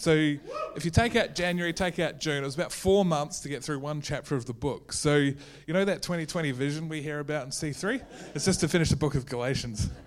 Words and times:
So 0.00 0.12
if 0.76 0.86
you 0.86 0.90
take 0.90 1.14
out 1.14 1.34
January, 1.34 1.74
take 1.74 1.98
out 1.98 2.18
June, 2.18 2.42
it 2.42 2.46
was 2.46 2.54
about 2.54 2.72
four 2.72 3.04
months 3.04 3.40
to 3.40 3.50
get 3.50 3.62
through 3.62 3.80
one 3.80 4.00
chapter 4.00 4.34
of 4.34 4.46
the 4.46 4.54
book. 4.54 4.94
So 4.94 5.16
you 5.16 5.34
know 5.68 5.84
that 5.84 6.00
2020 6.00 6.52
vision 6.52 6.88
we 6.88 7.02
hear 7.02 7.20
about 7.20 7.44
in 7.44 7.50
C3? 7.50 8.02
It's 8.34 8.46
just 8.46 8.60
to 8.60 8.68
finish 8.68 8.88
the 8.88 8.96
book 8.96 9.14
of 9.14 9.26
Galatians. 9.26 9.90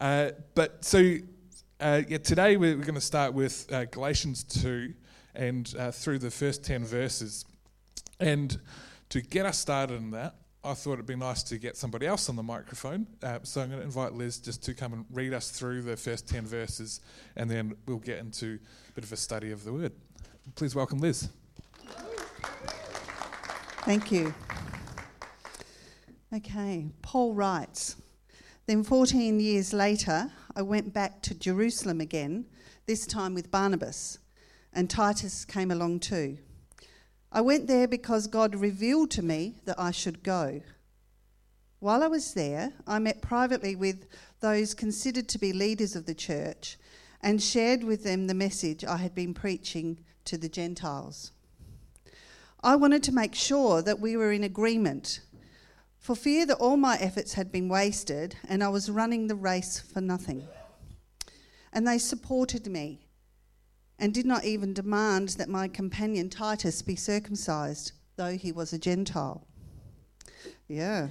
Uh, 0.00 0.30
but 0.54 0.84
so 0.84 1.16
uh, 1.80 2.02
yeah, 2.06 2.18
today 2.18 2.56
we're, 2.56 2.76
we're 2.76 2.84
going 2.84 2.94
to 2.94 3.00
start 3.00 3.34
with 3.34 3.66
uh, 3.72 3.84
Galatians 3.86 4.44
2 4.44 4.94
and 5.34 5.74
uh, 5.76 5.90
through 5.90 6.20
the 6.20 6.30
first 6.30 6.64
10 6.64 6.84
verses. 6.84 7.44
And 8.20 8.60
to 9.08 9.20
get 9.20 9.44
us 9.44 9.58
started 9.58 9.94
in 9.94 10.12
that, 10.12 10.36
I 10.64 10.74
thought 10.74 10.94
it'd 10.94 11.06
be 11.06 11.14
nice 11.14 11.44
to 11.44 11.58
get 11.58 11.76
somebody 11.76 12.06
else 12.06 12.28
on 12.28 12.34
the 12.34 12.42
microphone. 12.42 13.06
Uh, 13.22 13.38
so 13.44 13.60
I'm 13.60 13.68
going 13.68 13.80
to 13.80 13.84
invite 13.86 14.12
Liz 14.12 14.38
just 14.38 14.62
to 14.64 14.74
come 14.74 14.92
and 14.92 15.04
read 15.12 15.32
us 15.32 15.50
through 15.50 15.82
the 15.82 15.96
first 15.96 16.28
10 16.28 16.46
verses, 16.46 17.00
and 17.36 17.48
then 17.48 17.76
we'll 17.86 17.98
get 17.98 18.18
into 18.18 18.58
a 18.88 18.92
bit 18.92 19.04
of 19.04 19.12
a 19.12 19.16
study 19.16 19.52
of 19.52 19.64
the 19.64 19.72
word. 19.72 19.92
Please 20.56 20.74
welcome 20.74 20.98
Liz. 20.98 21.28
Thank 23.82 24.10
you. 24.10 24.34
Okay, 26.34 26.86
Paul 27.02 27.34
writes 27.34 27.96
Then 28.66 28.82
14 28.82 29.40
years 29.40 29.72
later, 29.72 30.30
I 30.56 30.62
went 30.62 30.92
back 30.92 31.22
to 31.22 31.34
Jerusalem 31.34 32.00
again, 32.00 32.46
this 32.86 33.06
time 33.06 33.32
with 33.32 33.50
Barnabas, 33.50 34.18
and 34.72 34.90
Titus 34.90 35.44
came 35.44 35.70
along 35.70 36.00
too. 36.00 36.38
I 37.30 37.40
went 37.42 37.66
there 37.66 37.86
because 37.86 38.26
God 38.26 38.54
revealed 38.54 39.10
to 39.12 39.22
me 39.22 39.56
that 39.66 39.78
I 39.78 39.90
should 39.90 40.22
go. 40.22 40.62
While 41.80 42.02
I 42.02 42.08
was 42.08 42.34
there, 42.34 42.72
I 42.86 42.98
met 42.98 43.22
privately 43.22 43.76
with 43.76 44.06
those 44.40 44.74
considered 44.74 45.28
to 45.28 45.38
be 45.38 45.52
leaders 45.52 45.94
of 45.94 46.06
the 46.06 46.14
church 46.14 46.78
and 47.22 47.42
shared 47.42 47.84
with 47.84 48.02
them 48.02 48.26
the 48.26 48.34
message 48.34 48.84
I 48.84 48.96
had 48.96 49.14
been 49.14 49.34
preaching 49.34 49.98
to 50.24 50.38
the 50.38 50.48
Gentiles. 50.48 51.32
I 52.62 52.76
wanted 52.76 53.02
to 53.04 53.12
make 53.12 53.34
sure 53.34 53.82
that 53.82 54.00
we 54.00 54.16
were 54.16 54.32
in 54.32 54.42
agreement, 54.42 55.20
for 55.98 56.16
fear 56.16 56.46
that 56.46 56.56
all 56.56 56.76
my 56.76 56.96
efforts 56.96 57.34
had 57.34 57.52
been 57.52 57.68
wasted 57.68 58.36
and 58.48 58.64
I 58.64 58.68
was 58.68 58.90
running 58.90 59.26
the 59.26 59.34
race 59.34 59.78
for 59.78 60.00
nothing. 60.00 60.48
And 61.72 61.86
they 61.86 61.98
supported 61.98 62.66
me 62.66 63.07
and 63.98 64.14
did 64.14 64.26
not 64.26 64.44
even 64.44 64.72
demand 64.72 65.30
that 65.30 65.48
my 65.48 65.68
companion 65.68 66.30
Titus 66.30 66.82
be 66.82 66.96
circumcised, 66.96 67.92
though 68.16 68.36
he 68.36 68.52
was 68.52 68.72
a 68.72 68.78
Gentile. 68.78 69.46
Yeah. 70.68 71.08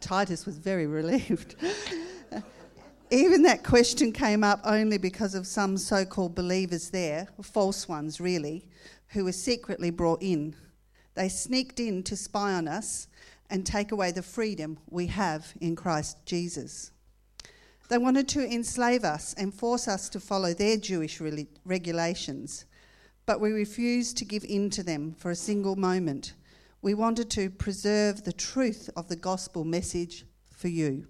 Titus 0.00 0.46
was 0.46 0.58
very 0.58 0.86
relieved. 0.86 1.56
even 3.10 3.42
that 3.42 3.62
question 3.62 4.12
came 4.12 4.42
up 4.42 4.60
only 4.64 4.98
because 4.98 5.34
of 5.34 5.46
some 5.46 5.76
so 5.76 6.04
called 6.04 6.34
believers 6.34 6.90
there, 6.90 7.28
false 7.42 7.88
ones 7.88 8.20
really, 8.20 8.66
who 9.08 9.24
were 9.24 9.32
secretly 9.32 9.90
brought 9.90 10.22
in. 10.22 10.56
They 11.14 11.28
sneaked 11.28 11.78
in 11.78 12.02
to 12.04 12.16
spy 12.16 12.54
on 12.54 12.66
us 12.66 13.06
and 13.50 13.64
take 13.64 13.92
away 13.92 14.10
the 14.10 14.22
freedom 14.22 14.78
we 14.90 15.06
have 15.08 15.52
in 15.60 15.76
Christ 15.76 16.16
Jesus. 16.26 16.90
They 17.88 17.98
wanted 17.98 18.28
to 18.28 18.50
enslave 18.50 19.04
us 19.04 19.34
and 19.34 19.52
force 19.52 19.88
us 19.88 20.08
to 20.10 20.20
follow 20.20 20.54
their 20.54 20.76
Jewish 20.76 21.20
regulations, 21.64 22.64
but 23.26 23.40
we 23.40 23.50
refused 23.52 24.16
to 24.18 24.24
give 24.24 24.44
in 24.44 24.70
to 24.70 24.82
them 24.82 25.14
for 25.18 25.30
a 25.30 25.36
single 25.36 25.76
moment. 25.76 26.32
We 26.80 26.94
wanted 26.94 27.30
to 27.30 27.50
preserve 27.50 28.24
the 28.24 28.32
truth 28.32 28.88
of 28.96 29.08
the 29.08 29.16
gospel 29.16 29.64
message 29.64 30.24
for 30.50 30.68
you. 30.68 31.06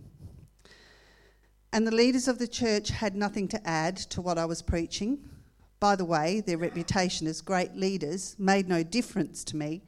And 1.73 1.87
the 1.87 1.95
leaders 1.95 2.29
of 2.29 2.39
the 2.39 2.49
church 2.49 2.89
had 2.91 3.17
nothing 3.17 3.49
to 3.49 3.69
add 3.69 3.97
to 3.97 4.21
what 4.21 4.39
I 4.39 4.45
was 4.45 4.63
preaching. 4.63 5.29
By 5.81 5.97
the 5.97 6.05
way, 6.05 6.41
their 6.41 6.59
reputation 6.59 7.27
as 7.27 7.41
great 7.41 7.75
leaders 7.75 8.37
made 8.39 8.69
no 8.69 8.83
difference 8.83 9.45
to 9.45 9.57
me, 9.57 9.83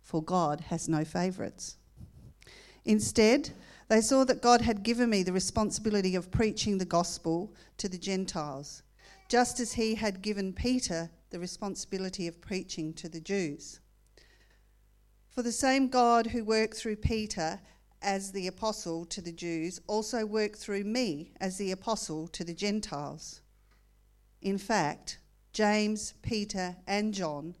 for 0.00 0.22
God 0.22 0.60
has 0.62 0.88
no 0.88 1.04
favourites. 1.04 1.76
Instead, 2.84 3.50
they 3.88 4.00
saw 4.00 4.24
that 4.24 4.42
God 4.42 4.60
had 4.60 4.82
given 4.82 5.10
me 5.10 5.22
the 5.22 5.32
responsibility 5.32 6.14
of 6.14 6.30
preaching 6.30 6.78
the 6.78 6.84
gospel 6.84 7.54
to 7.78 7.88
the 7.88 7.98
Gentiles, 7.98 8.82
just 9.28 9.60
as 9.60 9.74
he 9.74 9.94
had 9.94 10.22
given 10.22 10.52
Peter 10.52 11.10
the 11.30 11.38
responsibility 11.38 12.26
of 12.26 12.40
preaching 12.40 12.92
to 12.94 13.08
the 13.08 13.20
Jews. 13.20 13.80
For 15.30 15.42
the 15.42 15.52
same 15.52 15.88
God 15.88 16.28
who 16.28 16.44
worked 16.44 16.76
through 16.76 16.96
Peter 16.96 17.60
as 18.02 18.32
the 18.32 18.46
apostle 18.46 19.04
to 19.06 19.20
the 19.20 19.32
Jews 19.32 19.80
also 19.86 20.26
worked 20.26 20.58
through 20.58 20.84
me 20.84 21.32
as 21.40 21.56
the 21.56 21.72
apostle 21.72 22.28
to 22.28 22.44
the 22.44 22.54
Gentiles. 22.54 23.40
In 24.42 24.58
fact, 24.58 25.18
James, 25.52 26.14
Peter, 26.22 26.76
and 26.86 27.14
John 27.14 27.54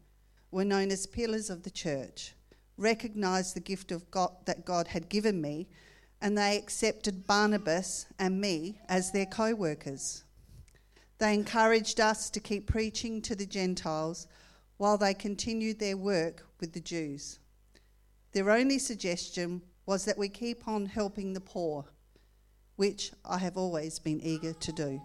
were 0.50 0.64
known 0.64 0.90
as 0.90 1.06
pillars 1.06 1.48
of 1.48 1.62
the 1.62 1.70
church, 1.70 2.34
recognized 2.76 3.54
the 3.54 3.60
gift 3.60 3.92
of 3.92 4.10
God 4.10 4.32
that 4.46 4.64
God 4.64 4.88
had 4.88 5.08
given 5.08 5.40
me 5.40 5.68
and 6.22 6.38
they 6.38 6.56
accepted 6.56 7.26
Barnabas 7.26 8.06
and 8.16 8.40
me 8.40 8.78
as 8.88 9.10
their 9.10 9.26
co 9.26 9.54
workers. 9.54 10.22
They 11.18 11.34
encouraged 11.34 12.00
us 12.00 12.30
to 12.30 12.40
keep 12.40 12.68
preaching 12.68 13.20
to 13.22 13.34
the 13.34 13.44
Gentiles 13.44 14.28
while 14.76 14.96
they 14.96 15.14
continued 15.14 15.80
their 15.80 15.96
work 15.96 16.46
with 16.60 16.72
the 16.72 16.80
Jews. 16.80 17.40
Their 18.32 18.50
only 18.50 18.78
suggestion 18.78 19.62
was 19.84 20.04
that 20.04 20.16
we 20.16 20.28
keep 20.28 20.66
on 20.68 20.86
helping 20.86 21.32
the 21.32 21.40
poor, 21.40 21.84
which 22.76 23.10
I 23.24 23.38
have 23.38 23.56
always 23.56 23.98
been 23.98 24.20
eager 24.20 24.52
to 24.52 24.72
do. 24.72 25.02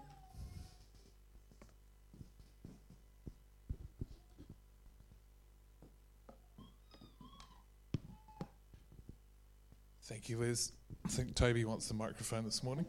Thank 10.04 10.28
you, 10.28 10.38
Liz. 10.38 10.72
I 11.08 11.10
think 11.10 11.34
Toby 11.34 11.64
wants 11.64 11.88
the 11.88 11.94
microphone 11.94 12.44
this 12.44 12.62
morning. 12.62 12.84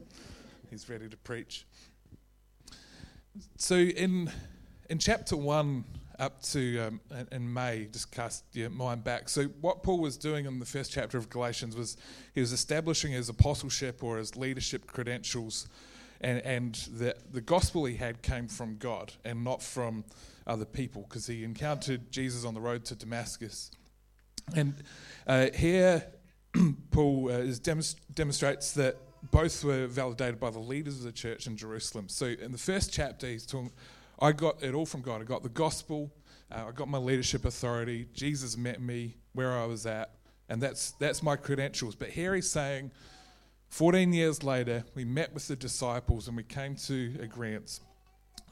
He's 0.69 0.89
ready 0.89 1.07
to 1.07 1.15
preach. 1.15 1.65
So 3.55 3.75
in 3.75 4.29
in 4.89 4.99
chapter 4.99 5.37
one 5.37 5.85
up 6.19 6.41
to 6.43 6.79
um, 6.79 6.99
in 7.31 7.51
May, 7.51 7.87
just 7.89 8.11
cast 8.11 8.43
your 8.51 8.71
mind 8.71 9.05
back. 9.05 9.29
So 9.29 9.45
what 9.61 9.83
Paul 9.83 9.99
was 9.99 10.17
doing 10.17 10.45
in 10.45 10.59
the 10.59 10.65
first 10.65 10.91
chapter 10.91 11.17
of 11.17 11.29
Galatians 11.29 11.77
was 11.77 11.95
he 12.35 12.41
was 12.41 12.51
establishing 12.51 13.13
his 13.13 13.29
apostleship 13.29 14.03
or 14.03 14.17
his 14.17 14.35
leadership 14.35 14.85
credentials, 14.85 15.69
and 16.19 16.41
and 16.41 16.75
the 16.91 17.15
the 17.31 17.41
gospel 17.41 17.85
he 17.85 17.95
had 17.95 18.21
came 18.21 18.49
from 18.49 18.75
God 18.75 19.13
and 19.23 19.45
not 19.45 19.63
from 19.63 20.03
other 20.45 20.65
people 20.65 21.03
because 21.03 21.25
he 21.25 21.45
encountered 21.45 22.11
Jesus 22.11 22.43
on 22.43 22.53
the 22.53 22.61
road 22.61 22.83
to 22.83 22.95
Damascus, 22.95 23.71
and 24.57 24.73
uh, 25.25 25.47
here 25.55 26.03
Paul 26.91 27.31
uh, 27.31 27.53
demonstrates 28.13 28.71
that 28.73 28.97
both 29.31 29.63
were 29.63 29.87
validated 29.87 30.39
by 30.39 30.49
the 30.49 30.59
leaders 30.59 30.97
of 30.97 31.03
the 31.03 31.11
church 31.11 31.47
in 31.47 31.57
Jerusalem. 31.57 32.09
So 32.09 32.27
in 32.27 32.51
the 32.51 32.57
first 32.57 32.91
chapter, 32.91 33.27
he's 33.27 33.45
talking, 33.45 33.71
I 34.19 34.31
got 34.31 34.63
it 34.63 34.73
all 34.73 34.85
from 34.85 35.01
God. 35.01 35.21
I 35.21 35.25
got 35.25 35.43
the 35.43 35.49
gospel, 35.49 36.11
uh, 36.51 36.65
I 36.67 36.71
got 36.71 36.87
my 36.87 36.97
leadership 36.97 37.45
authority. 37.45 38.07
Jesus 38.13 38.57
met 38.57 38.81
me 38.81 39.17
where 39.33 39.57
I 39.57 39.65
was 39.65 39.85
at, 39.85 40.11
and 40.47 40.61
that's, 40.61 40.91
that's 40.91 41.21
my 41.21 41.35
credentials. 41.35 41.95
But 41.95 42.09
here 42.09 42.33
he's 42.35 42.49
saying, 42.49 42.91
14 43.69 44.13
years 44.13 44.43
later, 44.43 44.83
we 44.95 45.05
met 45.05 45.33
with 45.33 45.47
the 45.47 45.55
disciples 45.55 46.27
and 46.27 46.35
we 46.35 46.43
came 46.43 46.75
to 46.75 47.13
agreement. 47.21 47.79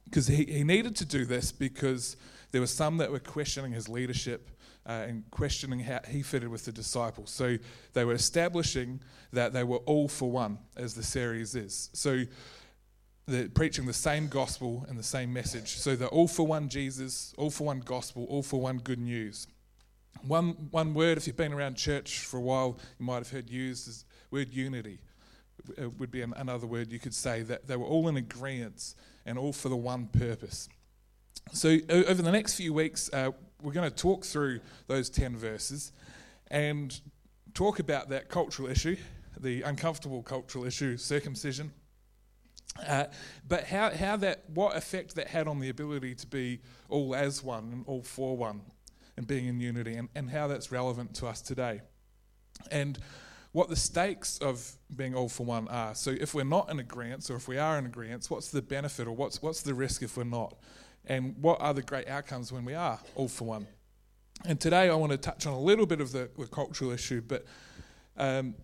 Because 0.05 0.27
he, 0.27 0.45
he 0.45 0.63
needed 0.63 0.95
to 0.97 1.05
do 1.05 1.25
this 1.25 1.51
because 1.51 2.17
there 2.51 2.61
were 2.61 2.67
some 2.67 2.97
that 2.97 3.11
were 3.11 3.19
questioning 3.19 3.71
his 3.71 3.89
leadership 3.89 4.51
uh, 4.87 5.05
and 5.07 5.29
questioning 5.31 5.79
how 5.79 5.99
he 6.07 6.21
fitted 6.21 6.49
with 6.49 6.65
the 6.65 6.71
disciples. 6.71 7.29
So 7.29 7.57
they 7.93 8.05
were 8.05 8.13
establishing 8.13 9.01
that 9.33 9.51
they 9.51 9.63
were 9.63 9.77
all 9.79 10.07
for 10.07 10.31
one, 10.31 10.59
as 10.77 10.93
the 10.93 11.03
series 11.03 11.55
is. 11.55 11.89
So 11.93 12.23
they're 13.27 13.49
preaching 13.49 13.85
the 13.85 13.93
same 13.93 14.29
gospel 14.29 14.85
and 14.87 14.97
the 14.97 15.03
same 15.03 15.33
message. 15.33 15.75
So 15.75 15.95
they're 15.95 16.07
all 16.07 16.29
for 16.29 16.47
one 16.47 16.69
Jesus, 16.69 17.33
all 17.37 17.49
for 17.49 17.65
one 17.65 17.81
gospel, 17.81 18.25
all 18.29 18.43
for 18.43 18.61
one 18.61 18.77
good 18.77 18.99
news. 18.99 19.47
One, 20.21 20.69
one 20.71 20.93
word, 20.93 21.17
if 21.17 21.27
you've 21.27 21.37
been 21.37 21.53
around 21.53 21.75
church 21.75 22.19
for 22.19 22.37
a 22.37 22.41
while, 22.41 22.79
you 22.97 23.05
might 23.05 23.17
have 23.17 23.29
heard 23.29 23.49
used 23.49 23.87
is 23.87 24.05
word 24.31 24.53
unity. 24.53 24.99
It 25.77 25.99
would 25.99 26.11
be 26.11 26.21
another 26.21 26.65
word 26.65 26.91
you 26.91 26.99
could 26.99 27.13
say 27.13 27.41
that 27.43 27.67
they 27.67 27.75
were 27.75 27.85
all 27.85 28.07
in 28.07 28.15
agreement 28.15 28.95
and 29.25 29.37
all 29.37 29.51
for 29.51 29.67
the 29.67 29.75
one 29.75 30.07
purpose. 30.07 30.69
So, 31.51 31.77
over 31.89 32.21
the 32.21 32.31
next 32.31 32.55
few 32.55 32.73
weeks, 32.73 33.09
uh, 33.13 33.31
we're 33.61 33.73
going 33.73 33.89
to 33.89 33.95
talk 33.95 34.23
through 34.23 34.59
those 34.87 35.09
10 35.09 35.35
verses 35.35 35.91
and 36.49 36.99
talk 37.53 37.79
about 37.79 38.09
that 38.09 38.29
cultural 38.29 38.69
issue, 38.69 38.95
the 39.39 39.61
uncomfortable 39.63 40.21
cultural 40.23 40.65
issue, 40.65 40.97
circumcision. 40.97 41.71
Uh, 42.87 43.05
but 43.47 43.63
how, 43.63 43.89
how 43.89 44.15
that, 44.17 44.43
what 44.53 44.75
effect 44.75 45.15
that 45.15 45.27
had 45.27 45.47
on 45.47 45.59
the 45.59 45.69
ability 45.69 46.13
to 46.15 46.27
be 46.27 46.59
all 46.89 47.15
as 47.15 47.43
one 47.43 47.71
and 47.71 47.83
all 47.87 48.03
for 48.03 48.37
one 48.37 48.61
and 49.15 49.25
being 49.25 49.47
in 49.47 49.59
unity, 49.59 49.95
and, 49.95 50.09
and 50.13 50.29
how 50.29 50.47
that's 50.47 50.71
relevant 50.71 51.15
to 51.15 51.25
us 51.25 51.41
today. 51.41 51.81
And 52.69 52.99
what 53.51 53.69
the 53.69 53.75
stakes 53.75 54.37
of 54.37 54.73
being 54.95 55.15
all 55.15 55.27
for 55.27 55.43
one 55.43 55.67
are. 55.69 55.95
So 55.95 56.11
if 56.11 56.35
we're 56.35 56.43
not 56.43 56.69
in 56.69 56.77
agreement, 56.79 57.27
or 57.31 57.35
if 57.35 57.47
we 57.47 57.57
are 57.57 57.79
in 57.79 57.87
agreement, 57.87 58.25
what's 58.29 58.51
the 58.51 58.61
benefit 58.61 59.07
or 59.07 59.15
what's 59.15 59.41
what's 59.41 59.63
the 59.63 59.73
risk 59.73 60.03
if 60.03 60.15
we're 60.15 60.25
not? 60.25 60.55
And 61.07 61.35
what 61.41 61.61
are 61.61 61.73
the 61.73 61.81
great 61.81 62.07
outcomes 62.07 62.51
when 62.51 62.65
we 62.65 62.73
are 62.73 62.99
all 63.15 63.29
for 63.29 63.45
one? 63.45 63.67
And 64.45 64.59
today 64.59 64.89
I 64.89 64.93
want 64.93 65.13
to 65.13 65.17
touch 65.17 65.47
on 65.47 65.53
a 65.53 65.59
little 65.59 65.85
bit 65.85 66.01
of 66.01 66.11
the, 66.11 66.29
the 66.37 66.45
cultural 66.45 66.91
issue, 66.91 67.21
but 67.21 67.45
um, 68.17 68.55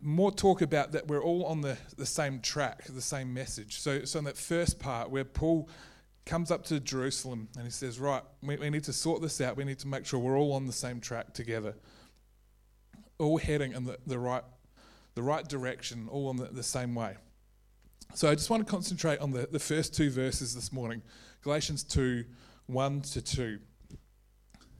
more 0.00 0.30
talk 0.30 0.60
about 0.60 0.92
that 0.92 1.08
we're 1.08 1.22
all 1.22 1.46
on 1.46 1.62
the, 1.62 1.76
the 1.96 2.06
same 2.06 2.40
track, 2.40 2.84
the 2.84 3.00
same 3.00 3.32
message. 3.32 3.80
So, 3.80 4.04
so 4.04 4.18
in 4.18 4.26
that 4.26 4.36
first 4.36 4.78
part 4.78 5.10
where 5.10 5.24
Paul 5.24 5.68
comes 6.26 6.50
up 6.50 6.64
to 6.66 6.78
Jerusalem 6.80 7.48
and 7.56 7.64
he 7.64 7.70
says, 7.70 7.98
Right, 7.98 8.22
we, 8.42 8.56
we 8.56 8.70
need 8.70 8.84
to 8.84 8.92
sort 8.92 9.22
this 9.22 9.40
out. 9.40 9.56
We 9.56 9.64
need 9.64 9.78
to 9.80 9.88
make 9.88 10.04
sure 10.04 10.20
we're 10.20 10.38
all 10.38 10.52
on 10.52 10.66
the 10.66 10.72
same 10.72 11.00
track 11.00 11.32
together, 11.32 11.74
all 13.18 13.38
heading 13.38 13.72
in 13.72 13.84
the, 13.84 13.98
the, 14.06 14.18
right, 14.18 14.44
the 15.14 15.22
right 15.22 15.48
direction, 15.48 16.08
all 16.10 16.30
in 16.30 16.36
the, 16.36 16.46
the 16.46 16.62
same 16.62 16.94
way. 16.94 17.16
So 18.14 18.30
I 18.30 18.34
just 18.34 18.48
want 18.48 18.66
to 18.66 18.70
concentrate 18.70 19.18
on 19.20 19.32
the, 19.32 19.48
the 19.50 19.58
first 19.58 19.94
two 19.94 20.10
verses 20.10 20.54
this 20.54 20.72
morning 20.72 21.02
Galatians 21.42 21.84
2 21.84 22.24
1 22.66 23.00
to 23.02 23.22
2. 23.22 23.58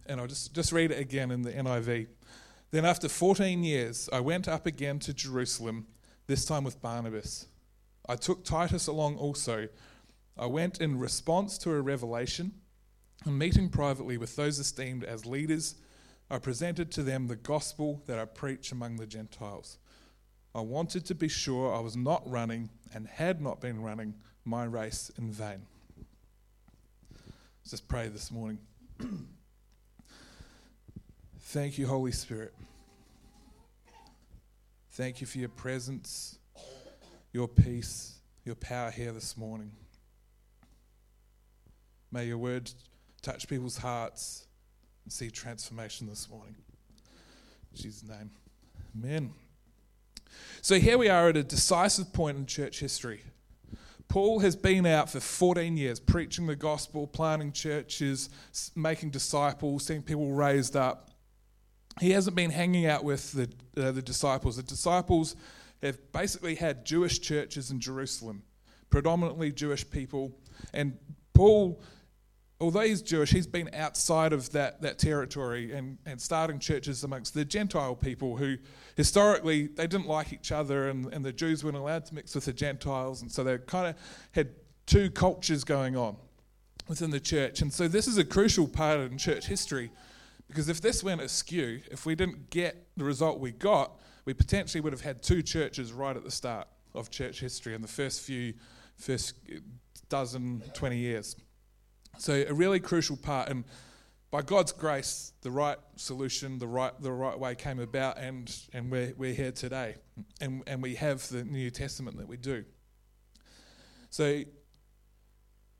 And 0.06 0.20
I'll 0.20 0.26
just, 0.26 0.54
just 0.54 0.72
read 0.72 0.90
it 0.90 0.98
again 0.98 1.30
in 1.30 1.42
the 1.42 1.52
NIV. 1.52 2.08
Then, 2.70 2.84
after 2.84 3.08
14 3.08 3.62
years, 3.62 4.08
I 4.12 4.20
went 4.20 4.48
up 4.48 4.66
again 4.66 4.98
to 5.00 5.14
Jerusalem, 5.14 5.86
this 6.26 6.44
time 6.44 6.64
with 6.64 6.82
Barnabas. 6.82 7.46
I 8.08 8.16
took 8.16 8.44
Titus 8.44 8.86
along 8.86 9.16
also. 9.16 9.68
I 10.36 10.46
went 10.46 10.80
in 10.80 10.98
response 10.98 11.58
to 11.58 11.70
a 11.70 11.80
revelation, 11.80 12.52
and 13.24 13.38
meeting 13.38 13.68
privately 13.68 14.16
with 14.16 14.36
those 14.36 14.58
esteemed 14.58 15.04
as 15.04 15.26
leaders, 15.26 15.76
I 16.28 16.38
presented 16.38 16.90
to 16.92 17.02
them 17.02 17.28
the 17.28 17.36
gospel 17.36 18.02
that 18.06 18.18
I 18.18 18.24
preach 18.24 18.72
among 18.72 18.96
the 18.96 19.06
Gentiles. 19.06 19.78
I 20.56 20.60
wanted 20.60 21.04
to 21.04 21.14
be 21.14 21.28
sure 21.28 21.74
I 21.74 21.80
was 21.80 21.98
not 21.98 22.22
running 22.24 22.70
and 22.94 23.06
had 23.06 23.42
not 23.42 23.60
been 23.60 23.82
running 23.82 24.14
my 24.46 24.64
race 24.64 25.12
in 25.18 25.30
vain. 25.30 25.66
Let's 27.60 27.72
just 27.72 27.86
pray 27.88 28.08
this 28.08 28.30
morning. 28.30 28.58
Thank 31.40 31.76
you, 31.76 31.86
Holy 31.86 32.10
Spirit. 32.10 32.54
Thank 34.92 35.20
you 35.20 35.26
for 35.26 35.36
your 35.36 35.50
presence, 35.50 36.38
your 37.34 37.48
peace, 37.48 38.14
your 38.46 38.54
power 38.54 38.90
here 38.90 39.12
this 39.12 39.36
morning. 39.36 39.72
May 42.10 42.28
your 42.28 42.38
word 42.38 42.70
touch 43.20 43.46
people's 43.46 43.76
hearts 43.76 44.46
and 45.04 45.12
see 45.12 45.30
transformation 45.30 46.06
this 46.06 46.30
morning. 46.30 46.56
In 47.72 47.82
Jesus' 47.82 48.08
name. 48.08 48.30
Amen. 48.96 49.34
So 50.62 50.78
here 50.78 50.98
we 50.98 51.08
are 51.08 51.28
at 51.28 51.36
a 51.36 51.42
decisive 51.42 52.12
point 52.12 52.38
in 52.38 52.46
church 52.46 52.80
history. 52.80 53.22
Paul 54.08 54.40
has 54.40 54.54
been 54.54 54.86
out 54.86 55.10
for 55.10 55.20
14 55.20 55.76
years 55.76 55.98
preaching 55.98 56.46
the 56.46 56.56
gospel, 56.56 57.06
planting 57.06 57.52
churches, 57.52 58.30
making 58.74 59.10
disciples, 59.10 59.86
seeing 59.86 60.02
people 60.02 60.32
raised 60.32 60.76
up 60.76 61.10
he 62.00 62.10
hasn't 62.10 62.36
been 62.36 62.50
hanging 62.50 62.86
out 62.86 63.04
with 63.04 63.32
the, 63.32 63.50
uh, 63.82 63.90
the 63.92 64.02
disciples. 64.02 64.56
The 64.56 64.62
disciples 64.62 65.34
have 65.82 65.98
basically 66.12 66.54
had 66.54 66.84
Jewish 66.84 67.20
churches 67.20 67.70
in 67.70 67.80
Jerusalem, 67.80 68.42
predominantly 68.90 69.52
Jewish 69.52 69.88
people. 69.88 70.38
And 70.74 70.98
Paul, 71.32 71.80
although 72.60 72.80
he's 72.80 73.02
Jewish, 73.02 73.30
he's 73.30 73.46
been 73.46 73.70
outside 73.74 74.32
of 74.32 74.50
that, 74.52 74.80
that 74.82 74.98
territory 74.98 75.72
and, 75.72 75.98
and 76.06 76.20
starting 76.20 76.58
churches 76.58 77.04
amongst 77.04 77.34
the 77.34 77.44
Gentile 77.44 77.94
people 77.94 78.36
who 78.36 78.56
historically 78.96 79.66
they 79.66 79.86
didn't 79.86 80.06
like 80.06 80.32
each 80.32 80.52
other 80.52 80.88
and, 80.88 81.12
and 81.12 81.24
the 81.24 81.32
Jews 81.32 81.62
weren't 81.62 81.76
allowed 81.76 82.06
to 82.06 82.14
mix 82.14 82.34
with 82.34 82.46
the 82.46 82.52
Gentiles. 82.52 83.22
And 83.22 83.30
so 83.30 83.44
they 83.44 83.58
kind 83.58 83.88
of 83.88 83.96
had 84.32 84.50
two 84.86 85.10
cultures 85.10 85.64
going 85.64 85.96
on 85.96 86.16
within 86.88 87.10
the 87.10 87.20
church. 87.20 87.60
And 87.60 87.72
so 87.72 87.88
this 87.88 88.06
is 88.06 88.16
a 88.16 88.24
crucial 88.24 88.66
part 88.66 89.00
in 89.00 89.18
church 89.18 89.46
history 89.46 89.90
because 90.48 90.68
if 90.68 90.80
this 90.80 91.02
went 91.02 91.20
askew, 91.20 91.80
if 91.90 92.06
we 92.06 92.14
didn't 92.14 92.50
get 92.50 92.86
the 92.96 93.04
result 93.04 93.40
we 93.40 93.50
got, 93.50 94.00
we 94.24 94.32
potentially 94.32 94.80
would 94.80 94.92
have 94.92 95.02
had 95.02 95.22
two 95.22 95.42
churches 95.42 95.92
right 95.92 96.16
at 96.16 96.24
the 96.24 96.30
start 96.30 96.68
of 96.94 97.10
church 97.10 97.40
history 97.40 97.74
in 97.74 97.82
the 97.82 97.88
first 97.88 98.22
few, 98.22 98.54
first 98.96 99.34
dozen, 100.08 100.62
20 100.74 100.96
years. 100.96 101.36
So 102.18 102.44
a 102.48 102.54
really 102.54 102.80
crucial 102.80 103.16
part, 103.16 103.48
and 103.48 103.64
by 104.30 104.42
God's 104.42 104.72
grace, 104.72 105.32
the 105.42 105.50
right 105.50 105.78
solution, 105.96 106.58
the 106.58 106.66
right, 106.66 106.92
the 107.00 107.12
right 107.12 107.38
way 107.38 107.54
came 107.54 107.78
about, 107.78 108.18
and, 108.18 108.54
and 108.72 108.90
we're, 108.90 109.12
we're 109.16 109.34
here 109.34 109.52
today. 109.52 109.96
And, 110.40 110.62
and 110.66 110.82
we 110.82 110.94
have 110.96 111.28
the 111.28 111.44
New 111.44 111.70
Testament 111.70 112.16
that 112.18 112.26
we 112.26 112.36
do. 112.36 112.64
So 114.10 114.42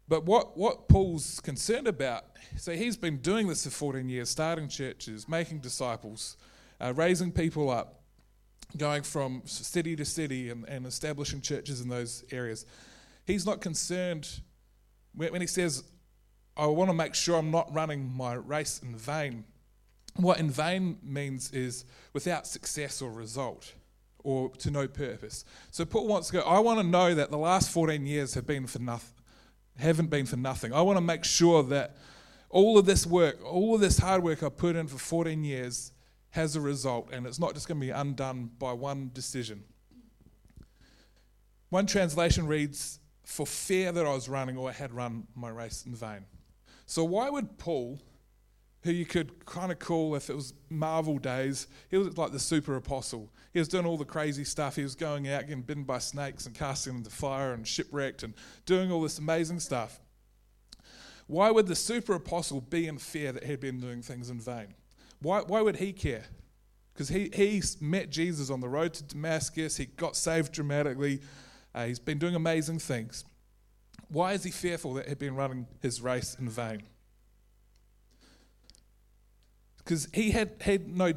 but 0.09 0.25
what, 0.25 0.57
what 0.57 0.89
Paul's 0.89 1.41
concerned 1.41 1.89
about, 1.89 2.25
so 2.57 2.73
he's 2.73 2.97
been 2.97 3.19
doing 3.19 3.49
this 3.49 3.65
for 3.65 3.71
14 3.71 4.09
years, 4.09 4.31
starting 4.31 4.69
churches, 4.69 5.29
making 5.29 5.61
disciples, 5.61 6.37
uh, 6.81 6.93
raising 6.95 7.33
people 7.33 7.71
up, 7.71 8.03
going 8.77 9.03
from 9.03 9.43
city 9.47 9.97
to 9.97 10.05
city 10.05 10.51
and, 10.51 10.69
and 10.69 10.87
establishing 10.87 11.41
churches 11.41 11.81
in 11.81 11.89
those 11.89 12.25
areas. 12.31 12.67
He's 13.27 13.45
not 13.45 13.61
concerned 13.61 14.29
when, 15.13 15.33
when 15.33 15.41
he 15.41 15.47
says, 15.49 15.83
I 16.57 16.67
want 16.67 16.91
to 16.91 16.95
make 16.95 17.15
sure 17.15 17.37
I'm 17.37 17.51
not 17.51 17.73
running 17.75 18.13
my 18.17 18.35
race 18.35 18.81
in 18.83 18.97
vain. 18.97 19.45
What 20.17 20.39
in 20.39 20.51
vain 20.51 20.99
means 21.03 21.53
is 21.53 21.85
without 22.13 22.47
success 22.47 23.03
or 23.03 23.11
result 23.11 23.75
or 24.25 24.51
to 24.51 24.71
no 24.71 24.89
purpose. 24.89 25.45
So 25.71 25.85
Paul 25.85 26.07
wants 26.07 26.29
to 26.29 26.35
go, 26.35 26.41
I 26.41 26.59
want 26.61 26.81
to 26.81 26.87
know 26.87 27.15
that 27.15 27.31
the 27.31 27.39
last 27.39 27.71
14 27.71 28.07
years 28.07 28.35
have 28.35 28.47
been 28.47 28.67
for 28.67 28.79
nothing 28.79 29.17
haven't 29.79 30.11
been 30.11 30.27
for 30.27 30.37
nothing. 30.37 30.73
I 30.73 30.81
want 30.83 30.97
to 30.97 31.03
make 31.03 31.25
sure 31.25 31.63
that 31.65 31.97
all 32.49 32.79
of 32.79 32.87
this 32.87 33.07
work, 33.07 33.39
all 33.45 33.75
of 33.75 33.81
this 33.81 33.99
hard 33.99 34.23
work 34.23 34.43
I 34.43 34.49
put 34.49 34.77
in 34.77 34.87
for 34.87 34.99
14 34.99 35.45
years 35.45 35.93
has 36.31 36.57
a 36.57 36.61
result 36.61 37.11
and 37.13 37.27
it's 37.27 37.39
not 37.39 37.55
just 37.55 37.69
going 37.69 37.81
to 37.81 37.87
be 37.87 37.91
undone 37.91 38.51
by 38.59 38.73
one 38.73 39.11
decision. 39.13 39.65
One 41.71 41.87
translation 41.87 42.47
reads, 42.47 43.01
For 43.25 43.47
fear 43.47 43.93
that 43.93 44.07
I 44.07 44.13
was 44.13 44.29
running 44.29 44.57
or 44.57 44.71
had 44.71 44.93
run 44.93 45.27
my 45.35 45.49
race 45.49 45.85
in 45.85 45.95
vain. 45.95 46.25
So, 46.87 47.05
why 47.05 47.29
would 47.29 47.59
Paul 47.59 48.01
who 48.87 48.93
you 48.93 49.05
could 49.05 49.45
kind 49.45 49.73
of 49.73 49.81
call, 49.81 50.15
if 50.15 50.31
it 50.31 50.37
was 50.37 50.55
Marvel 50.71 51.19
days, 51.19 51.67
he 51.91 51.99
was 51.99 52.17
like 52.17 52.31
the 52.31 52.39
super 52.39 52.77
apostle. 52.77 53.33
He 53.53 53.59
was 53.59 53.67
doing 53.67 53.85
all 53.85 53.97
the 53.97 54.05
crazy 54.05 54.45
stuff. 54.45 54.77
He 54.77 54.85
was 54.85 54.95
going 54.95 55.29
out, 55.29 55.49
getting 55.49 55.63
bitten 55.63 55.83
by 55.83 55.99
snakes 55.99 56.47
and 56.47 56.55
casting 56.55 56.95
into 56.95 57.11
fire 57.11 57.53
and 57.53 57.67
shipwrecked 57.67 58.23
and 58.23 58.33
doing 58.65 58.93
all 58.93 59.03
this 59.03 59.19
amazing 59.19 59.59
stuff. 59.59 59.99
Why 61.27 61.51
would 61.51 61.67
the 61.67 61.75
super 61.75 62.15
apostle 62.15 62.61
be 62.61 62.87
in 62.87 62.99
fear 62.99 63.33
that 63.33 63.43
he'd 63.43 63.59
been 63.59 63.81
doing 63.81 64.03
things 64.03 64.31
in 64.31 64.41
vain? 64.41 64.75
Why, 65.21 65.41
why 65.41 65.63
would 65.63 65.77
he 65.77 65.93
care? 65.93 66.27
Because 66.95 67.09
he, 67.09 67.29
he 67.35 67.61
met 67.81 68.11
Jesus 68.11 68.51
on 68.51 68.61
the 68.61 68.69
road 68.69 68.95
to 68.95 69.03
Damascus. 69.03 69.77
He 69.77 69.87
got 69.87 70.15
saved 70.15 70.53
dramatically. 70.53 71.21
Uh, 71.75 71.87
he's 71.87 71.99
been 71.99 72.19
doing 72.19 72.37
amazing 72.37 72.79
things. 72.79 73.25
Why 74.09 74.33
is 74.33 74.45
he 74.45 74.51
fearful 74.51 74.95
that 74.95 75.09
he'd 75.09 75.19
been 75.19 75.37
running 75.37 75.67
his 75.81 76.01
race 76.01 76.37
in 76.39 76.49
vain? 76.49 76.83
because 79.87 80.09
he 80.13 80.33
had, 80.33 80.51
had 80.61 80.89
no 80.89 81.13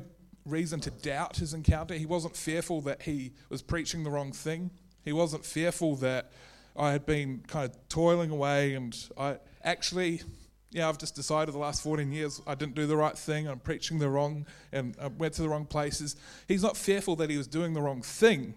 reason 0.45 0.79
to 0.79 0.91
doubt 0.91 1.37
his 1.37 1.55
encounter. 1.55 1.95
He 1.95 2.05
wasn't 2.05 2.37
fearful 2.37 2.81
that 2.81 3.01
he 3.01 3.33
was 3.49 3.63
preaching 3.63 4.03
the 4.03 4.11
wrong 4.11 4.31
thing. 4.31 4.69
He 5.03 5.11
wasn't 5.11 5.43
fearful 5.43 5.95
that 5.97 6.31
I 6.75 6.91
had 6.91 7.03
been 7.05 7.43
kind 7.47 7.67
of 7.67 7.75
toiling 7.89 8.29
away 8.29 8.75
and 8.75 8.95
I 9.17 9.37
actually, 9.63 10.21
yeah, 10.69 10.87
I've 10.87 10.99
just 10.99 11.15
decided 11.15 11.55
the 11.55 11.59
last 11.59 11.81
14 11.81 12.11
years 12.11 12.41
I 12.45 12.53
didn't 12.53 12.75
do 12.75 12.85
the 12.85 12.95
right 12.95 13.17
thing. 13.17 13.47
I'm 13.47 13.59
preaching 13.59 13.97
the 13.97 14.07
wrong 14.07 14.45
and 14.71 14.95
I 15.01 15.07
went 15.07 15.33
to 15.35 15.41
the 15.41 15.49
wrong 15.49 15.65
places. 15.65 16.15
He's 16.47 16.61
not 16.61 16.77
fearful 16.77 17.15
that 17.15 17.31
he 17.31 17.37
was 17.37 17.47
doing 17.47 17.73
the 17.73 17.81
wrong 17.81 18.03
thing. 18.03 18.53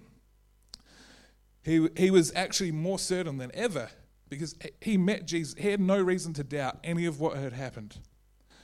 He, 1.64 1.88
he 1.96 2.10
was 2.10 2.34
actually 2.36 2.72
more 2.72 2.98
certain 2.98 3.38
than 3.38 3.50
ever 3.54 3.88
because 4.38 4.56
he 4.80 4.96
met 4.96 5.26
Jesus. 5.26 5.54
He 5.58 5.70
had 5.70 5.80
no 5.80 6.00
reason 6.00 6.32
to 6.34 6.44
doubt 6.44 6.78
any 6.84 7.06
of 7.06 7.20
what 7.20 7.36
had 7.36 7.52
happened 7.52 7.98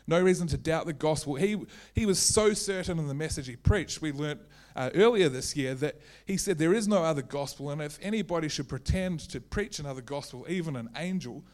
no 0.09 0.21
reason 0.21 0.47
to 0.49 0.57
doubt 0.57 0.87
the 0.87 0.93
gospel. 0.95 1.35
He, 1.35 1.57
he 1.95 2.07
was 2.07 2.19
so 2.19 2.55
certain 2.55 2.99
in 2.99 3.07
the 3.07 3.15
message 3.15 3.47
he 3.47 3.57
preached. 3.57 4.01
We 4.01 4.11
learnt 4.11 4.41
uh, 4.75 4.91
earlier 4.95 5.29
this 5.29 5.55
year 5.55 5.75
that 5.75 6.01
he 6.27 6.39
said 6.39 6.57
there 6.57 6.73
is 6.73 6.89
no 6.89 7.05
other 7.05 7.21
gospel, 7.21 7.71
and 7.71 7.83
if 7.83 7.99
anybody 8.01 8.49
should 8.49 8.69
pretend 8.69 9.21
to 9.29 9.41
preach 9.41 9.79
another 9.79 10.01
gospel, 10.01 10.47
even 10.49 10.77
an 10.77 10.89
angel, 10.97 11.45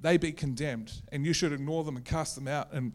they 0.00 0.16
be 0.16 0.32
condemned, 0.32 0.92
and 1.12 1.24
you 1.24 1.32
should 1.32 1.52
ignore 1.52 1.84
them 1.84 1.96
and 1.96 2.04
cast 2.04 2.34
them 2.34 2.48
out. 2.48 2.72
And 2.72 2.92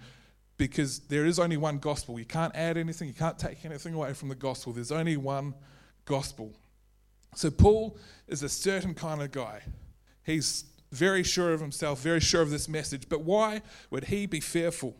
because 0.58 1.00
there 1.00 1.25
is 1.25 1.39
only 1.39 1.58
one 1.58 1.77
gospel, 1.77 2.20
you 2.20 2.25
can't 2.25 2.54
add 2.54 2.75
anything, 2.75 3.08
you 3.08 3.13
can't 3.13 3.39
take 3.39 3.63
anything 3.63 3.94
away 3.94 4.13
from 4.13 4.27
the 4.27 4.36
gospel. 4.36 4.74
There's 4.74 4.92
only 4.92 5.15
one 5.15 5.54
gospel. 6.04 6.54
So 7.34 7.50
Paul 7.50 7.98
is 8.27 8.44
a 8.44 8.50
certain 8.50 8.94
kind 8.94 9.22
of 9.22 9.32
guy. 9.32 9.62
He's 10.25 10.65
very 10.91 11.24
sure 11.24 11.53
of 11.53 11.62
himself, 11.62 12.01
very 12.01 12.20
sure 12.20 12.41
of 12.41 12.50
this 12.50 12.67
message. 12.67 13.08
But 13.08 13.22
why 13.22 13.62
would 13.89 14.05
he 14.05 14.25
be 14.25 14.39
fearful? 14.39 14.96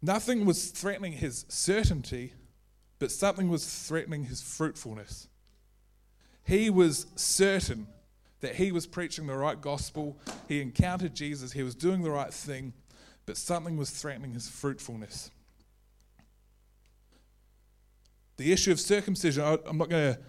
Nothing 0.00 0.44
was 0.46 0.70
threatening 0.70 1.12
his 1.12 1.44
certainty. 1.48 2.32
but 3.02 3.10
something 3.10 3.48
was 3.48 3.66
threatening 3.66 4.26
his 4.26 4.40
fruitfulness. 4.40 5.26
He 6.44 6.70
was 6.70 7.08
certain 7.16 7.88
that 8.42 8.54
he 8.54 8.70
was 8.70 8.86
preaching 8.86 9.26
the 9.26 9.36
right 9.36 9.60
gospel, 9.60 10.16
he 10.46 10.60
encountered 10.60 11.12
Jesus, 11.12 11.50
he 11.50 11.64
was 11.64 11.74
doing 11.74 12.02
the 12.02 12.12
right 12.12 12.32
thing, 12.32 12.72
but 13.26 13.36
something 13.36 13.76
was 13.76 13.90
threatening 13.90 14.34
his 14.34 14.48
fruitfulness. 14.48 15.32
The 18.36 18.52
issue 18.52 18.70
of 18.70 18.78
circumcision, 18.78 19.42
I'm 19.42 19.78
not 19.78 19.88
going 19.88 20.14
to 20.14 20.20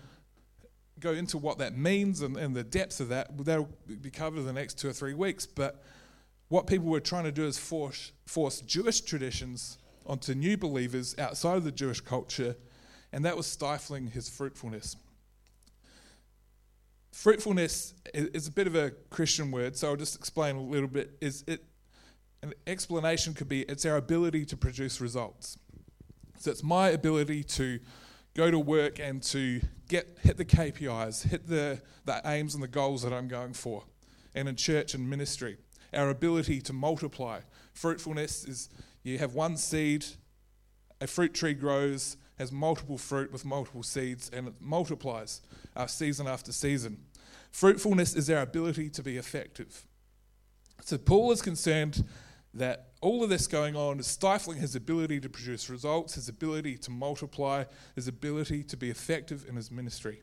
go 0.99 1.11
into 1.11 1.37
what 1.37 1.57
that 1.57 1.77
means 1.77 2.21
and, 2.21 2.37
and 2.37 2.55
the 2.55 2.63
depth 2.63 2.99
of 2.99 3.09
that. 3.09 3.35
That'll 3.45 3.69
be 4.01 4.09
covered 4.09 4.39
in 4.39 4.45
the 4.45 4.53
next 4.53 4.77
two 4.77 4.89
or 4.89 4.93
three 4.93 5.13
weeks. 5.13 5.45
But 5.45 5.83
what 6.49 6.67
people 6.67 6.87
were 6.87 6.99
trying 6.99 7.23
to 7.25 7.31
do 7.31 7.45
is 7.45 7.57
force, 7.57 8.11
force 8.25 8.61
Jewish 8.61 9.01
traditions 9.01 9.77
onto 10.05 10.33
new 10.33 10.57
believers 10.57 11.15
outside 11.17 11.57
of 11.57 11.63
the 11.63 11.71
Jewish 11.71 12.01
culture, 12.01 12.55
and 13.11 13.23
that 13.25 13.37
was 13.37 13.47
stifling 13.47 14.07
his 14.07 14.29
fruitfulness. 14.29 14.95
Fruitfulness 17.11 17.93
is 18.13 18.47
a 18.47 18.51
bit 18.51 18.67
of 18.67 18.75
a 18.75 18.91
Christian 19.09 19.51
word, 19.51 19.77
so 19.77 19.89
I'll 19.89 19.95
just 19.95 20.15
explain 20.15 20.55
a 20.55 20.61
little 20.61 20.87
bit. 20.87 21.11
Is 21.21 21.43
it 21.47 21.63
an 22.43 22.53
explanation 22.67 23.33
could 23.33 23.47
be 23.47 23.61
it's 23.61 23.85
our 23.85 23.95
ability 23.95 24.45
to 24.45 24.57
produce 24.57 24.99
results. 24.99 25.57
So 26.39 26.51
it's 26.51 26.61
my 26.61 26.89
ability 26.89 27.43
to 27.45 27.79
go 28.35 28.49
to 28.49 28.59
work 28.59 28.99
and 28.99 29.21
to 29.23 29.61
get 29.87 30.17
hit 30.21 30.37
the 30.37 30.45
KPIs, 30.45 31.27
hit 31.27 31.47
the, 31.47 31.81
the 32.05 32.21
aims 32.25 32.55
and 32.55 32.63
the 32.63 32.67
goals 32.67 33.03
that 33.03 33.13
I'm 33.13 33.27
going 33.27 33.53
for. 33.53 33.83
And 34.35 34.47
in 34.47 34.55
church 34.55 34.93
and 34.93 35.09
ministry, 35.09 35.57
our 35.93 36.09
ability 36.09 36.61
to 36.61 36.73
multiply. 36.73 37.41
Fruitfulness 37.73 38.45
is 38.45 38.69
you 39.03 39.19
have 39.19 39.35
one 39.35 39.57
seed, 39.57 40.05
a 40.99 41.07
fruit 41.07 41.33
tree 41.33 41.53
grows, 41.53 42.17
has 42.39 42.51
multiple 42.51 42.97
fruit 42.97 43.31
with 43.31 43.45
multiple 43.45 43.83
seeds, 43.83 44.29
and 44.33 44.47
it 44.47 44.53
multiplies 44.59 45.41
uh, 45.75 45.85
season 45.85 46.27
after 46.27 46.51
season. 46.51 46.97
Fruitfulness 47.51 48.15
is 48.15 48.29
our 48.29 48.41
ability 48.41 48.89
to 48.89 49.03
be 49.03 49.17
effective. 49.17 49.85
So 50.81 50.97
Paul 50.97 51.31
is 51.31 51.41
concerned 51.41 52.03
that 52.55 52.92
all 53.03 53.21
of 53.21 53.29
this 53.29 53.47
going 53.47 53.75
on 53.75 53.99
is 53.99 54.07
stifling 54.07 54.59
his 54.59 54.75
ability 54.75 55.19
to 55.19 55.29
produce 55.29 55.69
results, 55.69 56.15
his 56.15 56.29
ability 56.29 56.77
to 56.77 56.89
multiply, 56.89 57.65
his 57.95 58.07
ability 58.07 58.63
to 58.63 58.77
be 58.77 58.89
effective 58.89 59.45
in 59.47 59.57
his 59.57 59.69
ministry. 59.69 60.21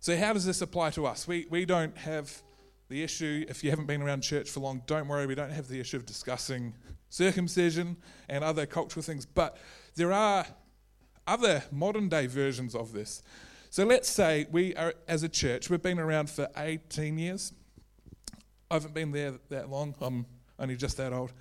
So, 0.00 0.16
how 0.16 0.32
does 0.32 0.44
this 0.44 0.60
apply 0.60 0.90
to 0.90 1.06
us? 1.06 1.28
We, 1.28 1.46
we 1.48 1.64
don't 1.64 1.96
have 1.96 2.42
the 2.88 3.04
issue, 3.04 3.44
if 3.48 3.62
you 3.62 3.70
haven't 3.70 3.86
been 3.86 4.02
around 4.02 4.22
church 4.22 4.50
for 4.50 4.58
long, 4.58 4.82
don't 4.86 5.06
worry, 5.06 5.26
we 5.26 5.36
don't 5.36 5.52
have 5.52 5.68
the 5.68 5.78
issue 5.78 5.96
of 5.96 6.06
discussing 6.06 6.74
circumcision 7.08 7.96
and 8.28 8.42
other 8.42 8.66
cultural 8.66 9.04
things, 9.04 9.24
but 9.24 9.58
there 9.94 10.12
are 10.12 10.44
other 11.24 11.62
modern 11.70 12.08
day 12.08 12.26
versions 12.26 12.74
of 12.74 12.92
this. 12.92 13.22
So, 13.70 13.84
let's 13.84 14.08
say 14.08 14.48
we 14.50 14.74
are, 14.74 14.94
as 15.06 15.22
a 15.22 15.28
church, 15.28 15.70
we've 15.70 15.82
been 15.82 16.00
around 16.00 16.30
for 16.30 16.48
18 16.56 17.16
years. 17.16 17.52
I 18.68 18.74
haven't 18.74 18.94
been 18.94 19.12
there 19.12 19.34
that 19.50 19.70
long. 19.70 19.94
I'm 20.00 20.26
only 20.60 20.76
just 20.76 20.96
that 20.98 21.12
old. 21.12 21.32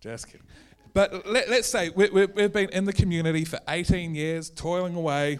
Just 0.00 0.26
kidding. 0.26 0.46
But 0.92 1.26
let, 1.26 1.48
us 1.48 1.66
say 1.66 1.90
we, 1.90 2.08
we've 2.08 2.52
been 2.52 2.68
in 2.68 2.84
the 2.84 2.92
community 2.92 3.44
for 3.44 3.58
18 3.68 4.14
years, 4.14 4.50
toiling 4.50 4.94
away, 4.94 5.38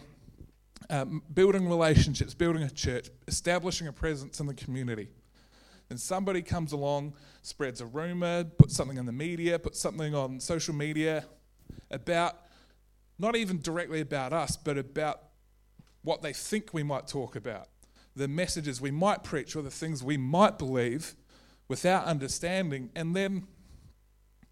um, 0.91 1.23
building 1.33 1.69
relationships, 1.69 2.35
building 2.35 2.62
a 2.62 2.71
church, 2.71 3.09
establishing 3.29 3.87
a 3.87 3.93
presence 3.93 4.41
in 4.41 4.47
the 4.47 4.55
community. 4.55 5.09
And 5.91 6.00
somebody 6.00 6.43
comes 6.43 6.73
along, 6.73 7.14
spreads 7.43 7.81
a 7.81 7.87
rumor, 7.87 8.45
puts 8.45 8.75
something 8.75 8.97
in 8.97 9.07
the 9.07 9.12
media, 9.12 9.59
puts 9.59 9.79
something 9.79 10.14
on 10.14 10.41
social 10.41 10.75
media 10.75 11.25
about, 11.91 12.38
not 13.19 13.37
even 13.37 13.61
directly 13.61 14.00
about 14.00 14.33
us, 14.33 14.57
but 14.57 14.76
about 14.76 15.21
what 16.03 16.23
they 16.23 16.33
think 16.33 16.75
we 16.75 16.83
might 16.83 17.07
talk 17.07 17.37
about, 17.37 17.69
the 18.17 18.26
messages 18.26 18.81
we 18.81 18.91
might 18.91 19.23
preach, 19.23 19.55
or 19.55 19.62
the 19.62 19.71
things 19.71 20.03
we 20.03 20.17
might 20.17 20.59
believe 20.59 21.14
without 21.68 22.04
understanding, 22.04 22.90
and 22.94 23.14
then 23.14 23.47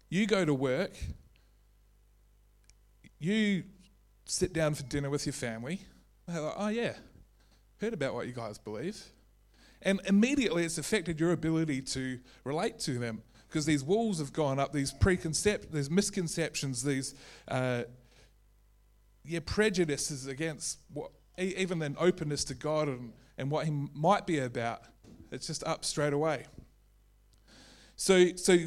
you 0.09 0.27
go 0.27 0.45
to 0.45 0.53
work, 0.53 0.91
you 3.19 3.63
sit 4.25 4.53
down 4.53 4.73
for 4.73 4.83
dinner 4.83 5.09
with 5.09 5.25
your 5.25 5.33
family, 5.33 5.81
they're 6.27 6.41
like, 6.41 6.55
oh 6.57 6.67
yeah, 6.69 6.93
heard 7.79 7.93
about 7.93 8.13
what 8.13 8.27
you 8.27 8.33
guys 8.33 8.57
believe. 8.57 9.01
And 9.81 9.99
immediately 10.05 10.63
it's 10.63 10.77
affected 10.77 11.19
your 11.19 11.31
ability 11.33 11.81
to 11.81 12.19
relate 12.45 12.79
to 12.79 12.97
them 12.97 13.21
because 13.47 13.65
these 13.65 13.83
walls 13.83 14.19
have 14.19 14.33
gone 14.33 14.59
up, 14.59 14.71
these 14.71 14.93
preconcept, 14.93 15.71
these 15.71 15.89
misconceptions, 15.89 16.83
these 16.83 17.13
uh, 17.49 17.83
yeah, 19.25 19.39
prejudices 19.45 20.27
against 20.27 20.79
what, 20.91 21.11
even 21.37 21.81
an 21.81 21.95
openness 21.99 22.43
to 22.45 22.55
God 22.55 22.87
and, 22.87 23.13
and 23.37 23.51
what 23.51 23.65
He 23.65 23.71
might 23.93 24.25
be 24.25 24.39
about. 24.39 24.83
It's 25.31 25.47
just 25.47 25.63
up 25.65 25.83
straight 25.85 26.13
away. 26.13 26.45
So, 27.95 28.35
so 28.35 28.57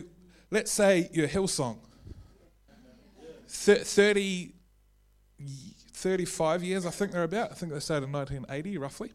let's 0.50 0.72
say 0.72 1.08
you're 1.12 1.28
Hillsong. 1.28 1.78
30, 3.48 4.52
35 5.92 6.62
years, 6.62 6.86
I 6.86 6.90
think 6.90 7.12
they're 7.12 7.22
about. 7.22 7.50
I 7.50 7.54
think 7.54 7.72
they 7.72 7.80
started 7.80 8.06
in 8.06 8.12
1980, 8.12 8.78
roughly. 8.78 9.12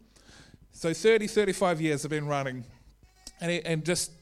So 0.72 0.92
30, 0.92 1.26
35 1.26 1.80
years 1.80 2.02
have 2.02 2.10
been 2.10 2.26
running. 2.26 2.64
And, 3.40 3.50
and 3.64 3.84
just 3.84 4.12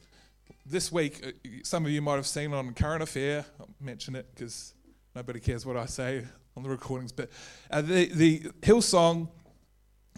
this 0.65 0.91
week, 0.91 1.25
uh, 1.25 1.49
some 1.63 1.85
of 1.85 1.91
you 1.91 2.01
might 2.01 2.15
have 2.15 2.27
seen 2.27 2.53
on 2.53 2.73
Current 2.73 3.03
Affair, 3.03 3.45
I'll 3.59 3.69
mention 3.79 4.15
it 4.15 4.27
because 4.33 4.73
nobody 5.15 5.39
cares 5.39 5.65
what 5.65 5.77
I 5.77 5.85
say 5.85 6.25
on 6.55 6.63
the 6.63 6.69
recordings, 6.69 7.11
but 7.11 7.29
uh, 7.69 7.81
the, 7.81 8.05
the 8.13 8.39
Hillsong, 8.61 9.29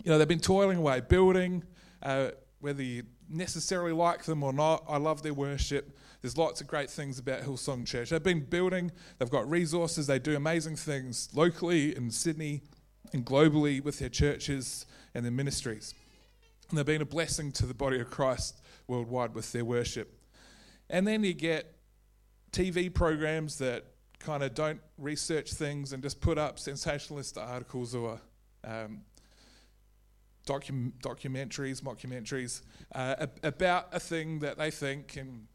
you 0.04 0.12
know, 0.12 0.18
they've 0.18 0.28
been 0.28 0.40
toiling 0.40 0.80
away, 0.80 1.02
building, 1.02 1.64
uh, 2.02 2.30
whether 2.64 2.82
you 2.82 3.04
necessarily 3.30 3.92
like 3.92 4.24
them 4.24 4.42
or 4.42 4.54
not. 4.54 4.86
I 4.88 4.96
love 4.96 5.22
their 5.22 5.34
worship. 5.34 5.98
There's 6.22 6.38
lots 6.38 6.62
of 6.62 6.68
great 6.68 6.90
things 6.90 7.20
about 7.20 7.42
Hillsong 7.42 7.86
Church. 7.86 8.10
They've 8.10 8.24
been 8.24 8.46
building, 8.46 8.90
they've 9.20 9.30
got 9.30 9.50
resources, 9.50 10.08
they 10.08 10.18
do 10.18 10.38
amazing 10.38 10.78
things 10.78 11.28
locally 11.34 11.94
in 11.94 12.10
Sydney 12.10 12.62
and 13.12 13.26
globally 13.26 13.84
with 13.84 14.00
their 14.00 14.08
churches 14.08 14.86
and 15.14 15.26
their 15.26 15.32
ministries. 15.34 15.94
And 16.70 16.78
they've 16.78 16.86
been 16.86 17.02
a 17.02 17.06
blessing 17.06 17.52
to 17.52 17.66
the 17.66 17.74
body 17.74 18.00
of 18.00 18.10
Christ 18.10 18.62
worldwide 18.88 19.36
with 19.36 19.52
their 19.52 19.66
worship. 19.66 20.18
And 20.90 21.06
then 21.06 21.22
you 21.26 21.34
get 21.34 21.76
TV 22.54 22.94
programs 22.94 23.58
that 23.58 23.84
kind 24.20 24.42
of 24.42 24.54
don't 24.54 24.80
research 24.98 25.52
things 25.52 25.92
and 25.92 26.02
just 26.02 26.22
put 26.22 26.38
up 26.38 26.60
sensationalist 26.60 27.38
articles 27.38 27.94
or 27.94 28.22
um, 28.64 29.02
docu- 30.46 30.92
documentaries, 31.02 31.82
mockumentaries 31.82 32.62
uh, 32.94 33.28
about 33.44 33.88
a 33.92 34.00
thing 34.00 34.40
that 34.40 34.58
they 34.58 34.72
think, 34.72 35.18
and 35.18 35.48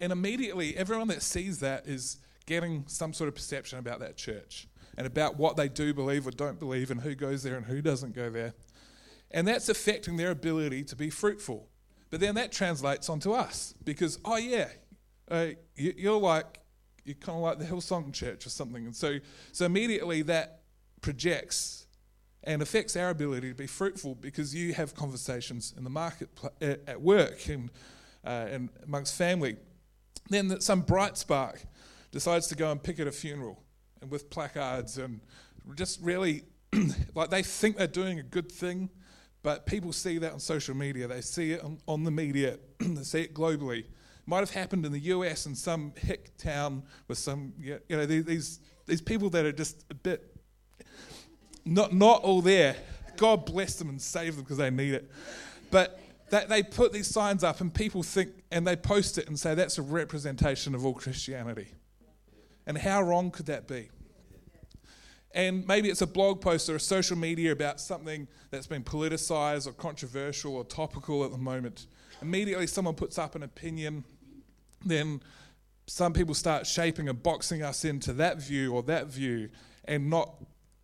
and 0.00 0.12
immediately 0.12 0.76
everyone 0.76 1.08
that 1.08 1.22
sees 1.22 1.60
that 1.60 1.86
is 1.86 2.18
getting 2.46 2.84
some 2.86 3.12
sort 3.12 3.28
of 3.28 3.34
perception 3.34 3.78
about 3.78 4.00
that 4.00 4.16
church 4.16 4.66
and 4.96 5.06
about 5.06 5.36
what 5.36 5.56
they 5.56 5.68
do 5.68 5.92
believe 5.92 6.26
or 6.26 6.30
don't 6.30 6.58
believe, 6.58 6.90
and 6.90 7.00
who 7.02 7.14
goes 7.14 7.42
there 7.42 7.56
and 7.56 7.66
who 7.66 7.80
doesn't 7.82 8.14
go 8.14 8.30
there, 8.30 8.54
and 9.30 9.46
that's 9.46 9.68
affecting 9.68 10.16
their 10.16 10.30
ability 10.30 10.84
to 10.84 10.96
be 10.96 11.10
fruitful. 11.10 11.68
But 12.10 12.20
then 12.20 12.34
that 12.34 12.50
translates 12.50 13.08
onto 13.08 13.32
us 13.32 13.74
because 13.84 14.18
oh 14.24 14.36
yeah, 14.36 14.68
uh, 15.30 15.48
you, 15.76 15.94
you're 15.96 16.20
like 16.20 16.58
you're 17.04 17.14
kind 17.14 17.36
of 17.36 17.42
like 17.42 17.58
the 17.58 17.64
Hillsong 17.64 18.12
Church 18.12 18.46
or 18.46 18.50
something, 18.50 18.84
and 18.84 18.96
so 18.96 19.18
so 19.52 19.64
immediately 19.66 20.22
that 20.22 20.62
projects 21.02 21.79
and 22.44 22.62
affects 22.62 22.96
our 22.96 23.10
ability 23.10 23.48
to 23.48 23.54
be 23.54 23.66
fruitful 23.66 24.14
because 24.14 24.54
you 24.54 24.72
have 24.72 24.94
conversations 24.94 25.74
in 25.76 25.84
the 25.84 25.90
market, 25.90 26.28
at 26.60 27.00
work, 27.00 27.48
and, 27.48 27.70
uh, 28.24 28.46
and 28.50 28.68
amongst 28.84 29.14
family. 29.14 29.56
Then 30.28 30.48
that 30.48 30.62
some 30.62 30.80
bright 30.82 31.18
spark 31.18 31.62
decides 32.12 32.46
to 32.48 32.54
go 32.54 32.70
and 32.70 32.82
pick 32.82 32.98
at 32.98 33.06
a 33.06 33.12
funeral 33.12 33.62
and 34.00 34.10
with 34.10 34.30
placards 34.30 34.98
and 34.98 35.20
just 35.74 36.00
really 36.00 36.44
like 37.14 37.30
they 37.30 37.42
think 37.42 37.76
they're 37.76 37.86
doing 37.86 38.18
a 38.18 38.22
good 38.22 38.50
thing, 38.50 38.88
but 39.42 39.66
people 39.66 39.92
see 39.92 40.18
that 40.18 40.32
on 40.32 40.40
social 40.40 40.74
media. 40.74 41.06
They 41.08 41.20
see 41.20 41.52
it 41.52 41.62
on, 41.62 41.78
on 41.86 42.04
the 42.04 42.10
media. 42.10 42.58
they 42.78 43.02
see 43.02 43.22
it 43.22 43.34
globally. 43.34 43.80
It 43.80 43.86
might 44.26 44.40
have 44.40 44.50
happened 44.50 44.86
in 44.86 44.92
the 44.92 45.00
US 45.00 45.46
in 45.46 45.54
some 45.54 45.92
hick 45.96 46.36
town 46.38 46.84
with 47.08 47.18
some 47.18 47.52
you 47.58 47.80
know 47.90 48.06
these 48.06 48.60
these 48.86 49.00
people 49.00 49.30
that 49.30 49.44
are 49.44 49.52
just 49.52 49.84
a 49.90 49.94
bit 49.94 50.36
not, 51.64 51.92
not 51.92 52.22
all 52.22 52.42
there. 52.42 52.76
God 53.16 53.44
bless 53.46 53.76
them 53.76 53.88
and 53.88 54.00
save 54.00 54.36
them 54.36 54.44
because 54.44 54.56
they 54.56 54.70
need 54.70 54.94
it. 54.94 55.10
But 55.70 56.00
that 56.30 56.48
they 56.48 56.62
put 56.62 56.92
these 56.92 57.06
signs 57.06 57.44
up 57.44 57.60
and 57.60 57.72
people 57.72 58.02
think, 58.02 58.30
and 58.50 58.66
they 58.66 58.76
post 58.76 59.18
it 59.18 59.28
and 59.28 59.38
say 59.38 59.54
that's 59.54 59.78
a 59.78 59.82
representation 59.82 60.74
of 60.74 60.86
all 60.86 60.94
Christianity. 60.94 61.68
And 62.66 62.78
how 62.78 63.02
wrong 63.02 63.30
could 63.30 63.46
that 63.46 63.66
be? 63.66 63.88
And 65.32 65.66
maybe 65.66 65.90
it's 65.90 66.02
a 66.02 66.06
blog 66.06 66.40
post 66.40 66.68
or 66.68 66.76
a 66.76 66.80
social 66.80 67.16
media 67.16 67.52
about 67.52 67.80
something 67.80 68.26
that's 68.50 68.66
been 68.66 68.82
politicized 68.82 69.66
or 69.66 69.72
controversial 69.72 70.56
or 70.56 70.64
topical 70.64 71.24
at 71.24 71.30
the 71.30 71.38
moment. 71.38 71.86
Immediately, 72.20 72.66
someone 72.66 72.94
puts 72.94 73.18
up 73.18 73.34
an 73.34 73.42
opinion, 73.42 74.04
then 74.84 75.20
some 75.86 76.12
people 76.12 76.34
start 76.34 76.66
shaping 76.66 77.08
and 77.08 77.22
boxing 77.22 77.62
us 77.62 77.84
into 77.84 78.12
that 78.14 78.38
view 78.38 78.72
or 78.72 78.82
that 78.84 79.06
view 79.06 79.50
and 79.84 80.10
not 80.10 80.34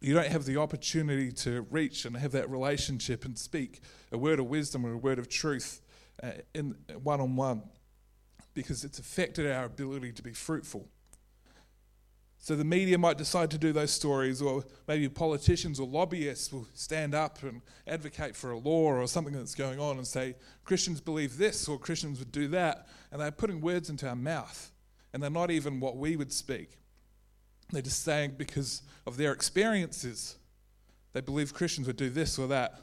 you 0.00 0.14
don't 0.14 0.28
have 0.28 0.44
the 0.44 0.58
opportunity 0.58 1.32
to 1.32 1.62
reach 1.70 2.04
and 2.04 2.16
have 2.16 2.32
that 2.32 2.50
relationship 2.50 3.24
and 3.24 3.38
speak 3.38 3.80
a 4.12 4.18
word 4.18 4.38
of 4.38 4.46
wisdom 4.46 4.84
or 4.84 4.92
a 4.92 4.98
word 4.98 5.18
of 5.18 5.28
truth 5.28 5.80
uh, 6.22 6.30
in 6.54 6.76
one 7.02 7.20
on 7.20 7.36
one 7.36 7.62
because 8.54 8.84
it's 8.84 8.98
affected 8.98 9.50
our 9.50 9.64
ability 9.64 10.12
to 10.12 10.22
be 10.22 10.32
fruitful. 10.32 10.88
So 12.38 12.54
the 12.54 12.64
media 12.64 12.96
might 12.96 13.18
decide 13.18 13.50
to 13.50 13.58
do 13.58 13.72
those 13.72 13.90
stories, 13.90 14.40
or 14.40 14.64
maybe 14.86 15.08
politicians 15.08 15.80
or 15.80 15.86
lobbyists 15.88 16.52
will 16.52 16.68
stand 16.74 17.14
up 17.14 17.42
and 17.42 17.60
advocate 17.88 18.36
for 18.36 18.52
a 18.52 18.58
law 18.58 18.92
or 18.92 19.06
something 19.08 19.34
that's 19.34 19.54
going 19.54 19.80
on 19.80 19.96
and 19.96 20.06
say, 20.06 20.36
Christians 20.64 21.00
believe 21.00 21.38
this 21.38 21.66
or 21.66 21.78
Christians 21.78 22.20
would 22.20 22.30
do 22.30 22.46
that. 22.48 22.86
And 23.10 23.20
they're 23.20 23.32
putting 23.32 23.60
words 23.60 23.90
into 23.90 24.08
our 24.08 24.14
mouth, 24.14 24.70
and 25.12 25.22
they're 25.22 25.30
not 25.30 25.50
even 25.50 25.80
what 25.80 25.96
we 25.96 26.16
would 26.16 26.32
speak. 26.32 26.78
They're 27.70 27.82
just 27.82 28.04
saying 28.04 28.34
because 28.36 28.82
of 29.06 29.16
their 29.16 29.32
experiences, 29.32 30.36
they 31.12 31.20
believe 31.20 31.54
Christians 31.54 31.86
would 31.86 31.96
do 31.96 32.10
this 32.10 32.38
or 32.38 32.46
that. 32.48 32.80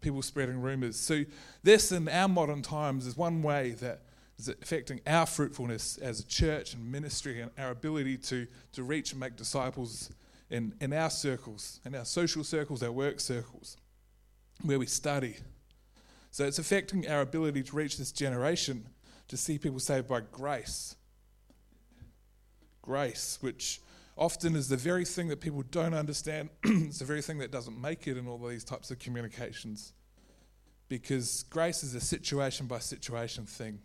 People 0.00 0.22
spreading 0.22 0.60
rumors. 0.60 0.96
So, 0.96 1.24
this 1.62 1.90
in 1.90 2.08
our 2.08 2.28
modern 2.28 2.62
times 2.62 3.06
is 3.06 3.16
one 3.16 3.42
way 3.42 3.70
that 3.80 4.02
is 4.38 4.48
affecting 4.48 5.00
our 5.06 5.26
fruitfulness 5.26 5.98
as 5.98 6.20
a 6.20 6.26
church 6.26 6.74
and 6.74 6.92
ministry 6.92 7.40
and 7.40 7.50
our 7.58 7.70
ability 7.70 8.16
to, 8.18 8.46
to 8.72 8.84
reach 8.84 9.10
and 9.10 9.18
make 9.18 9.34
disciples 9.34 10.10
in, 10.50 10.72
in 10.80 10.92
our 10.92 11.10
circles, 11.10 11.80
in 11.84 11.96
our 11.96 12.04
social 12.04 12.44
circles, 12.44 12.80
our 12.82 12.92
work 12.92 13.18
circles, 13.18 13.76
where 14.62 14.78
we 14.78 14.86
study. 14.86 15.36
So, 16.30 16.44
it's 16.44 16.60
affecting 16.60 17.08
our 17.08 17.22
ability 17.22 17.64
to 17.64 17.76
reach 17.76 17.98
this 17.98 18.12
generation 18.12 18.86
to 19.26 19.36
see 19.36 19.58
people 19.58 19.80
saved 19.80 20.06
by 20.06 20.20
grace 20.20 20.94
grace, 22.88 23.36
which 23.42 23.82
often 24.16 24.56
is 24.56 24.68
the 24.70 24.76
very 24.76 25.04
thing 25.04 25.28
that 25.28 25.40
people 25.40 25.62
don't 25.70 25.92
understand. 25.92 26.48
it's 26.64 27.00
the 27.00 27.04
very 27.04 27.20
thing 27.20 27.36
that 27.36 27.52
doesn't 27.52 27.78
make 27.78 28.08
it 28.08 28.16
in 28.16 28.26
all 28.26 28.38
these 28.38 28.64
types 28.64 28.90
of 28.90 28.98
communications. 28.98 29.92
Because 30.88 31.44
grace 31.50 31.82
is 31.82 31.94
a 31.94 32.00
situation 32.00 32.66
by 32.66 32.78
situation 32.78 33.44
thing. 33.44 33.78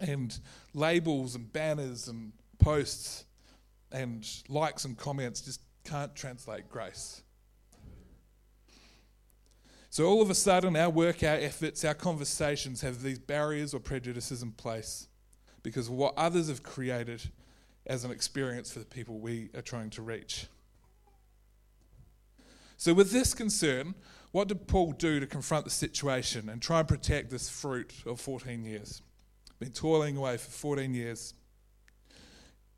And 0.00 0.38
labels 0.72 1.34
and 1.34 1.52
banners 1.52 2.08
and 2.08 2.32
posts 2.58 3.26
and 3.92 4.26
likes 4.48 4.86
and 4.86 4.96
comments 4.96 5.42
just 5.42 5.60
can't 5.84 6.14
translate 6.16 6.70
grace. 6.70 7.20
So 9.90 10.06
all 10.06 10.22
of 10.22 10.30
a 10.30 10.34
sudden, 10.34 10.74
our 10.74 10.90
work, 10.90 11.22
our 11.22 11.36
efforts, 11.36 11.84
our 11.84 11.94
conversations 11.94 12.80
have 12.80 13.02
these 13.02 13.18
barriers 13.18 13.74
or 13.74 13.80
prejudices 13.80 14.42
in 14.42 14.52
place 14.52 15.08
because 15.62 15.90
what 15.90 16.14
others 16.16 16.48
have 16.48 16.62
created 16.62 17.30
as 17.86 18.04
an 18.04 18.10
experience 18.10 18.72
for 18.72 18.80
the 18.80 18.84
people 18.84 19.18
we 19.18 19.48
are 19.54 19.62
trying 19.62 19.90
to 19.90 20.02
reach. 20.02 20.46
So, 22.76 22.92
with 22.92 23.10
this 23.10 23.32
concern, 23.32 23.94
what 24.32 24.48
did 24.48 24.66
Paul 24.66 24.92
do 24.92 25.18
to 25.20 25.26
confront 25.26 25.64
the 25.64 25.70
situation 25.70 26.48
and 26.48 26.60
try 26.60 26.80
and 26.80 26.88
protect 26.88 27.30
this 27.30 27.48
fruit 27.48 27.94
of 28.04 28.20
14 28.20 28.64
years? 28.64 29.00
Been 29.58 29.70
toiling 29.70 30.16
away 30.16 30.36
for 30.36 30.50
14 30.50 30.92
years. 30.92 31.32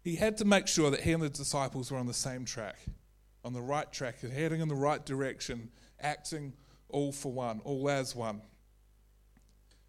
He 0.04 0.14
had 0.14 0.36
to 0.36 0.44
make 0.44 0.68
sure 0.68 0.90
that 0.90 1.00
he 1.00 1.12
and 1.12 1.22
the 1.22 1.28
disciples 1.28 1.90
were 1.90 1.98
on 1.98 2.06
the 2.06 2.14
same 2.14 2.44
track, 2.44 2.78
on 3.44 3.52
the 3.52 3.60
right 3.60 3.90
track, 3.92 4.20
heading 4.20 4.60
in 4.60 4.68
the 4.68 4.74
right 4.74 5.04
direction, 5.04 5.70
acting 6.00 6.52
all 6.88 7.10
for 7.10 7.32
one, 7.32 7.60
all 7.64 7.90
as 7.90 8.14
one. 8.14 8.40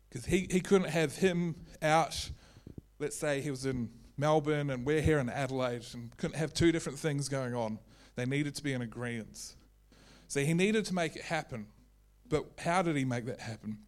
Because 0.10 0.26
he, 0.26 0.48
he 0.50 0.60
couldn't 0.60 0.90
have 0.90 1.18
him 1.18 1.56
out, 1.84 2.32
let's 2.98 3.16
say 3.16 3.42
he 3.42 3.52
was 3.52 3.68
in 3.68 3.90
Melbourne 4.20 4.70
and 4.70 4.86
we're 4.86 5.02
here 5.02 5.20
in 5.20 5.30
Adelaide 5.30 5.86
and 5.94 6.16
couldn't 6.18 6.38
have 6.38 6.54
two 6.54 6.72
different 6.72 7.00
things 7.00 7.30
going 7.30 7.56
on. 7.56 7.80
They 8.16 8.26
needed 8.26 8.56
to 8.56 8.64
be 8.64 8.74
in 8.74 8.82
agreement. 8.82 9.56
So 10.28 10.42
he 10.42 10.54
needed 10.54 10.86
to 10.86 10.94
make 10.94 11.16
it 11.16 11.24
happen. 11.24 11.68
But 12.28 12.46
how 12.60 12.82
did 12.82 12.96
he 12.96 13.06
make 13.06 13.26
that 13.26 13.40
happen? 13.40 13.80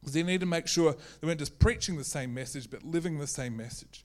Because 0.00 0.14
he 0.14 0.22
needed 0.22 0.40
to 0.40 0.46
make 0.46 0.66
sure 0.66 0.94
they 1.20 1.26
weren't 1.26 1.40
just 1.40 1.58
preaching 1.58 1.96
the 1.96 2.04
same 2.04 2.34
message, 2.34 2.70
but 2.70 2.84
living 2.84 3.18
the 3.18 3.26
same 3.26 3.56
message. 3.56 4.04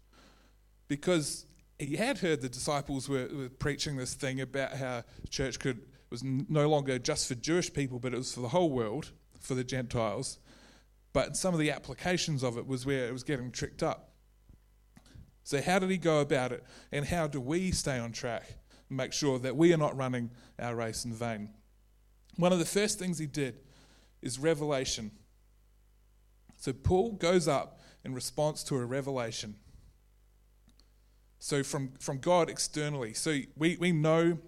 Because 0.88 1.46
he 1.78 1.96
had 1.96 2.20
heard 2.20 2.42
the 2.42 2.50
disciples 2.50 3.10
were, 3.10 3.28
were 3.34 3.50
preaching 3.50 3.98
this 3.98 4.14
thing 4.14 4.42
about 4.42 4.74
how 4.74 5.04
church 5.30 5.60
could 5.60 5.82
was 6.10 6.24
no 6.24 6.70
longer 6.70 6.98
just 6.98 7.28
for 7.28 7.36
Jewish 7.36 7.74
people, 7.74 8.00
but 8.00 8.14
it 8.14 8.18
was 8.18 8.34
for 8.34 8.40
the 8.40 8.48
whole 8.48 8.72
world, 8.72 9.12
for 9.42 9.56
the 9.56 9.64
Gentiles. 9.64 10.40
But 11.12 11.36
some 11.36 11.54
of 11.54 11.60
the 11.60 11.72
applications 11.72 12.44
of 12.44 12.58
it 12.58 12.66
was 12.66 12.86
where 12.86 13.08
it 13.08 13.12
was 13.12 13.24
getting 13.24 13.52
tricked 13.52 13.84
up. 13.84 14.14
So, 15.48 15.62
how 15.62 15.80
did 15.80 15.90
he 15.90 15.98
go 15.98 16.20
about 16.20 16.52
it? 16.52 16.62
And 16.92 17.06
how 17.06 17.26
do 17.26 17.40
we 17.40 17.72
stay 17.72 17.98
on 17.98 18.12
track 18.12 18.44
and 18.90 18.98
make 18.98 19.14
sure 19.14 19.40
that 19.40 19.56
we 19.56 19.74
are 19.74 19.78
not 19.78 19.96
running 19.96 20.30
our 20.60 20.76
race 20.76 21.06
in 21.06 21.14
vain? 21.14 21.52
One 22.36 22.52
of 22.52 22.60
the 22.60 22.66
first 22.66 23.00
things 23.00 23.18
he 23.18 23.28
did 23.28 23.62
is 24.22 24.38
revelation. 24.40 25.10
So, 26.58 26.74
Paul 26.74 27.14
goes 27.14 27.48
up 27.48 27.80
in 28.04 28.14
response 28.14 28.62
to 28.66 28.76
a 28.76 28.86
revelation. 28.86 29.56
So, 31.40 31.64
from, 31.64 31.94
from 31.98 32.18
God 32.18 32.50
externally. 32.50 33.14
So, 33.14 33.40
we, 33.56 33.78
we 33.78 33.94
know 33.94 34.40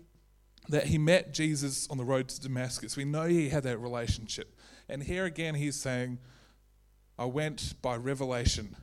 that 0.68 0.88
he 0.88 0.98
met 0.98 1.34
Jesus 1.34 1.88
on 1.90 1.98
the 1.98 2.04
road 2.04 2.28
to 2.28 2.42
Damascus. 2.42 2.98
We 2.98 3.06
know 3.06 3.24
he 3.24 3.48
had 3.48 3.64
that 3.64 3.78
relationship. 3.78 4.54
And 4.90 5.04
here 5.04 5.24
again, 5.24 5.56
he's 5.56 5.78
saying, 5.78 6.20
I 7.18 7.24
went 7.24 7.82
by 7.82 7.96
revelation. 7.96 8.76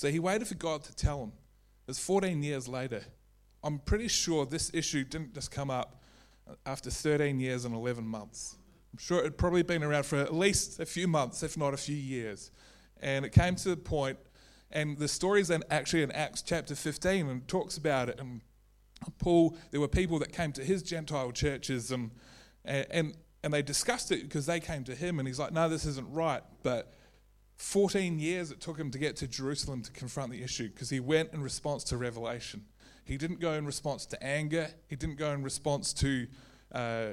So 0.00 0.10
he 0.10 0.18
waited 0.18 0.48
for 0.48 0.54
God 0.54 0.82
to 0.84 0.94
tell 0.96 1.22
him. 1.22 1.28
It 1.28 1.88
was 1.88 1.98
14 1.98 2.42
years 2.42 2.66
later. 2.66 3.02
I'm 3.62 3.78
pretty 3.78 4.08
sure 4.08 4.46
this 4.46 4.70
issue 4.72 5.04
didn't 5.04 5.34
just 5.34 5.50
come 5.50 5.70
up 5.70 6.02
after 6.64 6.88
13 6.88 7.38
years 7.38 7.66
and 7.66 7.74
11 7.74 8.06
months. 8.06 8.56
I'm 8.94 8.98
sure 8.98 9.18
it 9.18 9.24
had 9.24 9.36
probably 9.36 9.62
been 9.62 9.82
around 9.82 10.06
for 10.06 10.16
at 10.16 10.34
least 10.34 10.80
a 10.80 10.86
few 10.86 11.06
months, 11.06 11.42
if 11.42 11.58
not 11.58 11.74
a 11.74 11.76
few 11.76 11.96
years. 11.96 12.50
And 13.02 13.26
it 13.26 13.32
came 13.32 13.56
to 13.56 13.68
the 13.68 13.76
point, 13.76 14.16
and 14.70 14.96
the 14.96 15.06
story 15.06 15.42
is 15.42 15.52
actually 15.68 16.02
in 16.02 16.12
Acts 16.12 16.40
chapter 16.40 16.74
15 16.74 17.28
and 17.28 17.46
talks 17.46 17.76
about 17.76 18.08
it. 18.08 18.18
And 18.18 18.40
Paul, 19.18 19.54
there 19.70 19.82
were 19.82 19.88
people 19.88 20.18
that 20.20 20.32
came 20.32 20.52
to 20.52 20.64
his 20.64 20.82
Gentile 20.82 21.30
churches 21.30 21.90
and, 21.90 22.10
and, 22.64 23.18
and 23.44 23.52
they 23.52 23.60
discussed 23.60 24.10
it 24.12 24.22
because 24.22 24.46
they 24.46 24.60
came 24.60 24.82
to 24.84 24.94
him, 24.94 25.18
and 25.18 25.28
he's 25.28 25.38
like, 25.38 25.52
no, 25.52 25.68
this 25.68 25.84
isn't 25.84 26.10
right. 26.10 26.42
But 26.62 26.90
14 27.60 28.18
years 28.18 28.50
it 28.50 28.58
took 28.58 28.78
him 28.78 28.90
to 28.90 28.96
get 28.96 29.16
to 29.16 29.28
Jerusalem 29.28 29.82
to 29.82 29.92
confront 29.92 30.32
the 30.32 30.42
issue 30.42 30.70
because 30.70 30.88
he 30.88 30.98
went 30.98 31.34
in 31.34 31.42
response 31.42 31.84
to 31.84 31.98
revelation. 31.98 32.64
He 33.04 33.18
didn't 33.18 33.38
go 33.38 33.52
in 33.52 33.66
response 33.66 34.06
to 34.06 34.22
anger. 34.22 34.70
He 34.88 34.96
didn't 34.96 35.18
go 35.18 35.30
in 35.32 35.42
response 35.42 35.92
to 35.94 36.26
uh, 36.72 37.08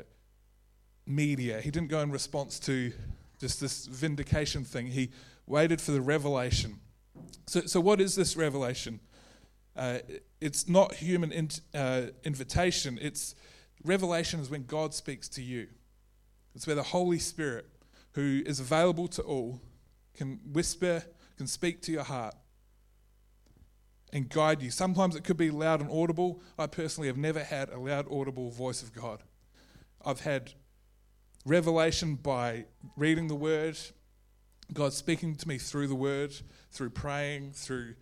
media. 1.06 1.60
He 1.60 1.70
didn't 1.70 1.90
go 1.90 2.00
in 2.00 2.12
response 2.12 2.60
to 2.62 2.94
just 3.42 3.60
this 3.60 3.88
vindication 3.88 4.64
thing. 4.64 4.88
He 4.88 5.12
waited 5.48 5.82
for 5.82 5.92
the 5.92 6.00
revelation. 6.00 6.80
So, 7.48 7.62
so 7.62 7.82
what 7.82 8.00
is 8.00 8.16
this 8.16 8.38
revelation? 8.38 9.02
Uh, 9.76 10.00
it's 10.40 10.70
not 10.70 10.94
human 10.94 11.34
in, 11.34 11.50
uh, 11.74 12.04
invitation. 12.24 12.98
It's 13.02 13.36
revelation 13.84 14.40
is 14.40 14.50
when 14.50 14.64
God 14.64 14.94
speaks 14.94 15.28
to 15.30 15.42
you. 15.44 15.68
It's 16.56 16.66
where 16.66 16.76
the 16.76 16.84
Holy 16.84 17.20
Spirit, 17.20 17.66
who 18.14 18.44
is 18.46 18.62
available 18.62 19.10
to 19.10 19.22
all, 19.24 19.60
can 20.18 20.40
whisper, 20.52 21.04
can 21.38 21.48
speak 21.48 21.82
to 21.84 21.92
your 21.92 22.04
heart 22.04 22.36
and 24.12 24.30
guide 24.30 24.62
you. 24.62 24.72
Sometimes 24.72 25.16
it 25.16 25.24
could 25.24 25.38
be 25.38 25.52
loud 25.52 25.82
and 25.82 25.92
audible. 25.92 26.42
I 26.58 26.68
personally 26.68 27.08
have 27.08 27.18
never 27.18 27.44
had 27.44 27.70
a 27.70 27.80
loud, 27.80 28.08
audible 28.12 28.50
voice 28.52 28.82
of 28.82 28.94
God. 28.94 29.24
I've 30.06 30.22
had 30.22 30.54
revelation 31.46 32.16
by 32.16 32.66
reading 32.96 33.28
the 33.28 33.36
Word, 33.36 33.78
God 34.74 34.94
speaking 34.94 35.36
to 35.36 35.48
me 35.48 35.58
through 35.58 35.88
the 35.88 35.96
Word, 35.96 36.34
through 36.72 36.90
praying, 36.92 37.52
through 37.54 37.96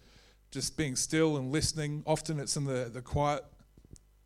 just 0.52 0.78
being 0.78 0.96
still 0.96 1.38
and 1.38 1.52
listening. 1.52 2.04
Often 2.06 2.40
it's 2.40 2.56
in 2.56 2.66
the, 2.66 2.90
the 2.92 3.02
quiet. 3.02 3.44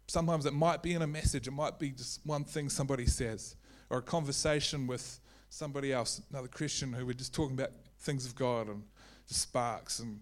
Sometimes 0.07 0.45
it 0.45 0.53
might 0.53 0.81
be 0.81 0.93
in 0.93 1.01
a 1.01 1.07
message, 1.07 1.47
it 1.47 1.51
might 1.51 1.79
be 1.79 1.91
just 1.91 2.25
one 2.25 2.43
thing 2.43 2.69
somebody 2.69 3.05
says, 3.05 3.55
or 3.89 3.99
a 3.99 4.01
conversation 4.01 4.87
with 4.87 5.19
somebody 5.49 5.91
else, 5.91 6.21
another 6.29 6.47
Christian, 6.47 6.93
who 6.93 7.05
were 7.05 7.13
just 7.13 7.33
talking 7.33 7.55
about 7.55 7.71
things 7.99 8.25
of 8.25 8.35
God 8.35 8.67
and 8.67 8.83
sparks 9.25 9.99
and 9.99 10.19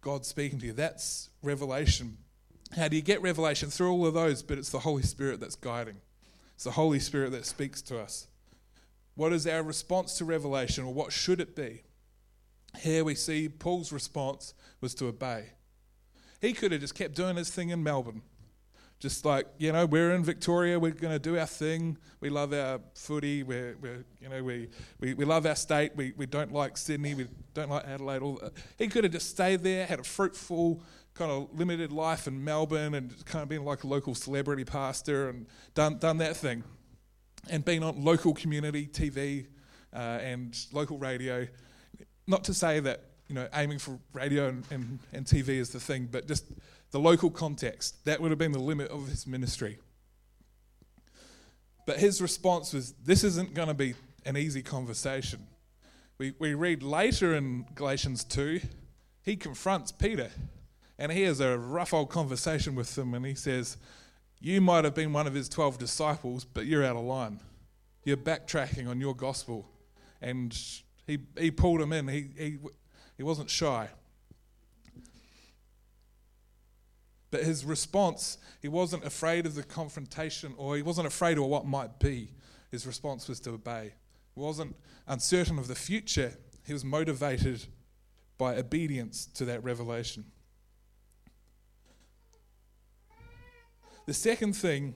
God 0.00 0.24
speaking 0.24 0.58
to 0.60 0.66
you. 0.66 0.72
That's 0.72 1.30
revelation. 1.42 2.18
How 2.76 2.88
do 2.88 2.96
you 2.96 3.02
get 3.02 3.22
revelation? 3.22 3.70
Through 3.70 3.92
all 3.92 4.06
of 4.06 4.14
those, 4.14 4.42
but 4.42 4.58
it's 4.58 4.70
the 4.70 4.80
Holy 4.80 5.02
Spirit 5.02 5.40
that's 5.40 5.56
guiding. 5.56 5.96
It's 6.54 6.64
the 6.64 6.72
Holy 6.72 6.98
Spirit 6.98 7.32
that 7.32 7.46
speaks 7.46 7.82
to 7.82 7.98
us. 7.98 8.26
What 9.14 9.32
is 9.32 9.46
our 9.46 9.62
response 9.62 10.18
to 10.18 10.24
revelation, 10.24 10.84
or 10.84 10.94
what 10.94 11.12
should 11.12 11.40
it 11.40 11.56
be? 11.56 11.82
Here 12.78 13.04
we 13.04 13.14
see 13.14 13.48
Paul's 13.48 13.92
response 13.92 14.54
was 14.80 14.94
to 14.96 15.06
obey. 15.06 15.46
He 16.40 16.52
could 16.52 16.70
have 16.72 16.80
just 16.80 16.94
kept 16.94 17.14
doing 17.14 17.36
his 17.36 17.50
thing 17.50 17.70
in 17.70 17.82
Melbourne, 17.82 18.22
Just 18.98 19.24
like, 19.24 19.46
you 19.58 19.70
know, 19.70 19.86
we're 19.86 20.12
in 20.12 20.24
Victoria, 20.24 20.78
we're 20.78 20.90
going 20.90 21.12
to 21.12 21.20
do 21.20 21.38
our 21.38 21.46
thing. 21.46 21.96
We 22.20 22.30
love 22.30 22.52
our 22.52 22.80
footy, 22.94 23.44
we're, 23.44 23.76
we're 23.80 24.04
you 24.20 24.28
know, 24.28 24.42
we, 24.42 24.68
we, 24.98 25.14
we 25.14 25.24
love 25.24 25.46
our 25.46 25.54
state. 25.54 25.92
We, 25.94 26.12
we 26.16 26.26
don't 26.26 26.52
like 26.52 26.76
Sydney, 26.76 27.14
we 27.14 27.28
don't 27.54 27.70
like 27.70 27.86
Adelaide. 27.86 28.22
All 28.22 28.40
that. 28.42 28.52
He 28.76 28.88
could 28.88 29.04
have 29.04 29.12
just 29.12 29.30
stayed 29.30 29.62
there, 29.62 29.86
had 29.86 30.00
a 30.00 30.04
fruitful, 30.04 30.82
kind 31.14 31.30
of 31.30 31.48
limited 31.56 31.92
life 31.92 32.26
in 32.26 32.42
Melbourne 32.42 32.94
and 32.94 33.24
kind 33.24 33.42
of 33.44 33.48
been 33.48 33.64
like 33.64 33.84
a 33.84 33.86
local 33.86 34.16
celebrity 34.16 34.64
pastor 34.64 35.28
and 35.28 35.46
done, 35.74 35.98
done 35.98 36.18
that 36.18 36.36
thing. 36.36 36.64
And 37.50 37.64
been 37.64 37.84
on 37.84 38.04
local 38.04 38.34
community 38.34 38.86
TV 38.86 39.46
uh, 39.94 39.96
and 39.96 40.58
local 40.72 40.98
radio. 40.98 41.46
Not 42.26 42.44
to 42.44 42.54
say 42.54 42.80
that, 42.80 43.04
you 43.28 43.36
know, 43.36 43.48
aiming 43.54 43.78
for 43.78 43.98
radio 44.12 44.48
and, 44.48 44.64
and, 44.70 44.98
and 45.12 45.24
TV 45.24 45.50
is 45.50 45.70
the 45.70 45.80
thing, 45.80 46.08
but 46.10 46.26
just 46.26 46.44
the 46.90 47.00
local 47.00 47.30
context. 47.30 48.04
That 48.04 48.20
would 48.20 48.30
have 48.30 48.38
been 48.38 48.52
the 48.52 48.58
limit 48.58 48.90
of 48.90 49.08
his 49.08 49.26
ministry. 49.26 49.78
But 51.86 51.98
his 51.98 52.20
response 52.20 52.72
was 52.72 52.92
this 53.04 53.24
isn't 53.24 53.54
going 53.54 53.68
to 53.68 53.74
be 53.74 53.94
an 54.26 54.36
easy 54.36 54.62
conversation. 54.62 55.46
We, 56.18 56.34
we 56.38 56.54
read 56.54 56.82
later 56.82 57.34
in 57.34 57.64
Galatians 57.74 58.24
2, 58.24 58.60
he 59.22 59.36
confronts 59.36 59.92
Peter 59.92 60.30
and 60.98 61.12
he 61.12 61.22
has 61.22 61.40
a 61.40 61.56
rough 61.56 61.94
old 61.94 62.10
conversation 62.10 62.74
with 62.74 62.96
him 62.98 63.14
and 63.14 63.24
he 63.24 63.34
says, 63.34 63.76
You 64.40 64.60
might 64.60 64.84
have 64.84 64.94
been 64.94 65.12
one 65.12 65.26
of 65.26 65.34
his 65.34 65.48
12 65.48 65.78
disciples, 65.78 66.44
but 66.44 66.66
you're 66.66 66.84
out 66.84 66.96
of 66.96 67.04
line. 67.04 67.40
You're 68.04 68.16
backtracking 68.16 68.88
on 68.88 69.00
your 69.00 69.14
gospel. 69.14 69.68
And 70.20 70.56
he, 71.06 71.18
he 71.38 71.50
pulled 71.50 71.80
him 71.80 71.92
in, 71.92 72.08
he, 72.08 72.30
he, 72.36 72.58
he 73.16 73.22
wasn't 73.22 73.48
shy. 73.48 73.88
But 77.30 77.44
his 77.44 77.64
response, 77.64 78.38
he 78.60 78.68
wasn't 78.68 79.04
afraid 79.04 79.44
of 79.46 79.54
the 79.54 79.62
confrontation 79.62 80.54
or 80.56 80.76
he 80.76 80.82
wasn't 80.82 81.06
afraid 81.06 81.38
of 81.38 81.44
what 81.44 81.66
might 81.66 81.98
be. 81.98 82.32
His 82.70 82.86
response 82.86 83.28
was 83.28 83.40
to 83.40 83.50
obey. 83.50 83.92
He 84.34 84.40
wasn't 84.40 84.76
uncertain 85.06 85.58
of 85.58 85.68
the 85.68 85.74
future, 85.74 86.32
he 86.66 86.72
was 86.72 86.84
motivated 86.84 87.66
by 88.36 88.56
obedience 88.56 89.26
to 89.34 89.44
that 89.46 89.64
revelation. 89.64 90.24
The 94.06 94.14
second 94.14 94.54
thing 94.54 94.94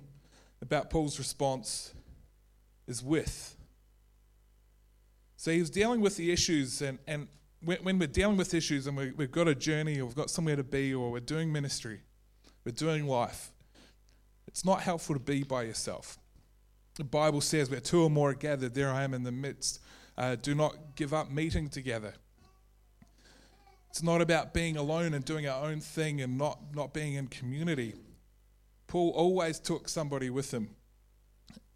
about 0.62 0.90
Paul's 0.90 1.18
response 1.18 1.92
is 2.86 3.02
with. 3.02 3.56
So 5.36 5.50
he 5.50 5.60
was 5.60 5.70
dealing 5.70 6.00
with 6.00 6.16
the 6.16 6.30
issues, 6.30 6.80
and, 6.82 6.98
and 7.06 7.26
when, 7.64 7.78
when 7.78 7.98
we're 7.98 8.06
dealing 8.06 8.36
with 8.36 8.54
issues 8.54 8.86
and 8.86 8.96
we, 8.96 9.10
we've 9.10 9.32
got 9.32 9.48
a 9.48 9.54
journey 9.54 10.00
or 10.00 10.06
we've 10.06 10.14
got 10.14 10.30
somewhere 10.30 10.56
to 10.56 10.64
be 10.64 10.94
or 10.94 11.10
we're 11.10 11.20
doing 11.20 11.52
ministry, 11.52 12.00
we're 12.64 12.72
doing 12.72 13.06
life. 13.06 13.50
It's 14.46 14.64
not 14.64 14.82
helpful 14.82 15.14
to 15.14 15.20
be 15.20 15.42
by 15.42 15.62
yourself. 15.62 16.18
The 16.96 17.04
Bible 17.04 17.40
says, 17.40 17.70
where 17.70 17.80
two 17.80 18.02
or 18.02 18.10
more 18.10 18.30
are 18.30 18.34
gathered, 18.34 18.74
there 18.74 18.90
I 18.90 19.02
am 19.02 19.14
in 19.14 19.22
the 19.22 19.32
midst. 19.32 19.80
Uh, 20.16 20.36
do 20.36 20.54
not 20.54 20.94
give 20.94 21.14
up 21.14 21.30
meeting 21.30 21.68
together. 21.68 22.14
It's 23.88 24.02
not 24.02 24.20
about 24.20 24.54
being 24.54 24.76
alone 24.76 25.14
and 25.14 25.24
doing 25.24 25.46
our 25.46 25.66
own 25.66 25.80
thing 25.80 26.20
and 26.20 26.38
not, 26.38 26.58
not 26.74 26.92
being 26.94 27.14
in 27.14 27.28
community. 27.28 27.94
Paul 28.86 29.10
always 29.10 29.58
took 29.58 29.88
somebody 29.88 30.30
with 30.30 30.52
him. 30.52 30.70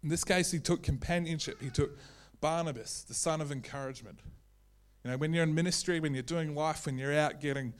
In 0.03 0.09
this 0.09 0.23
case, 0.23 0.51
he 0.51 0.59
took 0.59 0.83
companionship. 0.83 1.61
He 1.61 1.69
took 1.69 1.97
Barnabas, 2.39 3.03
the 3.03 3.13
son 3.13 3.41
of 3.41 3.51
encouragement. 3.51 4.19
You 5.03 5.11
know, 5.11 5.17
when 5.17 5.33
you're 5.33 5.43
in 5.43 5.55
ministry, 5.55 5.99
when 5.99 6.13
you're 6.13 6.23
doing 6.23 6.55
life, 6.55 6.85
when 6.85 6.97
you're 6.97 7.17
out 7.17 7.41
getting 7.41 7.73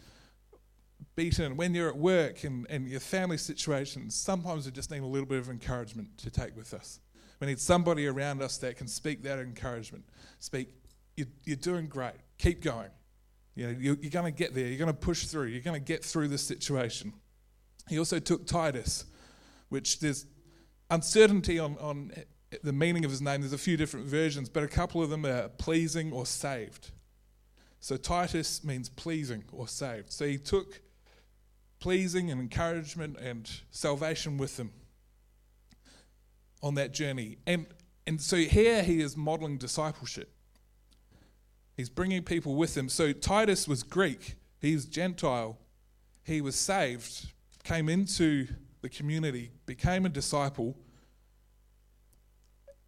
beaten, 1.16 1.58
when 1.58 1.74
you're 1.74 1.90
at 1.90 1.98
work 1.98 2.44
and, 2.44 2.66
and 2.70 2.88
your 2.88 3.00
family 3.00 3.38
situations, 3.38 4.16
sometimes 4.16 4.66
we 4.66 4.72
just 4.72 4.92
need 4.92 5.02
a 5.02 5.06
little 5.06 5.28
bit 5.28 5.40
of 5.40 5.50
encouragement 5.50 6.18
to 6.20 6.30
take 6.30 6.56
with 6.56 6.74
us. 6.74 7.00
We 7.40 7.48
need 7.48 7.60
somebody 7.60 8.08
around 8.08 8.42
us 8.42 8.58
that 8.60 8.78
can 8.78 8.88
speak 8.88 9.24
that 9.24 9.40
encouragement. 9.40 10.06
Speak, 10.40 10.70
you're, 11.16 11.28
you're 11.44 11.56
doing 11.58 11.88
great. 11.88 12.16
Keep 12.38 12.64
going. 12.64 12.90
You 13.56 13.68
know, 13.68 13.76
you're, 13.80 13.98
you're 14.02 14.12
going 14.12 14.32
to 14.32 14.38
get 14.38 14.54
there. 14.54 14.68
You're 14.68 14.78
going 14.78 14.88
to 14.88 14.94
push 14.94 15.26
through. 15.26 15.48
You're 15.48 15.62
going 15.62 15.80
to 15.80 15.86
get 15.86 16.04
through 16.04 16.30
this 16.30 16.44
situation. 16.44 17.14
He 17.90 17.98
also 18.00 18.20
took 18.20 18.46
Titus, 18.46 19.06
which 19.70 20.00
there's 20.00 20.26
uncertainty 20.90 21.60
on, 21.60 21.78
on 21.80 22.12
the 22.64 22.74
meaning 22.74 23.06
of 23.06 23.12
his 23.12 23.22
name. 23.22 23.42
There's 23.42 23.54
a 23.54 23.58
few 23.58 23.78
different 23.78 24.08
versions, 24.08 24.50
but 24.50 24.64
a 24.64 24.68
couple 24.68 25.02
of 25.02 25.10
them 25.10 25.26
are 25.26 25.50
pleasing 25.50 26.12
or 26.12 26.26
saved. 26.26 26.92
So 27.80 27.98
Titus 27.98 28.64
means 28.64 28.90
pleasing 28.90 29.44
or 29.52 29.68
saved. 29.68 30.12
So 30.12 30.26
he 30.26 30.38
took 30.38 30.82
pleasing 31.80 32.32
and 32.32 32.42
encouragement 32.42 33.18
and 33.18 33.50
salvation 33.72 34.38
with 34.38 34.60
him 34.60 34.72
on 36.62 36.76
that 36.76 36.94
journey. 36.94 37.38
And, 37.46 37.68
and 38.06 38.20
so 38.20 38.38
here 38.38 38.84
he 38.84 39.02
is 39.02 39.16
modeling 39.16 39.58
discipleship. 39.58 40.32
He's 41.76 41.90
bringing 41.90 42.24
people 42.24 42.56
with 42.56 42.76
him. 42.76 42.90
So 42.90 43.12
Titus 43.12 43.68
was 43.68 43.84
Greek, 43.84 44.36
he's 44.60 44.86
Gentile. 44.86 45.58
He 46.24 46.42
was 46.42 46.58
saved, 46.58 47.28
came 47.64 47.88
into 47.88 48.48
the 48.82 48.90
community, 48.90 49.52
became 49.66 50.06
a 50.06 50.10
disciple. 50.10 50.76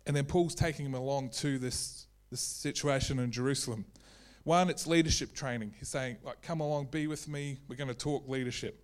And 0.06 0.14
then 0.14 0.26
Paul's 0.26 0.56
taking 0.56 0.86
him 0.86 0.94
along 0.94 1.30
to 1.30 1.58
this, 1.58 2.08
this 2.32 2.42
situation 2.42 3.18
in 3.18 3.32
Jerusalem. 3.32 3.86
One, 4.50 4.72
it's 4.72 4.88
leadership 4.88 5.36
training. 5.36 5.76
He's 5.78 5.90
saying, 5.90 6.18
like, 6.24 6.42
come 6.42 6.60
along, 6.60 6.86
be 6.86 7.06
with 7.06 7.28
me. 7.28 7.60
We're 7.68 7.76
going 7.76 7.88
to 7.88 7.94
talk 7.94 8.28
leadership. 8.28 8.84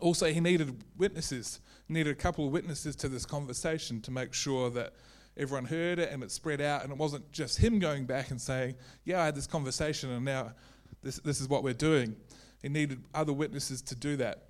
Also, 0.00 0.32
he 0.32 0.40
needed 0.40 0.82
witnesses. 0.96 1.60
He 1.86 1.92
needed 1.92 2.10
a 2.10 2.14
couple 2.14 2.46
of 2.46 2.52
witnesses 2.52 2.96
to 2.96 3.08
this 3.10 3.26
conversation 3.26 4.00
to 4.00 4.10
make 4.10 4.32
sure 4.32 4.70
that 4.70 4.94
everyone 5.36 5.66
heard 5.66 5.98
it 5.98 6.10
and 6.10 6.22
it 6.22 6.30
spread 6.30 6.62
out, 6.62 6.84
and 6.84 6.90
it 6.90 6.96
wasn't 6.96 7.30
just 7.32 7.58
him 7.58 7.78
going 7.78 8.06
back 8.06 8.30
and 8.30 8.40
saying, 8.40 8.76
"Yeah, 9.04 9.20
I 9.20 9.26
had 9.26 9.34
this 9.34 9.46
conversation, 9.46 10.08
and 10.08 10.24
now 10.24 10.54
this 11.02 11.18
this 11.18 11.38
is 11.38 11.50
what 11.50 11.62
we're 11.62 11.74
doing." 11.74 12.16
He 12.62 12.70
needed 12.70 13.04
other 13.12 13.34
witnesses 13.34 13.82
to 13.82 13.94
do 13.94 14.16
that. 14.16 14.48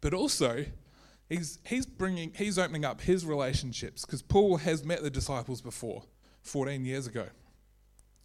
But 0.00 0.14
also, 0.14 0.66
he's 1.28 1.60
he's 1.64 1.86
bringing 1.86 2.32
he's 2.34 2.58
opening 2.58 2.84
up 2.84 3.00
his 3.02 3.24
relationships 3.24 4.04
because 4.04 4.20
Paul 4.20 4.56
has 4.56 4.84
met 4.84 5.04
the 5.04 5.10
disciples 5.10 5.60
before, 5.60 6.02
14 6.42 6.84
years 6.84 7.06
ago. 7.06 7.28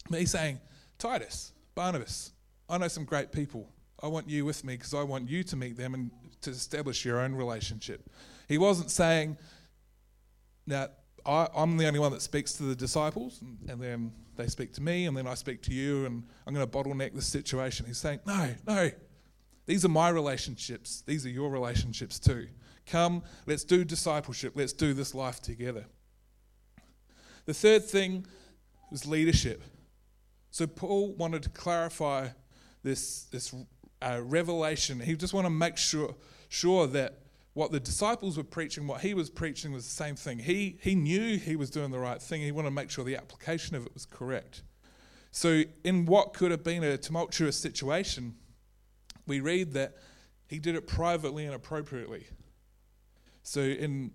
But 0.09 0.21
he's 0.21 0.31
saying, 0.31 0.59
Titus, 0.99 1.53
Barnabas, 1.75 2.33
I 2.69 2.77
know 2.77 2.89
some 2.89 3.05
great 3.05 3.31
people. 3.31 3.71
I 4.03 4.07
want 4.07 4.29
you 4.29 4.45
with 4.45 4.63
me 4.63 4.75
because 4.75 4.93
I 4.93 5.01
want 5.01 5.29
you 5.29 5.43
to 5.45 5.55
meet 5.55 5.77
them 5.77 5.93
and 5.93 6.11
to 6.41 6.51
establish 6.51 7.03
your 7.03 7.19
own 7.19 7.33
relationship. 7.33 8.09
He 8.47 8.57
wasn't 8.57 8.91
saying, 8.91 9.37
now, 10.67 10.89
I, 11.25 11.47
am 11.55 11.77
the 11.77 11.87
only 11.87 11.99
one 11.99 12.11
that 12.11 12.21
speaks 12.21 12.53
to 12.53 12.63
the 12.63 12.75
disciples, 12.75 13.41
and, 13.41 13.57
and, 13.69 13.81
then 13.81 14.11
they 14.35 14.47
speak 14.47 14.73
to 14.73 14.81
me, 14.81 15.05
and 15.05 15.17
then 15.17 15.27
I 15.27 15.33
speak 15.33 15.61
to 15.63 15.73
you, 15.73 16.05
and 16.05 16.23
I'm 16.45 16.53
going 16.53 16.65
to 16.65 16.71
bottleneck 16.71 17.13
the 17.13 17.21
situation. 17.21 17.85
He's 17.85 17.97
saying, 17.97 18.19
no, 18.25 18.49
no, 18.67 18.91
these 19.65 19.85
are 19.85 19.89
my 19.89 20.09
relationships. 20.09 21.03
These 21.05 21.25
are 21.25 21.29
your 21.29 21.49
relationships 21.49 22.19
too. 22.19 22.47
Come, 22.85 23.23
let's 23.45 23.63
do 23.63 23.83
discipleship. 23.83 24.53
Let's 24.55 24.73
do 24.73 24.93
this 24.93 25.13
life 25.13 25.41
together. 25.41 25.85
The 27.45 27.53
third 27.53 27.85
thing 27.85 28.25
was 28.91 29.05
leadership. 29.05 29.61
So 30.51 30.67
Paul 30.67 31.13
wanted 31.13 31.43
to 31.43 31.49
clarify 31.49 32.29
this, 32.83 33.23
this 33.25 33.53
uh, 34.01 34.21
revelation. 34.23 34.99
He 34.99 35.15
just 35.15 35.33
wanted 35.33 35.49
to 35.49 35.55
make 35.55 35.77
sure, 35.77 36.15
sure 36.49 36.87
that 36.87 37.19
what 37.53 37.71
the 37.71 37.79
disciples 37.79 38.37
were 38.37 38.43
preaching, 38.43 38.87
what 38.87 39.01
he 39.01 39.13
was 39.13 39.29
preaching 39.29 39.71
was 39.71 39.83
the 39.83 39.91
same 39.91 40.15
thing. 40.15 40.39
He, 40.39 40.77
he 40.81 40.95
knew 40.95 41.37
he 41.37 41.55
was 41.55 41.69
doing 41.69 41.91
the 41.91 41.99
right 41.99 42.21
thing. 42.21 42.41
He 42.41 42.51
wanted 42.51 42.69
to 42.69 42.75
make 42.75 42.89
sure 42.89 43.03
the 43.03 43.17
application 43.17 43.75
of 43.75 43.85
it 43.85 43.93
was 43.93 44.05
correct. 44.05 44.63
So, 45.31 45.63
in 45.83 46.05
what 46.05 46.33
could 46.33 46.51
have 46.51 46.63
been 46.63 46.83
a 46.83 46.97
tumultuous 46.97 47.55
situation, 47.55 48.35
we 49.27 49.41
read 49.41 49.73
that 49.73 49.95
he 50.47 50.57
did 50.57 50.75
it 50.75 50.87
privately 50.87 51.45
and 51.45 51.53
appropriately. 51.53 52.25
So, 53.43 53.61
in 53.61 54.11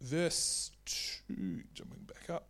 verse 0.00 0.72
2, 1.28 1.62
jumping 1.74 2.00
back 2.02 2.30
up. 2.30 2.48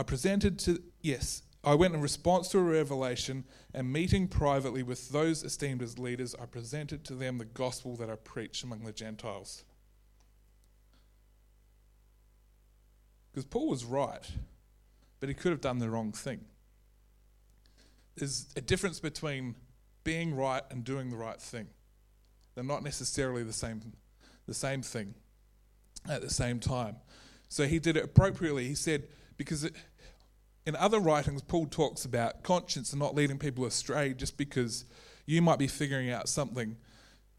I 0.00 0.02
presented 0.02 0.58
to, 0.60 0.82
yes, 1.02 1.42
I 1.62 1.74
went 1.74 1.92
in 1.92 2.00
response 2.00 2.48
to 2.48 2.58
a 2.58 2.62
revelation 2.62 3.44
and 3.74 3.92
meeting 3.92 4.28
privately 4.28 4.82
with 4.82 5.10
those 5.10 5.44
esteemed 5.44 5.82
as 5.82 5.98
leaders, 5.98 6.34
I 6.40 6.46
presented 6.46 7.04
to 7.04 7.14
them 7.14 7.36
the 7.36 7.44
gospel 7.44 7.96
that 7.96 8.08
I 8.08 8.14
preach 8.14 8.62
among 8.62 8.84
the 8.84 8.92
Gentiles. 8.92 9.62
Because 13.30 13.44
Paul 13.44 13.68
was 13.68 13.84
right, 13.84 14.26
but 15.20 15.28
he 15.28 15.34
could 15.34 15.50
have 15.50 15.60
done 15.60 15.80
the 15.80 15.90
wrong 15.90 16.12
thing. 16.12 16.40
There's 18.16 18.46
a 18.56 18.62
difference 18.62 19.00
between 19.00 19.54
being 20.02 20.34
right 20.34 20.62
and 20.70 20.82
doing 20.82 21.10
the 21.10 21.16
right 21.16 21.38
thing. 21.38 21.66
They're 22.54 22.64
not 22.64 22.82
necessarily 22.82 23.42
the 23.42 23.52
same, 23.52 23.82
the 24.46 24.54
same 24.54 24.80
thing 24.80 25.12
at 26.08 26.22
the 26.22 26.30
same 26.30 26.58
time. 26.58 26.96
So 27.50 27.66
he 27.66 27.78
did 27.78 27.98
it 27.98 28.04
appropriately. 28.04 28.66
He 28.66 28.74
said, 28.74 29.02
because 29.36 29.64
it, 29.64 29.74
in 30.66 30.76
other 30.76 31.00
writings, 31.00 31.42
Paul 31.42 31.66
talks 31.66 32.04
about 32.04 32.42
conscience 32.42 32.92
and 32.92 33.00
not 33.00 33.14
leading 33.14 33.38
people 33.38 33.64
astray 33.64 34.14
just 34.14 34.36
because 34.36 34.84
you 35.26 35.40
might 35.42 35.58
be 35.58 35.66
figuring 35.66 36.10
out 36.10 36.28
something, 36.28 36.76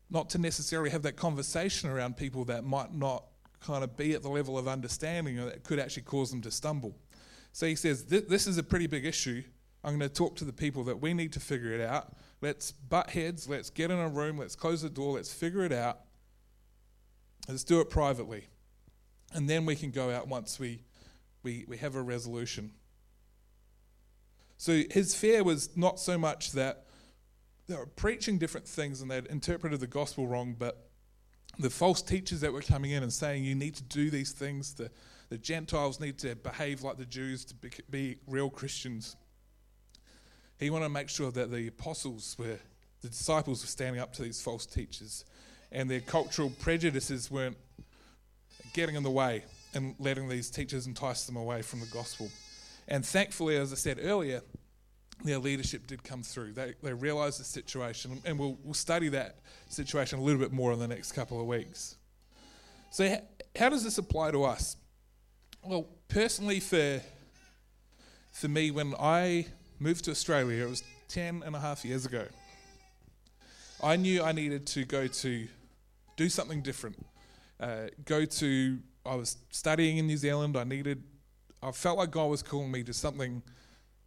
not 0.09 0.29
to 0.31 0.37
necessarily 0.37 0.89
have 0.89 1.03
that 1.03 1.15
conversation 1.15 1.89
around 1.89 2.17
people 2.17 2.45
that 2.45 2.63
might 2.63 2.93
not 2.93 3.25
kind 3.59 3.83
of 3.83 3.95
be 3.95 4.13
at 4.13 4.23
the 4.23 4.29
level 4.29 4.57
of 4.57 4.67
understanding 4.67 5.39
or 5.39 5.45
that 5.45 5.63
could 5.63 5.79
actually 5.79 6.03
cause 6.03 6.31
them 6.31 6.41
to 6.41 6.51
stumble. 6.51 6.95
So 7.53 7.65
he 7.67 7.75
says, 7.75 8.05
This 8.05 8.47
is 8.47 8.57
a 8.57 8.63
pretty 8.63 8.87
big 8.87 9.05
issue. 9.05 9.43
I'm 9.83 9.97
going 9.97 10.09
to 10.09 10.15
talk 10.15 10.35
to 10.37 10.45
the 10.45 10.53
people 10.53 10.83
that 10.85 11.01
we 11.01 11.13
need 11.13 11.33
to 11.33 11.39
figure 11.39 11.73
it 11.73 11.81
out. 11.81 12.15
Let's 12.39 12.71
butt 12.71 13.09
heads, 13.11 13.47
let's 13.47 13.69
get 13.69 13.91
in 13.91 13.97
a 13.97 14.09
room, 14.09 14.37
let's 14.37 14.55
close 14.55 14.81
the 14.81 14.89
door, 14.89 15.13
let's 15.13 15.33
figure 15.33 15.63
it 15.63 15.71
out. 15.71 15.99
Let's 17.47 17.63
do 17.63 17.81
it 17.81 17.89
privately. 17.89 18.47
And 19.33 19.49
then 19.49 19.65
we 19.65 19.75
can 19.75 19.91
go 19.91 20.11
out 20.11 20.27
once 20.27 20.59
we, 20.59 20.83
we, 21.43 21.65
we 21.67 21.77
have 21.77 21.95
a 21.95 22.01
resolution. 22.01 22.73
So 24.61 24.83
his 24.91 25.15
fear 25.15 25.43
was 25.43 25.75
not 25.75 25.99
so 25.99 26.19
much 26.19 26.51
that 26.51 26.85
they 27.67 27.75
were 27.75 27.87
preaching 27.87 28.37
different 28.37 28.67
things 28.67 29.01
and 29.01 29.09
they'd 29.09 29.25
interpreted 29.25 29.79
the 29.79 29.87
gospel 29.87 30.27
wrong, 30.27 30.55
but 30.55 30.87
the 31.57 31.71
false 31.71 32.03
teachers 32.03 32.41
that 32.41 32.53
were 32.53 32.61
coming 32.61 32.91
in 32.91 33.01
and 33.01 33.11
saying 33.11 33.43
you 33.43 33.55
need 33.55 33.73
to 33.77 33.81
do 33.81 34.11
these 34.11 34.33
things, 34.33 34.75
the, 34.75 34.91
the 35.29 35.39
Gentiles 35.39 35.99
need 35.99 36.19
to 36.19 36.35
behave 36.35 36.83
like 36.83 36.97
the 36.97 37.07
Jews 37.07 37.43
to 37.45 37.55
be, 37.55 37.71
be 37.89 38.17
real 38.27 38.51
Christians. 38.51 39.15
He 40.59 40.69
wanted 40.69 40.85
to 40.85 40.89
make 40.89 41.09
sure 41.09 41.31
that 41.31 41.49
the 41.49 41.65
apostles 41.65 42.35
were, 42.37 42.59
the 43.01 43.09
disciples 43.09 43.63
were 43.63 43.67
standing 43.67 43.99
up 43.99 44.13
to 44.13 44.21
these 44.21 44.43
false 44.43 44.67
teachers 44.67 45.25
and 45.71 45.89
their 45.89 46.01
cultural 46.01 46.51
prejudices 46.59 47.31
weren't 47.31 47.57
getting 48.75 48.93
in 48.93 49.01
the 49.01 49.09
way 49.09 49.43
and 49.73 49.95
letting 49.97 50.29
these 50.29 50.51
teachers 50.51 50.85
entice 50.85 51.25
them 51.25 51.35
away 51.35 51.63
from 51.63 51.79
the 51.79 51.87
gospel. 51.87 52.29
And 52.91 53.05
thankfully, 53.05 53.55
as 53.55 53.71
I 53.71 53.77
said 53.77 53.99
earlier, 54.03 54.41
their 55.23 55.37
leadership 55.37 55.87
did 55.87 56.03
come 56.03 56.23
through. 56.23 56.51
They, 56.51 56.73
they 56.83 56.91
realised 56.91 57.39
the 57.39 57.45
situation, 57.45 58.21
and 58.25 58.37
we'll, 58.37 58.57
we'll 58.65 58.73
study 58.73 59.07
that 59.09 59.37
situation 59.69 60.19
a 60.19 60.21
little 60.21 60.41
bit 60.41 60.51
more 60.51 60.73
in 60.73 60.79
the 60.79 60.89
next 60.89 61.13
couple 61.13 61.39
of 61.39 61.47
weeks. 61.47 61.95
So, 62.91 63.17
how 63.55 63.69
does 63.69 63.85
this 63.85 63.97
apply 63.97 64.31
to 64.31 64.43
us? 64.43 64.75
Well, 65.63 65.87
personally, 66.09 66.59
for, 66.59 66.99
for 68.33 68.49
me, 68.49 68.71
when 68.71 68.93
I 68.99 69.45
moved 69.79 70.03
to 70.05 70.11
Australia, 70.11 70.65
it 70.65 70.69
was 70.69 70.83
10 71.07 71.43
and 71.45 71.55
a 71.55 71.61
half 71.61 71.85
years 71.85 72.05
ago. 72.05 72.25
I 73.81 73.95
knew 73.95 74.21
I 74.21 74.33
needed 74.33 74.67
to 74.67 74.83
go 74.83 75.07
to 75.07 75.47
do 76.17 76.27
something 76.27 76.61
different. 76.61 76.97
Uh, 77.57 77.87
go 78.03 78.25
to, 78.25 78.79
I 79.05 79.15
was 79.15 79.37
studying 79.49 79.97
in 79.97 80.07
New 80.07 80.17
Zealand. 80.17 80.57
I 80.57 80.65
needed, 80.65 81.03
I 81.63 81.71
felt 81.71 81.97
like 81.97 82.11
God 82.11 82.27
was 82.27 82.41
calling 82.41 82.71
me 82.71 82.83
to 82.83 82.93
something 82.93 83.43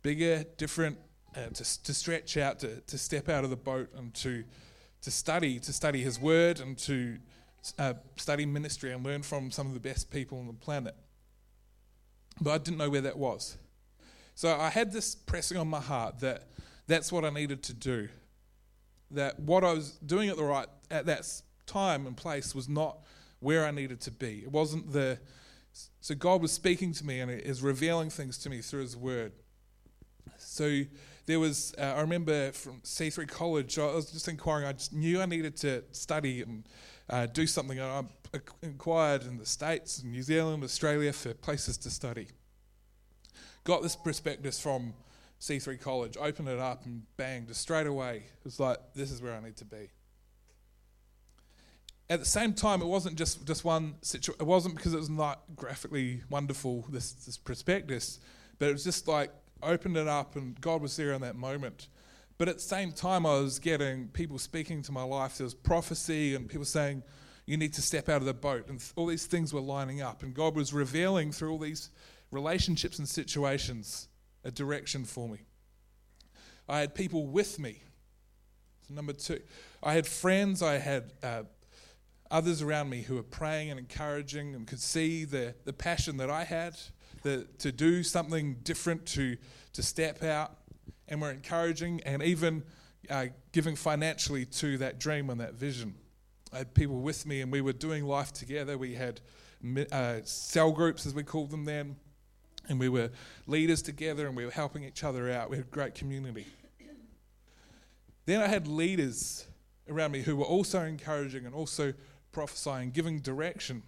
bigger, 0.02 0.44
different, 0.56 0.98
uh, 1.36 1.48
to, 1.48 1.82
to 1.82 1.94
stretch 1.94 2.36
out, 2.36 2.58
to, 2.60 2.80
to 2.80 2.98
step 2.98 3.28
out 3.28 3.44
of 3.44 3.50
the 3.50 3.56
boat 3.56 3.90
and 3.96 4.12
to, 4.14 4.44
to 5.02 5.10
study, 5.10 5.60
to 5.60 5.72
study 5.72 6.02
His 6.02 6.18
Word 6.18 6.60
and 6.60 6.76
to 6.78 7.18
uh, 7.78 7.94
study 8.16 8.44
ministry 8.44 8.92
and 8.92 9.04
learn 9.04 9.22
from 9.22 9.50
some 9.50 9.66
of 9.68 9.74
the 9.74 9.80
best 9.80 10.10
people 10.10 10.38
on 10.38 10.46
the 10.46 10.52
planet. 10.52 10.94
But 12.40 12.50
I 12.52 12.58
didn't 12.58 12.78
know 12.78 12.90
where 12.90 13.00
that 13.02 13.16
was. 13.16 13.56
So 14.34 14.54
I 14.58 14.68
had 14.68 14.92
this 14.92 15.14
pressing 15.14 15.56
on 15.56 15.68
my 15.68 15.80
heart 15.80 16.18
that 16.20 16.48
that's 16.86 17.12
what 17.12 17.24
I 17.24 17.30
needed 17.30 17.62
to 17.64 17.74
do. 17.74 18.08
That 19.12 19.38
what 19.38 19.62
I 19.62 19.72
was 19.72 19.92
doing 20.04 20.28
at 20.28 20.36
the 20.36 20.44
right 20.44 20.66
at 20.90 21.06
that 21.06 21.30
time 21.66 22.06
and 22.06 22.16
place 22.16 22.54
was 22.54 22.68
not 22.68 22.98
where 23.38 23.64
I 23.64 23.70
needed 23.70 24.00
to 24.02 24.10
be. 24.10 24.40
It 24.42 24.50
wasn't 24.50 24.92
the 24.92 25.18
so 26.00 26.14
God 26.14 26.42
was 26.42 26.52
speaking 26.52 26.92
to 26.92 27.06
me 27.06 27.20
and 27.20 27.30
is 27.30 27.62
revealing 27.62 28.10
things 28.10 28.38
to 28.38 28.50
me 28.50 28.60
through 28.60 28.82
His 28.82 28.96
Word. 28.96 29.32
So 30.38 30.82
there 31.26 31.40
was, 31.40 31.74
uh, 31.78 31.94
I 31.96 32.00
remember 32.00 32.52
from 32.52 32.80
C3 32.82 33.28
College, 33.28 33.78
I 33.78 33.86
was 33.86 34.10
just 34.10 34.28
inquiring, 34.28 34.66
I 34.66 34.72
just 34.72 34.92
knew 34.92 35.20
I 35.20 35.26
needed 35.26 35.56
to 35.58 35.82
study 35.92 36.42
and 36.42 36.68
uh, 37.08 37.26
do 37.26 37.46
something. 37.46 37.80
I 37.80 38.02
inquired 38.62 39.24
in 39.24 39.38
the 39.38 39.46
States, 39.46 40.02
New 40.04 40.22
Zealand, 40.22 40.62
Australia 40.64 41.12
for 41.12 41.34
places 41.34 41.76
to 41.78 41.90
study. 41.90 42.28
Got 43.64 43.82
this 43.82 43.96
prospectus 43.96 44.60
from 44.60 44.92
C3 45.40 45.80
College, 45.80 46.16
opened 46.18 46.48
it 46.48 46.58
up, 46.58 46.84
and 46.84 47.02
bang, 47.16 47.46
just 47.46 47.60
straight 47.60 47.86
away, 47.86 48.16
it 48.16 48.44
was 48.44 48.60
like, 48.60 48.78
this 48.94 49.10
is 49.10 49.22
where 49.22 49.34
I 49.34 49.40
need 49.40 49.56
to 49.56 49.64
be. 49.64 49.90
At 52.10 52.20
the 52.20 52.26
same 52.26 52.52
time, 52.52 52.82
it 52.82 52.86
wasn't 52.86 53.16
just, 53.16 53.46
just 53.46 53.64
one 53.64 53.94
situation, 54.02 54.40
it 54.40 54.46
wasn't 54.46 54.76
because 54.76 54.92
it 54.92 54.98
was 54.98 55.08
not 55.08 55.42
graphically 55.56 56.22
wonderful, 56.28 56.84
this, 56.90 57.12
this 57.12 57.38
prospectus, 57.38 58.20
but 58.58 58.68
it 58.68 58.72
was 58.72 58.84
just 58.84 59.08
like 59.08 59.30
opened 59.62 59.96
it 59.96 60.06
up 60.06 60.36
and 60.36 60.60
God 60.60 60.82
was 60.82 60.96
there 60.96 61.12
in 61.12 61.22
that 61.22 61.34
moment. 61.34 61.88
But 62.36 62.48
at 62.48 62.56
the 62.56 62.62
same 62.62 62.92
time, 62.92 63.24
I 63.26 63.38
was 63.38 63.58
getting 63.58 64.08
people 64.08 64.38
speaking 64.38 64.82
to 64.82 64.92
my 64.92 65.02
life. 65.02 65.38
There 65.38 65.44
was 65.44 65.54
prophecy 65.54 66.34
and 66.34 66.48
people 66.48 66.64
saying, 66.64 67.02
You 67.46 67.56
need 67.56 67.72
to 67.74 67.82
step 67.82 68.08
out 68.08 68.16
of 68.16 68.26
the 68.26 68.34
boat. 68.34 68.68
And 68.68 68.82
all 68.96 69.06
these 69.06 69.26
things 69.26 69.54
were 69.54 69.60
lining 69.60 70.02
up. 70.02 70.22
And 70.22 70.34
God 70.34 70.56
was 70.56 70.72
revealing 70.72 71.30
through 71.30 71.52
all 71.52 71.58
these 71.58 71.90
relationships 72.30 72.98
and 72.98 73.08
situations 73.08 74.08
a 74.42 74.50
direction 74.50 75.04
for 75.04 75.28
me. 75.28 75.38
I 76.68 76.80
had 76.80 76.94
people 76.94 77.26
with 77.26 77.58
me. 77.58 77.82
Number 78.90 79.12
two, 79.12 79.40
I 79.82 79.94
had 79.94 80.06
friends, 80.06 80.62
I 80.62 80.78
had 80.78 81.12
uh, 81.22 81.42
others 82.34 82.60
around 82.60 82.90
me 82.90 83.00
who 83.00 83.14
were 83.14 83.22
praying 83.22 83.70
and 83.70 83.78
encouraging 83.78 84.56
and 84.56 84.66
could 84.66 84.80
see 84.80 85.24
the, 85.24 85.54
the 85.64 85.72
passion 85.72 86.16
that 86.16 86.30
I 86.30 86.42
had 86.42 86.76
the, 87.22 87.46
to 87.58 87.70
do 87.70 88.02
something 88.02 88.56
different, 88.64 89.06
to, 89.06 89.36
to 89.72 89.82
step 89.84 90.24
out, 90.24 90.56
and 91.06 91.22
we're 91.22 91.30
encouraging 91.30 92.00
and 92.04 92.24
even 92.24 92.64
uh, 93.08 93.26
giving 93.52 93.76
financially 93.76 94.46
to 94.46 94.78
that 94.78 94.98
dream 94.98 95.30
and 95.30 95.40
that 95.40 95.54
vision. 95.54 95.94
I 96.52 96.58
had 96.58 96.74
people 96.74 96.96
with 96.96 97.24
me, 97.24 97.40
and 97.40 97.52
we 97.52 97.60
were 97.60 97.72
doing 97.72 98.04
life 98.04 98.32
together. 98.32 98.76
We 98.76 98.94
had 98.94 99.20
uh, 99.92 100.16
cell 100.24 100.72
groups, 100.72 101.06
as 101.06 101.14
we 101.14 101.22
called 101.22 101.52
them 101.52 101.64
then, 101.64 101.94
and 102.68 102.80
we 102.80 102.88
were 102.88 103.10
leaders 103.46 103.80
together, 103.80 104.26
and 104.26 104.36
we 104.36 104.44
were 104.44 104.50
helping 104.50 104.82
each 104.82 105.04
other 105.04 105.30
out. 105.30 105.50
We 105.50 105.56
had 105.58 105.66
a 105.66 105.70
great 105.70 105.94
community. 105.94 106.46
Then 108.26 108.40
I 108.40 108.48
had 108.48 108.66
leaders 108.66 109.46
around 109.88 110.10
me 110.10 110.22
who 110.22 110.34
were 110.34 110.44
also 110.44 110.82
encouraging 110.82 111.46
and 111.46 111.54
also 111.54 111.92
prophesying, 112.34 112.90
giving 112.90 113.20
direction. 113.20 113.82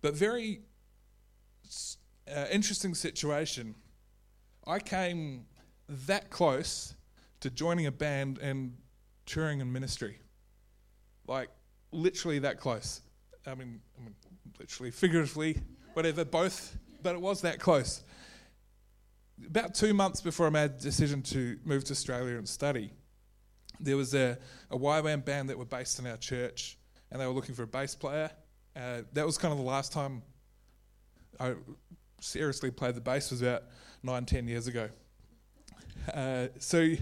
But 0.00 0.14
very 0.14 0.60
uh, 2.32 2.46
interesting 2.52 2.94
situation. 2.94 3.74
I 4.66 4.78
came 4.78 5.46
that 5.88 6.30
close 6.30 6.94
to 7.40 7.50
joining 7.50 7.86
a 7.86 7.92
band 7.92 8.38
and 8.38 8.76
touring 9.26 9.60
in 9.60 9.72
ministry. 9.72 10.20
Like, 11.26 11.48
literally 11.92 12.38
that 12.40 12.58
close. 12.58 13.00
I 13.46 13.54
mean, 13.54 13.80
I 13.98 14.04
mean 14.04 14.14
literally, 14.58 14.90
figuratively, 14.90 15.58
whatever, 15.94 16.24
both, 16.24 16.76
but 17.02 17.14
it 17.14 17.20
was 17.20 17.40
that 17.40 17.58
close. 17.58 18.02
About 19.46 19.74
two 19.74 19.94
months 19.94 20.20
before 20.20 20.46
I 20.46 20.50
made 20.50 20.78
the 20.78 20.82
decision 20.82 21.22
to 21.22 21.58
move 21.64 21.84
to 21.84 21.92
Australia 21.92 22.36
and 22.36 22.48
study, 22.48 22.92
there 23.80 23.96
was 23.96 24.14
a, 24.14 24.38
a 24.70 24.78
YWAM 24.78 25.24
band 25.24 25.48
that 25.48 25.58
were 25.58 25.64
based 25.64 25.98
in 25.98 26.06
our 26.06 26.18
church, 26.18 26.76
and 27.10 27.20
they 27.20 27.26
were 27.26 27.32
looking 27.32 27.54
for 27.54 27.62
a 27.62 27.66
bass 27.66 27.94
player. 27.94 28.30
Uh, 28.76 29.02
that 29.12 29.26
was 29.26 29.36
kind 29.38 29.52
of 29.52 29.58
the 29.58 29.64
last 29.64 29.92
time 29.92 30.22
I 31.38 31.54
seriously 32.20 32.70
played 32.70 32.94
the 32.94 33.00
bass 33.00 33.30
was 33.30 33.42
about 33.42 33.64
nine, 34.02 34.24
ten 34.24 34.46
years 34.46 34.66
ago. 34.66 34.88
Uh, 36.12 36.48
so 36.58 36.94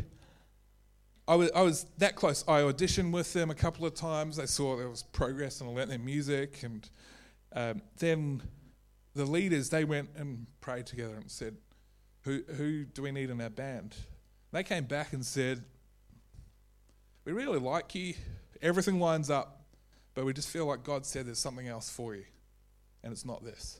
I 1.26 1.34
was, 1.34 1.50
I 1.54 1.62
was 1.62 1.86
that 1.98 2.16
close. 2.16 2.44
I 2.48 2.60
auditioned 2.62 3.12
with 3.12 3.32
them 3.32 3.50
a 3.50 3.54
couple 3.54 3.84
of 3.84 3.94
times. 3.94 4.36
They 4.36 4.46
saw 4.46 4.76
there 4.76 4.88
was 4.88 5.02
progress 5.02 5.60
and 5.60 5.70
I 5.70 5.72
learnt 5.72 5.90
their 5.90 5.98
music. 5.98 6.62
And 6.62 6.88
um, 7.52 7.82
then 7.98 8.42
the 9.14 9.24
leaders, 9.24 9.70
they 9.70 9.84
went 9.84 10.10
and 10.16 10.46
prayed 10.60 10.86
together 10.86 11.14
and 11.14 11.30
said, 11.30 11.56
who, 12.22 12.42
who 12.56 12.84
do 12.84 13.02
we 13.02 13.10
need 13.10 13.30
in 13.30 13.40
our 13.40 13.50
band? 13.50 13.94
They 14.52 14.62
came 14.62 14.84
back 14.84 15.12
and 15.12 15.24
said, 15.24 15.64
We 17.24 17.32
really 17.32 17.58
like 17.58 17.94
you. 17.94 18.14
Everything 18.60 18.98
lines 18.98 19.30
up, 19.30 19.57
but 20.18 20.24
we 20.24 20.32
just 20.32 20.48
feel 20.48 20.66
like 20.66 20.82
God 20.82 21.06
said 21.06 21.28
there's 21.28 21.38
something 21.38 21.68
else 21.68 21.88
for 21.88 22.12
you, 22.12 22.24
and 23.04 23.12
it's 23.12 23.24
not 23.24 23.44
this 23.44 23.78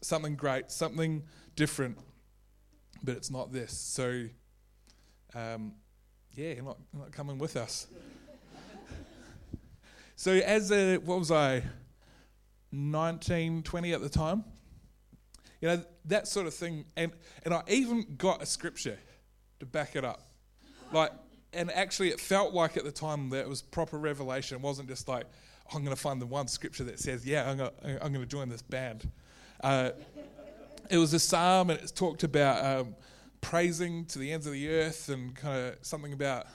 something 0.00 0.36
great, 0.36 0.70
something 0.70 1.24
different, 1.56 1.98
but 3.02 3.16
it's 3.16 3.28
not 3.28 3.52
this. 3.52 3.72
So, 3.76 4.28
um, 5.34 5.72
yeah, 6.36 6.52
you're 6.54 6.64
not, 6.64 6.78
you're 6.92 7.02
not 7.02 7.10
coming 7.10 7.36
with 7.36 7.56
us. 7.56 7.88
so, 10.14 10.30
as 10.34 10.70
a, 10.70 10.98
what 10.98 11.18
was 11.18 11.32
I, 11.32 11.64
19, 12.70 13.64
20 13.64 13.92
at 13.92 14.00
the 14.00 14.08
time? 14.08 14.44
You 15.60 15.66
know, 15.66 15.84
that 16.04 16.28
sort 16.28 16.46
of 16.46 16.54
thing. 16.54 16.84
And, 16.96 17.10
and 17.44 17.52
I 17.52 17.62
even 17.66 18.14
got 18.16 18.40
a 18.40 18.46
scripture 18.46 19.00
to 19.58 19.66
back 19.66 19.96
it 19.96 20.04
up. 20.04 20.22
Like, 20.92 21.10
and 21.52 21.70
actually, 21.70 22.10
it 22.10 22.20
felt 22.20 22.52
like 22.52 22.76
at 22.76 22.84
the 22.84 22.92
time 22.92 23.30
that 23.30 23.40
it 23.40 23.48
was 23.48 23.62
proper 23.62 23.98
revelation. 23.98 24.56
It 24.56 24.60
wasn't 24.60 24.88
just 24.88 25.08
like, 25.08 25.24
oh, 25.66 25.76
I'm 25.76 25.84
going 25.84 25.96
to 25.96 26.00
find 26.00 26.20
the 26.20 26.26
one 26.26 26.48
scripture 26.48 26.84
that 26.84 26.98
says, 26.98 27.26
yeah, 27.26 27.48
I'm 27.48 27.56
going 27.56 28.12
to, 28.12 28.26
join 28.26 28.48
this 28.48 28.62
band. 28.62 29.10
Uh, 29.62 29.90
it 30.90 30.98
was 30.98 31.14
a 31.14 31.18
psalm 31.18 31.70
and 31.70 31.80
it 31.80 31.92
talked 31.94 32.22
about 32.22 32.64
um, 32.64 32.94
praising 33.40 34.04
to 34.06 34.18
the 34.18 34.32
ends 34.32 34.46
of 34.46 34.52
the 34.52 34.68
earth 34.68 35.08
and 35.08 35.34
kind 35.34 35.68
of 35.68 35.76
something 35.82 36.12
about 36.12 36.46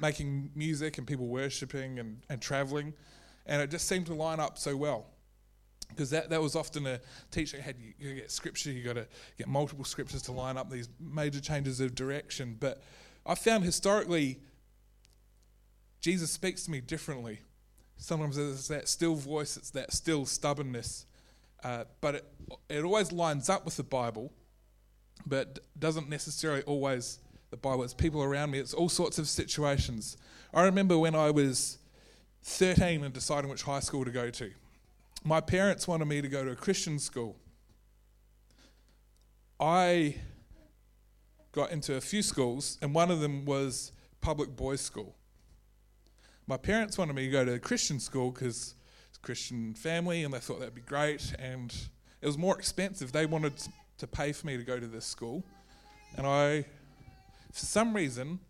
making 0.00 0.50
music 0.54 0.98
and 0.98 1.06
people 1.06 1.26
worshipping 1.26 1.98
and, 1.98 2.18
and 2.28 2.40
traveling. 2.40 2.92
And 3.46 3.62
it 3.62 3.70
just 3.70 3.88
seemed 3.88 4.06
to 4.06 4.14
line 4.14 4.40
up 4.40 4.58
so 4.58 4.76
well. 4.76 5.06
Because 5.88 6.10
that, 6.10 6.30
that 6.30 6.42
was 6.42 6.56
often 6.56 6.86
a 6.86 7.00
teaching 7.30 7.60
had 7.60 7.76
you, 7.78 7.92
you 7.98 8.14
get 8.16 8.30
scripture, 8.30 8.72
you 8.72 8.82
got 8.82 8.96
to 8.96 9.06
get 9.38 9.46
multiple 9.46 9.84
scriptures 9.84 10.20
to 10.22 10.32
line 10.32 10.56
up 10.56 10.68
these 10.68 10.88
major 11.00 11.40
changes 11.40 11.80
of 11.80 11.94
direction. 11.94 12.56
But 12.58 12.82
I 13.26 13.34
found 13.34 13.64
historically, 13.64 14.38
Jesus 16.00 16.30
speaks 16.30 16.64
to 16.64 16.70
me 16.70 16.80
differently. 16.80 17.40
Sometimes 17.96 18.38
it's 18.38 18.68
that 18.68 18.88
still 18.88 19.14
voice, 19.14 19.56
it's 19.56 19.70
that 19.70 19.92
still 19.92 20.26
stubbornness. 20.26 21.06
Uh, 21.64 21.84
but 22.00 22.16
it, 22.16 22.24
it 22.68 22.84
always 22.84 23.10
lines 23.10 23.48
up 23.48 23.64
with 23.64 23.76
the 23.76 23.82
Bible, 23.82 24.32
but 25.26 25.58
doesn't 25.78 26.08
necessarily 26.08 26.62
always 26.62 27.18
the 27.50 27.56
Bible. 27.56 27.82
It's 27.82 27.94
people 27.94 28.22
around 28.22 28.52
me. 28.52 28.58
It's 28.58 28.74
all 28.74 28.88
sorts 28.88 29.18
of 29.18 29.28
situations. 29.28 30.16
I 30.54 30.62
remember 30.62 30.96
when 30.98 31.14
I 31.14 31.30
was 31.30 31.78
13 32.42 33.02
and 33.02 33.12
deciding 33.12 33.50
which 33.50 33.62
high 33.62 33.80
school 33.80 34.04
to 34.04 34.10
go 34.10 34.30
to. 34.30 34.52
My 35.24 35.40
parents 35.40 35.88
wanted 35.88 36.04
me 36.06 36.22
to 36.22 36.28
go 36.28 36.44
to 36.44 36.52
a 36.52 36.56
Christian 36.56 37.00
school. 37.00 37.36
I 39.58 40.16
got 41.56 41.72
into 41.72 41.96
a 41.96 42.00
few 42.00 42.22
schools, 42.22 42.78
and 42.80 42.94
one 42.94 43.10
of 43.10 43.20
them 43.20 43.44
was 43.44 43.90
public 44.20 44.54
boys' 44.54 44.80
school. 44.80 45.16
My 46.46 46.56
parents 46.56 46.96
wanted 46.96 47.16
me 47.16 47.24
to 47.24 47.30
go 47.32 47.44
to 47.44 47.54
a 47.54 47.58
Christian 47.58 47.98
school 47.98 48.30
because 48.30 48.74
it's 49.08 49.18
a 49.18 49.20
Christian 49.20 49.74
family, 49.74 50.22
and 50.22 50.32
they 50.32 50.38
thought 50.38 50.60
that'd 50.60 50.74
be 50.74 50.80
great. 50.82 51.34
And 51.38 51.74
it 52.20 52.26
was 52.26 52.38
more 52.38 52.56
expensive. 52.56 53.10
They 53.10 53.26
wanted 53.26 53.54
to 53.98 54.06
pay 54.06 54.30
for 54.30 54.46
me 54.46 54.56
to 54.56 54.62
go 54.62 54.78
to 54.78 54.86
this 54.86 55.04
school, 55.04 55.42
and 56.16 56.26
I 56.26 56.66
for 57.56 57.64
some 57.64 57.94
reason, 57.94 58.40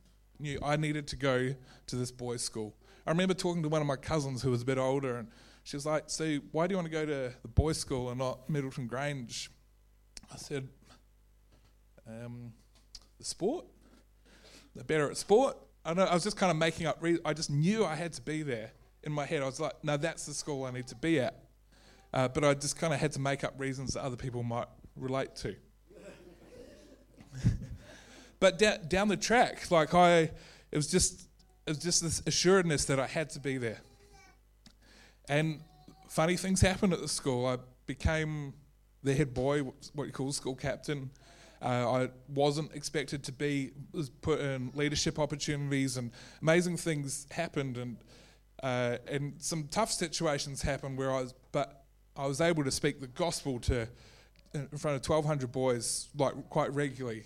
knew 0.40 0.58
I 0.64 0.74
needed 0.76 1.06
to 1.08 1.16
go 1.16 1.54
to 1.86 1.96
this 1.96 2.10
boys' 2.10 2.42
school. 2.42 2.74
I 3.06 3.10
remember 3.10 3.34
talking 3.34 3.62
to 3.62 3.68
one 3.68 3.80
of 3.80 3.86
my 3.86 3.94
cousins 3.94 4.42
who 4.42 4.50
was 4.50 4.62
a 4.62 4.64
bit 4.64 4.78
older, 4.78 5.18
and 5.18 5.28
she 5.62 5.76
was 5.76 5.86
like, 5.86 6.04
So, 6.08 6.38
why 6.50 6.66
do 6.66 6.72
you 6.72 6.76
want 6.76 6.86
to 6.86 6.92
go 6.92 7.06
to 7.06 7.32
the 7.40 7.48
boys' 7.48 7.78
school 7.78 8.10
and 8.10 8.18
not 8.18 8.50
Middleton 8.50 8.88
Grange? 8.88 9.50
I 10.32 10.36
said, 10.38 10.68
um, 12.08 12.52
sport? 13.24 13.66
They're 14.74 14.84
better 14.84 15.10
at 15.10 15.16
sport. 15.16 15.56
I, 15.84 15.94
know, 15.94 16.04
I 16.04 16.14
was 16.14 16.24
just 16.24 16.36
kind 16.36 16.50
of 16.50 16.56
making 16.56 16.86
up, 16.86 16.98
re- 17.00 17.20
I 17.24 17.32
just 17.32 17.50
knew 17.50 17.84
I 17.84 17.94
had 17.94 18.12
to 18.14 18.22
be 18.22 18.42
there 18.42 18.72
in 19.04 19.12
my 19.12 19.24
head. 19.24 19.42
I 19.42 19.46
was 19.46 19.60
like, 19.60 19.72
No, 19.82 19.96
that's 19.96 20.26
the 20.26 20.34
school 20.34 20.64
I 20.64 20.70
need 20.70 20.86
to 20.88 20.96
be 20.96 21.20
at. 21.20 21.42
Uh, 22.12 22.28
but 22.28 22.44
I 22.44 22.54
just 22.54 22.78
kind 22.78 22.92
of 22.92 23.00
had 23.00 23.12
to 23.12 23.20
make 23.20 23.44
up 23.44 23.54
reasons 23.58 23.94
that 23.94 24.02
other 24.02 24.16
people 24.16 24.42
might 24.42 24.68
relate 24.96 25.34
to. 25.36 25.54
But 28.38 28.58
da- 28.58 28.78
down 28.78 29.08
the 29.08 29.16
track, 29.16 29.70
like 29.70 29.94
I, 29.94 30.30
it 30.70 30.74
was 30.74 30.86
just, 30.86 31.28
it 31.66 31.70
was 31.70 31.78
just 31.78 32.02
this 32.02 32.22
assuredness 32.26 32.84
that 32.86 33.00
I 33.00 33.06
had 33.06 33.30
to 33.30 33.40
be 33.40 33.56
there. 33.56 33.80
And 35.28 35.60
funny 36.08 36.36
things 36.36 36.60
happened 36.60 36.92
at 36.92 37.00
the 37.00 37.08
school. 37.08 37.46
I 37.46 37.58
became 37.86 38.52
the 39.02 39.14
head 39.14 39.32
boy, 39.32 39.62
what 39.94 40.06
you 40.06 40.12
call 40.12 40.32
school 40.32 40.54
captain. 40.54 41.10
Uh, 41.62 41.90
I 41.90 42.08
wasn't 42.28 42.74
expected 42.74 43.24
to 43.24 43.32
be 43.32 43.72
was 43.92 44.10
put 44.10 44.40
in 44.40 44.70
leadership 44.74 45.18
opportunities, 45.18 45.96
and 45.96 46.10
amazing 46.42 46.76
things 46.76 47.26
happened, 47.30 47.76
and 47.76 47.96
uh, 48.62 48.98
and 49.08 49.34
some 49.38 49.68
tough 49.70 49.90
situations 49.90 50.62
happened 50.62 50.98
where 50.98 51.10
I 51.10 51.22
was, 51.22 51.34
but 51.52 51.84
I 52.16 52.26
was 52.26 52.40
able 52.40 52.64
to 52.64 52.70
speak 52.70 53.00
the 53.00 53.06
gospel 53.06 53.58
to 53.60 53.88
in 54.54 54.78
front 54.78 54.96
of 54.96 55.06
1,200 55.06 55.52
boys 55.52 56.08
like 56.16 56.34
quite 56.48 56.72
regularly, 56.72 57.24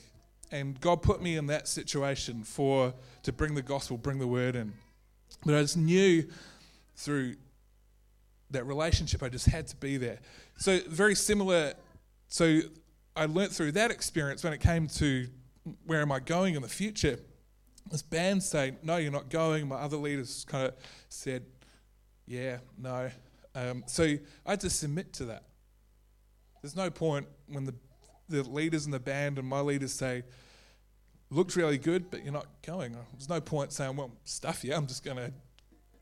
and 0.50 0.80
God 0.80 1.02
put 1.02 1.22
me 1.22 1.36
in 1.36 1.46
that 1.46 1.68
situation 1.68 2.42
for 2.44 2.94
to 3.22 3.32
bring 3.32 3.54
the 3.54 3.62
gospel, 3.62 3.96
bring 3.96 4.18
the 4.18 4.26
word 4.26 4.56
in. 4.56 4.72
But 5.44 5.54
I 5.54 5.62
just 5.62 5.76
knew 5.76 6.28
through 6.96 7.36
that 8.50 8.66
relationship, 8.66 9.22
I 9.22 9.28
just 9.28 9.46
had 9.46 9.66
to 9.68 9.76
be 9.76 9.96
there. 9.96 10.18
So 10.58 10.80
very 10.88 11.14
similar. 11.14 11.74
So 12.28 12.60
I 13.16 13.26
learnt 13.26 13.52
through 13.52 13.72
that 13.72 13.90
experience 13.90 14.44
when 14.44 14.52
it 14.52 14.60
came 14.60 14.86
to 14.88 15.26
where 15.86 16.00
am 16.00 16.12
I 16.12 16.20
going 16.20 16.54
in 16.54 16.62
the 16.62 16.68
future. 16.68 17.18
This 17.90 18.02
band 18.02 18.42
saying, 18.42 18.78
"No, 18.82 18.96
you're 18.96 19.12
not 19.12 19.30
going." 19.30 19.68
My 19.68 19.76
other 19.76 19.96
leaders 19.96 20.44
kind 20.48 20.68
of 20.68 20.74
said, 21.08 21.44
"Yeah, 22.26 22.58
no." 22.78 23.10
Um, 23.54 23.84
so 23.86 24.04
I 24.04 24.50
had 24.50 24.60
to 24.60 24.70
submit 24.70 25.12
to 25.14 25.24
that. 25.26 25.44
There's 26.62 26.76
no 26.76 26.90
point 26.90 27.26
when 27.48 27.64
the 27.64 27.74
the 28.28 28.42
leaders 28.44 28.86
in 28.86 28.92
the 28.92 29.00
band 29.00 29.38
and 29.38 29.48
my 29.48 29.60
leaders 29.60 29.92
say, 29.92 30.22
looked 31.30 31.56
really 31.56 31.78
good, 31.78 32.10
but 32.10 32.24
you're 32.24 32.32
not 32.32 32.46
going. 32.64 32.96
There's 33.12 33.28
no 33.28 33.40
point 33.40 33.72
saying, 33.72 33.96
well, 33.96 34.12
stuff 34.24 34.64
you. 34.64 34.74
I'm 34.74 34.86
just 34.86 35.04
going 35.04 35.16
to 35.16 35.32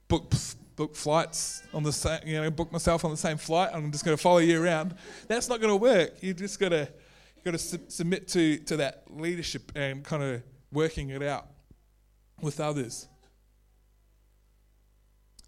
book 0.09 0.33
book 0.79 0.95
flights 0.95 1.65
on 1.75 1.83
the 1.83 1.93
same, 1.93 2.21
you 2.25 2.41
know, 2.41 2.51
book 2.53 2.71
myself 2.71 3.05
on 3.05 3.11
the 3.11 3.17
same 3.17 3.37
flight. 3.37 3.71
And 3.75 3.85
I'm 3.85 3.93
just 3.93 4.05
going 4.05 4.17
to 4.17 4.23
follow 4.23 4.39
you 4.39 4.63
around. 4.63 4.95
That's 5.27 5.49
not 5.49 5.61
going 5.61 5.73
to 5.73 5.77
work. 5.77 6.23
You 6.23 6.33
just 6.33 6.61
got 6.61 6.69
to 6.69 6.89
got 7.45 7.51
to 7.51 7.59
su- 7.59 7.81
submit 7.89 8.29
to 8.29 8.59
to 8.59 8.77
that 8.79 9.03
leadership 9.11 9.73
and 9.75 10.05
kind 10.05 10.23
of 10.23 10.43
working 10.71 11.11
it 11.11 11.23
out 11.23 11.49
with 12.41 12.61
others. 12.61 13.09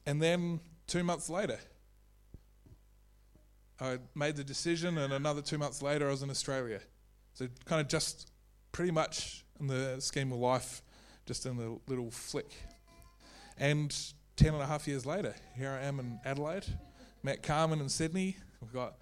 And 0.05 0.21
then 0.21 0.59
two 0.89 1.05
months 1.05 1.31
later, 1.31 1.61
I 3.81 3.99
made 4.17 4.35
the 4.35 4.45
decision, 4.45 4.99
and 4.99 5.13
another 5.13 5.43
two 5.43 5.59
months 5.59 5.81
later, 5.81 6.09
I 6.09 6.11
was 6.11 6.23
in 6.23 6.31
Australia. 6.31 6.81
So, 7.35 7.47
kind 7.67 7.81
of 7.81 7.87
just 7.87 8.33
pretty 8.73 8.91
much 8.91 9.45
in 9.61 9.69
the 9.69 9.97
scheme 10.01 10.33
of 10.33 10.39
life, 10.39 10.83
just 11.25 11.47
in 11.47 11.57
the 11.57 11.79
little 11.87 12.11
flick. 12.11 12.51
And 13.57 13.95
ten 14.41 14.55
and 14.55 14.63
a 14.63 14.67
half 14.67 14.89
years 14.89 15.05
later, 15.05 15.35
here 15.55 15.69
I 15.71 15.85
am 15.85 16.01
in 16.01 16.19
Adelaide. 16.25 16.65
Met 17.23 17.43
Carmen 17.43 17.79
in 17.79 17.91
Sydney. 17.91 18.39
We've 18.63 18.73
got 18.73 18.95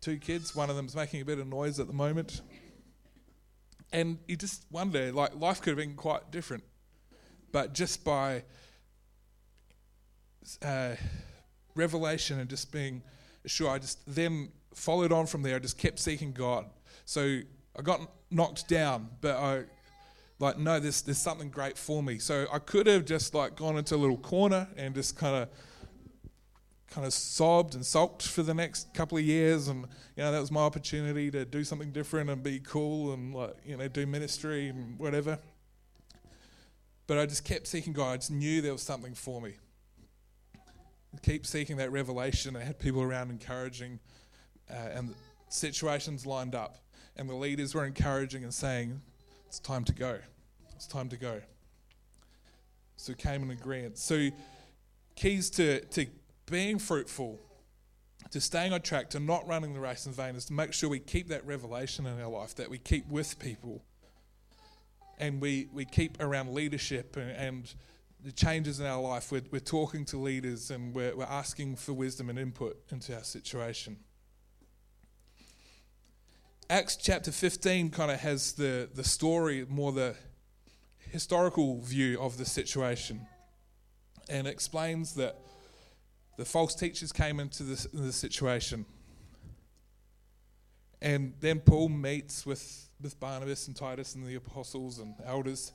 two 0.00 0.16
kids. 0.16 0.56
One 0.56 0.70
of 0.70 0.76
them's 0.76 0.96
making 0.96 1.20
a 1.20 1.26
bit 1.26 1.38
of 1.38 1.46
noise 1.46 1.78
at 1.78 1.88
the 1.88 1.92
moment. 1.92 2.40
And 3.92 4.16
you 4.26 4.34
just 4.34 4.64
wonder, 4.70 5.12
like, 5.12 5.38
life 5.38 5.60
could 5.60 5.72
have 5.72 5.76
been 5.76 5.94
quite 5.94 6.30
different. 6.30 6.64
But 7.52 7.74
just 7.74 8.02
by 8.02 8.44
uh, 10.62 10.94
revelation 11.74 12.40
and 12.40 12.48
just 12.48 12.72
being 12.72 13.02
sure, 13.44 13.68
I 13.68 13.78
just 13.78 13.98
then 14.06 14.52
followed 14.74 15.12
on 15.12 15.26
from 15.26 15.42
there. 15.42 15.56
I 15.56 15.58
just 15.58 15.76
kept 15.76 15.98
seeking 15.98 16.32
God. 16.32 16.64
So 17.04 17.40
I 17.78 17.82
got 17.82 18.00
knocked 18.30 18.68
down, 18.68 19.10
but 19.20 19.36
I 19.36 19.64
like 20.38 20.58
no, 20.58 20.80
there's 20.80 21.02
there's 21.02 21.18
something 21.18 21.50
great 21.50 21.78
for 21.78 22.02
me. 22.02 22.18
So 22.18 22.46
I 22.52 22.58
could 22.58 22.86
have 22.86 23.04
just 23.04 23.34
like 23.34 23.56
gone 23.56 23.76
into 23.76 23.94
a 23.94 23.96
little 23.96 24.18
corner 24.18 24.68
and 24.76 24.94
just 24.94 25.16
kind 25.16 25.36
of 25.36 25.48
kind 26.90 27.06
of 27.06 27.12
sobbed 27.12 27.74
and 27.74 27.84
sulked 27.86 28.26
for 28.26 28.42
the 28.42 28.52
next 28.52 28.92
couple 28.92 29.16
of 29.16 29.24
years 29.24 29.68
and 29.68 29.86
you 30.14 30.22
know 30.22 30.30
that 30.30 30.40
was 30.40 30.50
my 30.50 30.60
opportunity 30.60 31.30
to 31.30 31.42
do 31.46 31.64
something 31.64 31.90
different 31.90 32.28
and 32.28 32.42
be 32.42 32.60
cool 32.60 33.14
and 33.14 33.34
like 33.34 33.56
you 33.64 33.78
know 33.78 33.88
do 33.88 34.04
ministry 34.04 34.68
and 34.68 34.98
whatever 34.98 35.38
but 37.06 37.16
i 37.16 37.24
just 37.24 37.46
kept 37.46 37.66
seeking 37.66 37.94
god 37.94 38.12
i 38.12 38.16
just 38.18 38.30
knew 38.30 38.60
there 38.60 38.72
was 38.72 38.82
something 38.82 39.14
for 39.14 39.40
me 39.40 39.54
keep 41.20 41.46
seeking 41.46 41.76
that 41.76 41.92
revelation. 41.92 42.56
I 42.56 42.64
had 42.64 42.78
people 42.78 43.02
around 43.02 43.30
encouraging, 43.30 43.98
uh, 44.70 44.74
and 44.94 45.14
situations 45.48 46.24
lined 46.24 46.54
up, 46.54 46.76
and 47.16 47.28
the 47.28 47.34
leaders 47.34 47.74
were 47.74 47.84
encouraging 47.84 48.44
and 48.44 48.54
saying, 48.54 49.02
"It's 49.52 49.60
time 49.60 49.84
to 49.84 49.92
go. 49.92 50.18
It's 50.74 50.86
time 50.86 51.10
to 51.10 51.18
go." 51.18 51.42
So 52.96 53.12
came 53.12 53.42
in 53.42 53.50
agreement. 53.50 53.98
So 53.98 54.30
keys 55.14 55.50
to 55.50 55.80
to 55.80 56.06
being 56.46 56.78
fruitful, 56.78 57.38
to 58.30 58.40
staying 58.40 58.72
on 58.72 58.80
track, 58.80 59.10
to 59.10 59.20
not 59.20 59.46
running 59.46 59.74
the 59.74 59.80
race 59.80 60.06
in 60.06 60.12
vain, 60.12 60.36
is 60.36 60.46
to 60.46 60.54
make 60.54 60.72
sure 60.72 60.88
we 60.88 61.00
keep 61.00 61.28
that 61.28 61.44
revelation 61.44 62.06
in 62.06 62.18
our 62.18 62.30
life, 62.30 62.54
that 62.54 62.70
we 62.70 62.78
keep 62.78 63.06
with 63.08 63.38
people, 63.38 63.84
and 65.18 65.38
we 65.38 65.68
we 65.70 65.84
keep 65.84 66.18
around 66.18 66.54
leadership 66.54 67.18
and, 67.18 67.30
and 67.32 67.74
the 68.24 68.32
changes 68.32 68.80
in 68.80 68.86
our 68.86 69.02
life. 69.02 69.30
We're, 69.30 69.42
we're 69.50 69.58
talking 69.58 70.06
to 70.06 70.16
leaders 70.16 70.70
and 70.70 70.94
we're, 70.94 71.14
we're 71.14 71.24
asking 71.24 71.76
for 71.76 71.92
wisdom 71.92 72.30
and 72.30 72.38
input 72.38 72.80
into 72.90 73.14
our 73.14 73.24
situation. 73.24 73.98
Acts 76.72 76.96
chapter 76.96 77.30
15 77.30 77.90
kind 77.90 78.10
of 78.10 78.18
has 78.20 78.54
the, 78.54 78.88
the 78.94 79.04
story, 79.04 79.66
more 79.68 79.92
the 79.92 80.14
historical 81.10 81.82
view 81.82 82.18
of 82.18 82.38
the 82.38 82.46
situation, 82.46 83.26
and 84.30 84.46
explains 84.46 85.14
that 85.16 85.36
the 86.38 86.46
false 86.46 86.74
teachers 86.74 87.12
came 87.12 87.40
into 87.40 87.62
the, 87.62 88.10
situation. 88.10 88.86
And 91.02 91.34
then 91.40 91.60
Paul 91.60 91.90
meets 91.90 92.46
with, 92.46 92.88
with 93.02 93.20
Barnabas 93.20 93.66
and 93.66 93.76
Titus 93.76 94.14
and 94.14 94.26
the 94.26 94.36
apostles 94.36 94.98
and 94.98 95.14
elders. 95.26 95.72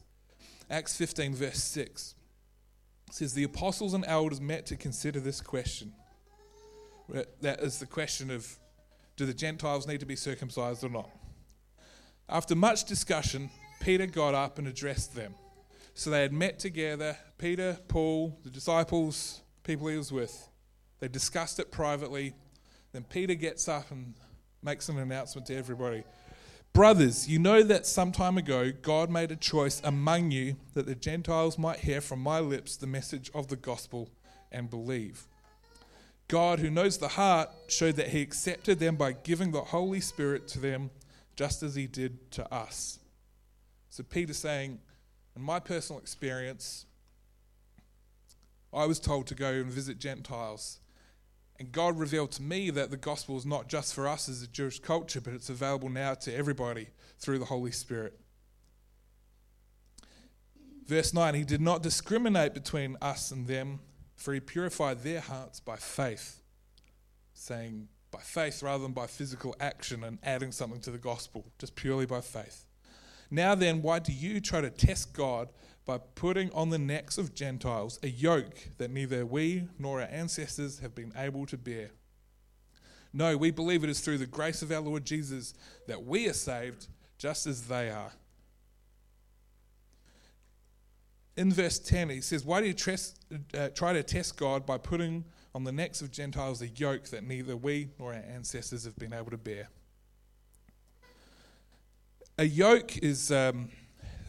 Acts 0.68 0.98
15, 0.98 1.36
verse 1.36 1.64
6 1.64 2.16
says 3.12 3.36
the 3.36 3.44
apostles 3.44 3.94
and 3.94 4.04
elders 4.08 4.42
met 4.42 4.66
to 4.66 4.76
consider 4.76 5.20
this 5.20 5.42
question. 5.42 5.94
That 7.42 7.60
is 7.60 7.78
the 7.78 7.86
question 7.86 8.32
of 8.32 8.58
Do 9.18 9.26
the 9.26 9.34
Gentiles 9.34 9.88
need 9.88 10.00
to 10.00 10.06
be 10.06 10.16
circumcised 10.16 10.84
or 10.84 10.90
not? 10.90 11.10
After 12.30 12.56
much 12.56 12.86
discussion, 12.86 13.50
Peter 13.80 14.06
got 14.06 14.36
up 14.36 14.60
and 14.60 14.68
addressed 14.68 15.16
them. 15.16 15.34
So 15.96 16.12
they 16.12 16.22
had 16.22 16.32
met 16.32 16.60
together, 16.60 17.18
Peter, 17.40 17.80
Paul, 17.88 18.38
the 18.44 18.52
disciples, 18.52 19.42
people 19.64 19.88
he 19.88 19.98
was 19.98 20.12
with. 20.12 20.48
They 21.00 21.08
discussed 21.08 21.60
it 21.60 21.72
privately. 21.72 22.36
Then 22.92 23.04
Peter 23.04 23.34
gets 23.34 23.68
up 23.68 23.90
and 23.90 24.14
makes 24.62 24.88
an 24.88 25.00
announcement 25.00 25.48
to 25.48 25.56
everybody. 25.56 26.04
Brothers, 26.74 27.28
you 27.28 27.40
know 27.40 27.64
that 27.64 27.88
some 27.88 28.12
time 28.12 28.38
ago 28.38 28.72
God 28.72 29.10
made 29.10 29.32
a 29.32 29.36
choice 29.36 29.82
among 29.84 30.30
you 30.30 30.58
that 30.76 30.86
the 30.86 30.94
Gentiles 30.94 31.58
might 31.58 31.80
hear 31.80 32.02
from 32.02 32.20
my 32.20 32.40
lips 32.40 32.78
the 32.78 32.86
message 32.86 33.32
of 33.34 33.48
the 33.48 33.56
gospel 33.56 34.12
and 34.52 34.70
believe. 34.70 35.28
God, 36.28 36.60
who 36.60 36.70
knows 36.70 36.98
the 36.98 37.08
heart, 37.08 37.50
showed 37.68 37.96
that 37.96 38.10
He 38.10 38.22
accepted 38.22 38.80
them 38.80 38.96
by 38.96 39.14
giving 39.14 39.52
the 39.52 39.62
Holy 39.62 40.02
Spirit 40.02 40.48
to 40.50 40.60
them, 40.60 40.90
just 41.36 41.64
as 41.64 41.76
He 41.76 41.88
did 41.88 42.32
to 42.32 42.54
us. 42.54 43.00
So, 43.90 44.04
Peter's 44.04 44.38
saying, 44.38 44.80
in 45.36 45.42
my 45.42 45.60
personal 45.60 46.02
experience, 46.02 46.86
I 48.74 48.86
was 48.86 49.00
told 49.00 49.28
to 49.28 49.36
go 49.36 49.52
and 49.52 49.72
visit 49.72 50.00
Gentiles. 50.00 50.80
And 51.60 51.72
God 51.72 51.98
revealed 51.98 52.32
to 52.34 52.42
me 52.42 52.70
that 52.72 52.92
the 52.92 52.98
gospel 52.98 53.38
is 53.38 53.46
not 53.46 53.68
just 53.68 53.94
for 53.94 54.08
us 54.08 54.30
as 54.30 54.44
a 54.44 54.48
Jewish 54.48 54.80
culture, 54.80 55.22
but 55.22 55.34
it's 55.34 55.50
available 55.50 55.90
now 55.90 56.14
to 56.16 56.36
everybody 56.36 56.90
through 57.20 57.40
the 57.40 57.46
Holy 57.46 57.72
Spirit. 57.72 58.20
Verse 60.86 61.14
9 61.14 61.34
He 61.34 61.44
did 61.44 61.62
not 61.62 61.82
discriminate 61.82 62.54
between 62.54 62.98
us 63.02 63.32
and 63.32 63.48
them 63.48 63.80
for 64.18 64.34
he 64.34 64.40
purified 64.40 65.04
their 65.04 65.22
hearts 65.22 65.60
by 65.60 65.78
faith, 65.78 66.42
saying 67.34 67.88
by 68.12 68.20
faith 68.20 68.64
rather 68.64 68.84
than 68.84 68.92
by 68.92 69.06
physical 69.06 69.56
action 69.60 70.04
and 70.04 70.18
adding 70.24 70.52
something 70.52 70.82
to 70.82 70.92
the 70.92 70.98
gospel, 70.98 71.46
just 71.60 71.76
purely 71.76 72.08
by 72.08 72.20
faith. 72.20 72.66
Now 73.30 73.56
then, 73.56 73.82
why 73.82 74.00
do 74.00 74.12
you 74.12 74.42
try 74.42 74.62
to 74.62 74.72
test 74.72 75.14
God 75.14 75.50
by 75.86 76.00
putting 76.00 76.52
on 76.52 76.70
the 76.70 76.80
necks 76.80 77.18
of 77.18 77.36
Gentiles 77.36 78.00
a 78.02 78.08
yoke 78.08 78.70
that 78.78 78.92
neither 78.92 79.26
we 79.26 79.68
nor 79.78 80.02
our 80.02 80.08
ancestors 80.08 80.80
have 80.80 80.96
been 80.96 81.14
able 81.16 81.46
to 81.46 81.58
bear? 81.58 81.92
No, 83.14 83.38
we 83.38 83.52
believe 83.52 83.84
it 83.84 83.90
is 83.90 84.00
through 84.00 84.18
the 84.18 84.26
grace 84.26 84.62
of 84.62 84.72
our 84.72 84.82
Lord 84.82 85.06
Jesus 85.06 85.54
that 85.88 86.04
we 86.04 86.28
are 86.28 86.34
saved, 86.34 86.88
just 87.18 87.46
as 87.46 87.68
they 87.68 87.90
are 87.90 88.12
in 91.38 91.54
verse 91.54 91.78
10, 91.78 92.10
he 92.10 92.22
says, 92.22 92.44
Why 92.44 92.62
do 92.62 92.68
you 92.68 92.98
uh, 93.54 93.70
try 93.70 93.94
to 93.94 94.04
test 94.04 94.38
God 94.38 94.66
by 94.66 94.78
putting 94.78 95.24
on 95.54 95.64
the 95.64 95.72
necks 95.72 96.02
of 96.02 96.12
Gentiles 96.12 96.62
a 96.62 96.68
yoke 96.68 97.06
that 97.10 97.24
neither 97.24 97.56
we 97.56 97.90
nor 98.00 98.14
our 98.14 98.20
ancestors 98.20 98.84
have 98.86 98.96
been 98.98 99.14
able 99.14 99.32
to 99.32 99.38
bear? 99.38 99.70
A 102.40 102.44
yoke 102.44 102.98
is, 102.98 103.32
um, 103.32 103.70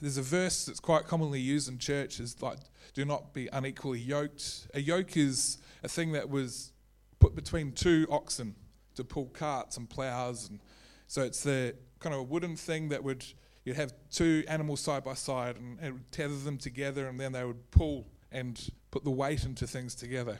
there's 0.00 0.18
a 0.18 0.22
verse 0.22 0.66
that's 0.66 0.80
quite 0.80 1.06
commonly 1.06 1.40
used 1.40 1.68
in 1.68 1.78
church, 1.78 2.20
is 2.20 2.40
like, 2.42 2.59
do 2.94 3.04
not 3.04 3.32
be 3.32 3.48
unequally 3.52 4.00
yoked. 4.00 4.68
A 4.74 4.80
yoke 4.80 5.16
is 5.16 5.59
a 5.82 5.88
thing 5.88 6.12
that 6.12 6.28
was 6.28 6.72
put 7.20 7.34
between 7.34 7.72
two 7.72 8.06
oxen 8.11 8.54
to 8.94 9.04
pull 9.04 9.26
carts 9.26 9.76
and 9.76 9.88
plows. 9.88 10.48
And 10.48 10.61
so 11.06 11.22
it's 11.22 11.42
the 11.42 11.74
kind 12.00 12.14
of 12.14 12.20
a 12.20 12.24
wooden 12.24 12.56
thing 12.56 12.90
that 12.90 13.02
would 13.02 13.24
you'd 13.68 13.76
have 13.76 13.92
two 14.10 14.44
animals 14.48 14.80
side 14.80 15.04
by 15.04 15.12
side 15.12 15.56
and, 15.56 15.78
and 15.80 16.00
tether 16.10 16.38
them 16.38 16.56
together, 16.56 17.06
and 17.06 17.20
then 17.20 17.32
they 17.32 17.44
would 17.44 17.70
pull 17.70 18.06
and 18.32 18.70
put 18.90 19.04
the 19.04 19.10
weight 19.10 19.44
into 19.44 19.66
things 19.66 19.94
together. 19.94 20.38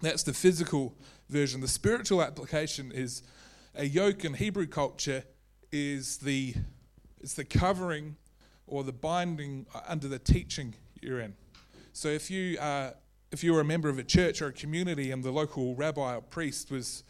That's 0.00 0.22
the 0.22 0.32
physical 0.32 0.94
version. 1.28 1.60
The 1.60 1.66
spiritual 1.66 2.22
application 2.22 2.92
is 2.92 3.24
a 3.74 3.84
yoke 3.84 4.24
in 4.24 4.34
Hebrew 4.34 4.68
culture 4.68 5.24
is 5.72 6.18
the 6.18 6.54
it's 7.20 7.34
the 7.34 7.44
covering 7.44 8.16
or 8.68 8.84
the 8.84 8.92
binding 8.92 9.66
under 9.88 10.06
the 10.06 10.20
teaching 10.20 10.74
you're 11.02 11.18
in. 11.18 11.34
So 11.92 12.06
if 12.06 12.30
you 12.30 12.56
are 12.60 12.94
if 13.32 13.42
you 13.42 13.52
were 13.52 13.60
a 13.60 13.64
member 13.64 13.88
of 13.88 13.98
a 13.98 14.04
church 14.04 14.40
or 14.40 14.46
a 14.46 14.52
community 14.52 15.10
and 15.10 15.24
the 15.24 15.32
local 15.32 15.74
rabbi 15.74 16.14
or 16.14 16.20
priest 16.20 16.70
was 16.70 17.02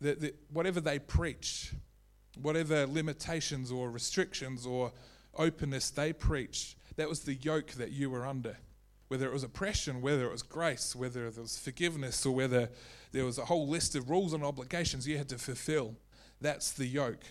the, 0.00 0.14
the, 0.14 0.34
whatever 0.52 0.80
they 0.80 1.00
preach 1.00 1.72
whatever 2.40 2.86
limitations 2.86 3.70
or 3.70 3.90
restrictions 3.90 4.66
or 4.66 4.92
openness 5.36 5.90
they 5.90 6.12
preached, 6.12 6.76
that 6.96 7.08
was 7.08 7.20
the 7.20 7.34
yoke 7.34 7.72
that 7.72 7.90
you 7.90 8.10
were 8.10 8.26
under. 8.26 8.56
Whether 9.08 9.26
it 9.26 9.32
was 9.32 9.42
oppression, 9.42 10.00
whether 10.00 10.24
it 10.24 10.32
was 10.32 10.42
grace, 10.42 10.96
whether 10.96 11.30
there 11.30 11.42
was 11.42 11.58
forgiveness, 11.58 12.24
or 12.24 12.34
whether 12.34 12.70
there 13.12 13.24
was 13.24 13.38
a 13.38 13.44
whole 13.44 13.68
list 13.68 13.94
of 13.94 14.08
rules 14.08 14.32
and 14.32 14.42
obligations 14.42 15.06
you 15.06 15.18
had 15.18 15.28
to 15.28 15.38
fulfill, 15.38 15.96
that's 16.40 16.72
the 16.72 16.86
yoke. 16.86 17.24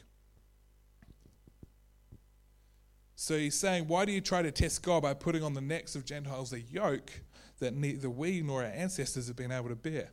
So 3.15 3.37
he's 3.37 3.55
saying, 3.55 3.87
Why 3.87 4.05
do 4.05 4.11
you 4.11 4.21
try 4.21 4.41
to 4.41 4.51
test 4.51 4.83
God 4.83 5.03
by 5.03 5.13
putting 5.13 5.43
on 5.43 5.53
the 5.53 5.61
necks 5.61 5.95
of 5.95 6.05
Gentiles 6.05 6.53
a 6.53 6.59
yoke 6.59 7.11
that 7.59 7.75
neither 7.75 8.09
we 8.09 8.41
nor 8.41 8.63
our 8.63 8.69
ancestors 8.69 9.27
have 9.27 9.35
been 9.35 9.51
able 9.51 9.69
to 9.69 9.75
bear? 9.75 10.09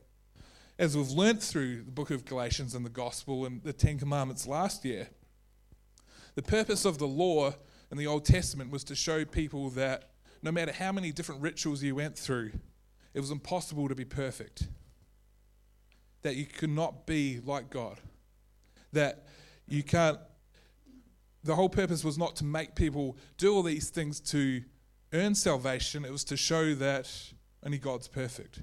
As 0.79 0.97
we've 0.97 1.11
learnt 1.11 1.43
through 1.43 1.83
the 1.83 1.91
book 1.91 2.11
of 2.11 2.25
Galatians 2.25 2.75
and 2.75 2.85
the 2.85 2.91
gospel 2.91 3.45
and 3.45 3.63
the 3.63 3.73
Ten 3.73 3.99
Commandments 3.99 4.47
last 4.47 4.85
year, 4.85 5.09
the 6.37 6.43
purpose 6.43 6.85
of 6.85 6.99
the 6.99 7.07
law 7.07 7.55
in 7.91 7.99
the 7.99 8.07
Old 8.07 8.25
Testament 8.25 8.71
was 8.71 8.85
to 8.85 8.95
show 8.95 9.25
people 9.25 9.71
that 9.71 10.11
no 10.41 10.53
matter 10.53 10.71
how 10.71 10.93
many 10.93 11.11
different 11.11 11.41
rituals 11.41 11.83
you 11.83 11.97
went 11.97 12.17
through, 12.17 12.53
it 13.13 13.19
was 13.19 13.33
impossible 13.33 13.89
to 13.89 13.95
be 13.97 14.05
perfect. 14.05 14.69
That 16.23 16.37
you 16.37 16.47
could 16.47 16.71
not 16.71 17.07
be 17.07 17.41
like 17.45 17.71
God. 17.71 17.99
That 18.93 19.27
you 19.67 19.83
can't. 19.83 20.19
The 21.43 21.57
whole 21.57 21.69
purpose 21.69 22.05
was 22.05 22.19
not 22.19 22.37
to 22.37 22.45
make 22.45 22.75
people 22.77 23.17
do 23.37 23.55
all 23.55 23.63
these 23.63 23.91
things 23.91 24.21
to 24.21 24.63
earn 25.13 25.35
salvation, 25.35 26.05
it 26.05 26.13
was 26.13 26.25
to 26.25 26.37
show 26.37 26.75
that 26.75 27.11
only 27.65 27.79
God's 27.79 28.07
perfect. 28.07 28.61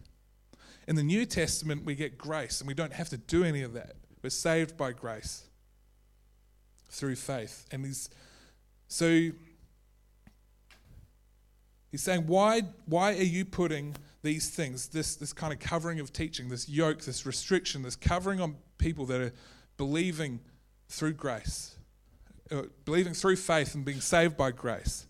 In 0.87 0.95
the 0.95 1.03
New 1.03 1.25
Testament, 1.25 1.83
we 1.83 1.95
get 1.95 2.17
grace, 2.17 2.61
and 2.61 2.67
we 2.67 2.73
don't 2.73 2.93
have 2.93 3.09
to 3.09 3.17
do 3.17 3.43
any 3.43 3.63
of 3.63 3.73
that. 3.73 3.95
We're 4.21 4.29
saved 4.29 4.77
by 4.77 4.91
grace 4.91 5.43
through 6.89 7.15
faith. 7.15 7.65
And 7.71 7.85
he's 7.85 8.09
so 8.87 9.31
he's 11.91 12.03
saying, 12.03 12.27
why, 12.27 12.61
why 12.85 13.13
are 13.13 13.23
you 13.23 13.45
putting 13.45 13.95
these 14.21 14.49
things, 14.49 14.89
this, 14.89 15.15
this 15.15 15.33
kind 15.33 15.53
of 15.53 15.59
covering 15.59 15.99
of 15.99 16.11
teaching, 16.11 16.49
this 16.49 16.67
yoke, 16.67 17.01
this 17.01 17.25
restriction, 17.25 17.83
this 17.83 17.95
covering 17.95 18.41
on 18.41 18.55
people 18.77 19.05
that 19.05 19.21
are 19.21 19.33
believing 19.77 20.39
through 20.89 21.13
grace, 21.13 21.75
uh, 22.51 22.63
believing 22.85 23.13
through 23.13 23.35
faith 23.35 23.75
and 23.75 23.85
being 23.85 24.01
saved 24.01 24.35
by 24.37 24.51
grace? 24.51 25.05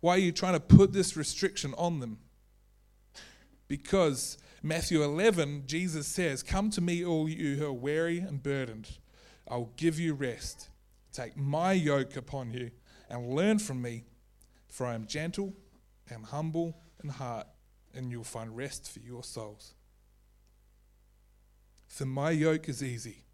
Why 0.00 0.16
are 0.16 0.18
you 0.18 0.32
trying 0.32 0.54
to 0.54 0.60
put 0.60 0.92
this 0.92 1.16
restriction 1.16 1.74
on 1.78 2.00
them? 2.00 2.18
Because 3.68 4.38
Matthew 4.62 5.02
11, 5.02 5.64
Jesus 5.66 6.06
says, 6.06 6.42
Come 6.42 6.70
to 6.70 6.80
me, 6.80 7.04
all 7.04 7.28
you 7.28 7.56
who 7.56 7.66
are 7.66 7.72
weary 7.72 8.18
and 8.18 8.42
burdened. 8.42 8.98
I 9.48 9.56
will 9.56 9.72
give 9.76 10.00
you 10.00 10.14
rest. 10.14 10.70
Take 11.12 11.36
my 11.36 11.72
yoke 11.72 12.16
upon 12.16 12.50
you 12.50 12.70
and 13.08 13.34
learn 13.34 13.58
from 13.58 13.80
me, 13.80 14.04
for 14.68 14.86
I 14.86 14.94
am 14.94 15.06
gentle 15.06 15.54
and 16.08 16.24
humble 16.24 16.78
in 17.02 17.10
heart, 17.10 17.46
and 17.94 18.10
you'll 18.10 18.24
find 18.24 18.56
rest 18.56 18.90
for 18.90 19.00
your 19.00 19.22
souls. 19.22 19.74
For 21.86 22.04
my 22.04 22.30
yoke 22.30 22.68
is 22.68 22.82
easy, 22.82 23.24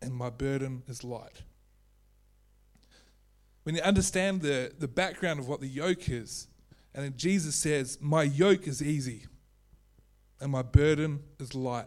and 0.00 0.12
my 0.12 0.30
burden 0.30 0.82
is 0.88 1.04
light. 1.04 1.42
When 3.62 3.76
you 3.76 3.82
understand 3.82 4.42
the, 4.42 4.72
the 4.76 4.88
background 4.88 5.38
of 5.38 5.48
what 5.48 5.60
the 5.60 5.68
yoke 5.68 6.08
is, 6.08 6.48
and 6.94 7.04
then 7.04 7.14
Jesus 7.16 7.54
says, 7.54 7.98
My 8.00 8.22
yoke 8.22 8.66
is 8.66 8.82
easy 8.82 9.24
and 10.40 10.52
my 10.52 10.62
burden 10.62 11.20
is 11.38 11.54
light. 11.54 11.86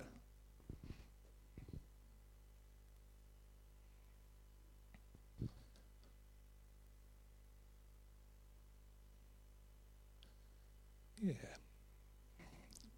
Yeah. 11.22 11.34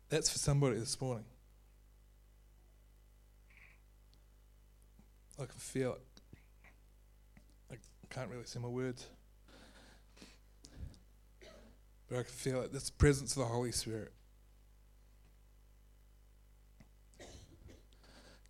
That's 0.10 0.30
for 0.30 0.38
somebody 0.38 0.80
this 0.80 1.00
morning. 1.00 1.26
I 5.40 5.46
can 5.46 5.60
feel 5.60 5.94
it. 5.94 6.02
I 7.72 7.76
can't 8.10 8.30
really 8.30 8.46
see 8.46 8.60
my 8.60 8.68
words. 8.68 9.06
But 12.08 12.20
I 12.20 12.24
can 12.24 12.32
feel 12.32 12.62
it. 12.62 12.72
This 12.72 12.90
presence 12.90 13.34
of 13.34 13.40
the 13.40 13.46
Holy 13.46 13.72
Spirit. 13.72 14.14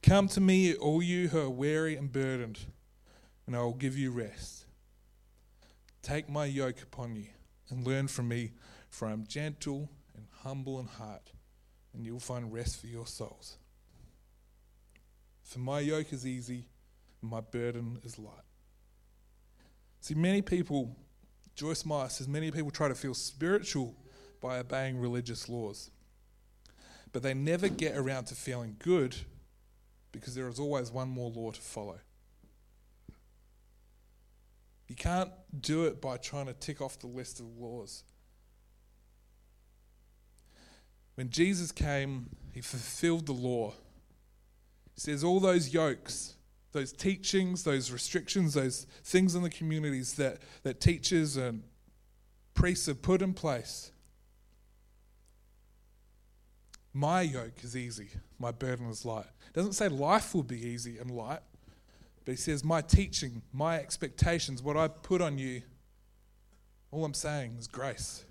Come 0.04 0.28
to 0.30 0.42
me, 0.42 0.74
all 0.74 1.02
you 1.02 1.28
who 1.28 1.40
are 1.40 1.50
weary 1.50 1.96
and 1.96 2.12
burdened, 2.12 2.60
and 3.46 3.56
I 3.56 3.60
will 3.60 3.74
give 3.74 3.98
you 3.98 4.12
rest. 4.12 4.66
Take 6.02 6.30
my 6.30 6.46
yoke 6.46 6.82
upon 6.82 7.16
you 7.16 7.28
and 7.70 7.86
learn 7.86 8.08
from 8.08 8.30
me, 8.30 8.54
for 8.90 9.08
I 9.08 9.12
am 9.12 9.26
gentle 9.28 9.90
and 10.16 10.26
humble 10.44 10.80
in 10.80 10.86
heart, 10.86 11.32
and 11.94 12.06
you'll 12.06 12.20
find 12.20 12.54
rest 12.54 12.80
for 12.80 12.88
your 12.88 13.06
souls. 13.06 13.58
For 15.44 15.60
my 15.60 15.80
yoke 15.80 16.14
is 16.14 16.26
easy 16.26 16.68
and 17.22 17.32
my 17.32 17.42
burden 17.42 18.00
is 18.04 18.20
light. 18.20 18.34
See, 20.00 20.14
many 20.14 20.42
people, 20.42 20.96
Joyce 21.58 21.86
Meyer 21.86 22.08
says, 22.08 22.28
many 22.28 22.52
people 22.52 22.70
try 22.70 22.88
to 22.88 22.94
feel 22.94 23.16
spiritual 23.16 23.96
by 24.40 24.60
obeying 24.60 25.00
religious 25.00 25.50
laws. 25.50 25.90
But 27.12 27.24
they 27.24 27.34
never 27.34 27.68
get 27.68 27.98
around 27.98 28.26
to 28.26 28.36
feeling 28.36 28.76
good 28.78 29.16
because 30.12 30.36
there 30.36 30.48
is 30.48 30.60
always 30.60 30.92
one 30.92 31.10
more 31.10 31.32
law 31.32 31.50
to 31.50 31.60
follow. 31.60 31.98
You 34.88 34.96
can't 34.96 35.32
do 35.60 35.86
it 35.86 36.00
by 36.00 36.18
trying 36.18 36.46
to 36.46 36.54
tick 36.54 36.80
off 36.80 37.00
the 37.00 37.08
list 37.08 37.40
of 37.40 37.48
laws. 37.58 38.04
When 41.16 41.32
Jesus 41.32 41.72
came, 41.72 42.30
he 42.54 42.62
fulfilled 42.62 43.26
the 43.26 43.34
law. 43.34 43.74
He 44.94 45.02
says, 45.02 45.24
All 45.24 45.40
those 45.40 45.74
yokes, 45.74 46.36
those 46.78 46.94
teachings, 46.94 47.64
those 47.64 47.92
restrictions, 47.92 48.54
those 48.54 48.86
things 49.04 49.34
in 49.34 49.42
the 49.42 49.50
communities 49.50 50.14
that, 50.14 50.38
that 50.62 50.80
teachers 50.80 51.36
and 51.36 51.64
priests 52.54 52.86
have 52.86 53.02
put 53.02 53.24
in 53.24 53.34
place. 53.34 53.92
My 56.94 57.22
yoke 57.22 57.64
is 57.64 57.76
easy, 57.76 58.10
my 58.38 58.52
burden 58.52 58.88
is 58.92 59.06
light. 59.06 59.26
It 59.48 59.54
doesn't 59.54 59.74
say 59.74 59.88
life 59.90 60.36
will 60.36 60.44
be 60.44 60.64
easy 60.64 61.00
and 61.00 61.10
light, 61.10 61.40
but 62.26 62.34
he 62.34 62.38
says, 62.38 62.64
My 62.64 62.82
teaching, 62.82 63.42
my 63.52 63.78
expectations, 63.78 64.62
what 64.62 64.78
I 64.78 64.88
put 64.88 65.20
on 65.20 65.40
you, 65.40 65.64
all 66.92 67.06
I'm 67.06 67.16
saying 67.16 67.56
is 67.58 67.68
grace. 67.68 68.24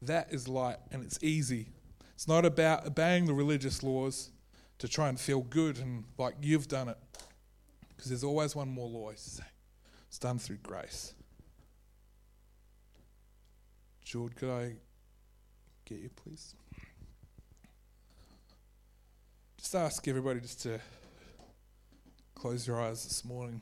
That 0.00 0.32
is 0.32 0.48
light 0.48 0.78
and 0.90 1.04
it's 1.04 1.18
easy. 1.22 1.68
It's 2.14 2.26
not 2.26 2.46
about 2.46 2.86
obeying 2.86 3.26
the 3.26 3.34
religious 3.34 3.82
laws 3.82 4.30
to 4.78 4.88
try 4.88 5.10
and 5.10 5.20
feel 5.20 5.42
good 5.42 5.78
and 5.78 6.04
like 6.16 6.36
you've 6.40 6.68
done 6.68 6.88
it. 6.88 6.96
Because 8.00 8.08
there's 8.08 8.24
always 8.24 8.56
one 8.56 8.70
more 8.70 8.88
law. 8.88 9.10
It's 9.10 9.42
done 10.18 10.38
through 10.38 10.56
grace. 10.62 11.12
George, 14.02 14.34
could 14.36 14.48
I 14.48 14.72
get 15.84 15.98
you, 15.98 16.08
please? 16.08 16.54
Just 19.58 19.74
ask 19.74 20.08
everybody 20.08 20.40
just 20.40 20.62
to 20.62 20.80
close 22.34 22.66
your 22.66 22.80
eyes 22.80 23.04
this 23.04 23.22
morning. 23.22 23.60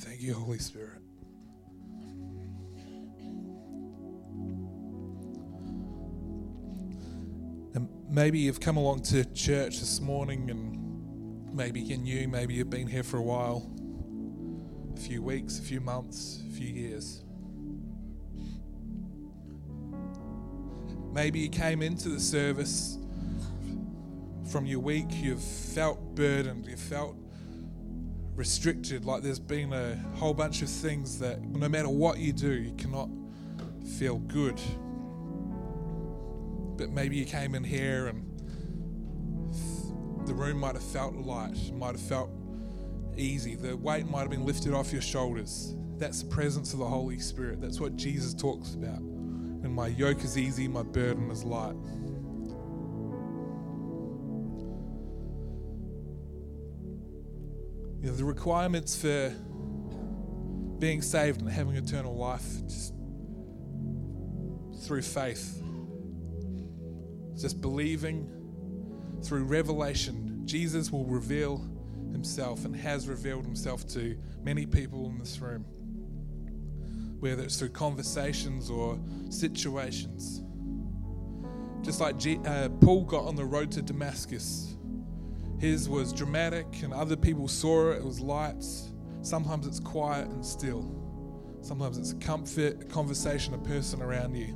Thank 0.00 0.20
you, 0.20 0.34
Holy 0.34 0.58
Spirit. 0.58 1.00
And 7.74 7.88
maybe 8.08 8.38
you've 8.40 8.60
come 8.60 8.76
along 8.76 9.02
to 9.04 9.24
church 9.24 9.80
this 9.80 10.00
morning 10.00 10.50
and 10.50 11.54
maybe 11.54 11.80
you're 11.80 11.98
new, 11.98 12.28
maybe 12.28 12.54
you've 12.54 12.70
been 12.70 12.88
here 12.88 13.02
for 13.02 13.18
a 13.18 13.22
while, 13.22 13.70
a 14.96 15.00
few 15.00 15.22
weeks, 15.22 15.58
a 15.58 15.62
few 15.62 15.80
months, 15.80 16.42
a 16.48 16.54
few 16.54 16.68
years. 16.68 17.22
Maybe 21.12 21.38
you 21.38 21.48
came 21.48 21.82
into 21.82 22.08
the 22.08 22.18
service 22.18 22.98
from 24.50 24.66
your 24.66 24.80
week, 24.80 25.06
you've 25.10 25.42
felt 25.42 26.14
burdened, 26.16 26.66
You've 26.66 26.80
felt 26.80 27.16
restricted, 28.34 29.04
like 29.04 29.22
there's 29.22 29.38
been 29.38 29.72
a 29.72 29.96
whole 30.16 30.34
bunch 30.34 30.62
of 30.62 30.68
things 30.68 31.18
that 31.20 31.40
no 31.42 31.68
matter 31.68 31.88
what 31.88 32.18
you 32.18 32.32
do, 32.32 32.52
you 32.52 32.74
cannot 32.76 33.08
feel 33.98 34.18
good. 34.18 34.60
But 36.76 36.90
maybe 36.90 37.16
you 37.16 37.24
came 37.24 37.54
in 37.54 37.62
here 37.62 38.08
and 38.08 38.30
the 40.26 40.34
room 40.34 40.58
might 40.58 40.74
have 40.74 40.82
felt 40.82 41.14
light, 41.14 41.56
might 41.74 41.92
have 41.92 42.00
felt 42.00 42.30
easy. 43.16 43.54
The 43.54 43.76
weight 43.76 44.08
might 44.08 44.20
have 44.20 44.30
been 44.30 44.44
lifted 44.44 44.74
off 44.74 44.92
your 44.92 45.02
shoulders. 45.02 45.76
That's 45.98 46.22
the 46.22 46.28
presence 46.28 46.72
of 46.72 46.80
the 46.80 46.86
Holy 46.86 47.18
Spirit. 47.20 47.60
That's 47.60 47.78
what 47.78 47.94
Jesus 47.96 48.34
talks 48.34 48.74
about. 48.74 48.98
And 48.98 49.72
my 49.72 49.88
yoke 49.88 50.24
is 50.24 50.36
easy, 50.36 50.66
my 50.66 50.82
burden 50.82 51.30
is 51.30 51.44
light. 51.44 51.76
The 58.14 58.24
requirements 58.24 58.96
for 58.96 59.30
being 60.78 61.02
saved 61.02 61.40
and 61.40 61.50
having 61.50 61.76
eternal 61.76 62.16
life 62.16 62.66
just 62.66 62.94
through 64.84 65.02
faith, 65.02 65.62
just 67.36 67.60
believing 67.60 68.30
through 69.22 69.44
revelation. 69.44 70.42
Jesus 70.44 70.92
will 70.92 71.06
reveal 71.06 71.58
himself 72.12 72.64
and 72.64 72.76
has 72.76 73.08
revealed 73.08 73.44
himself 73.44 73.86
to 73.88 74.16
many 74.42 74.66
people 74.66 75.06
in 75.06 75.18
this 75.18 75.40
room, 75.40 75.64
whether 77.20 77.42
it's 77.42 77.58
through 77.58 77.70
conversations 77.70 78.70
or 78.70 78.98
situations. 79.30 80.42
Just 81.82 82.00
like 82.00 82.18
G- 82.18 82.40
uh, 82.44 82.68
Paul 82.80 83.04
got 83.04 83.24
on 83.24 83.36
the 83.36 83.44
road 83.44 83.70
to 83.72 83.82
Damascus 83.82 84.73
his 85.58 85.88
was 85.88 86.12
dramatic, 86.12 86.82
and 86.82 86.92
other 86.92 87.16
people 87.16 87.48
saw 87.48 87.90
it. 87.92 87.98
It 87.98 88.04
was 88.04 88.20
lights. 88.20 88.92
Sometimes 89.22 89.66
it's 89.66 89.80
quiet 89.80 90.28
and 90.28 90.44
still. 90.44 90.94
Sometimes 91.62 91.96
it's 91.96 92.12
a 92.12 92.16
comfort, 92.16 92.82
a 92.82 92.84
conversation, 92.84 93.54
a 93.54 93.58
person 93.58 94.02
around 94.02 94.34
you. 94.34 94.54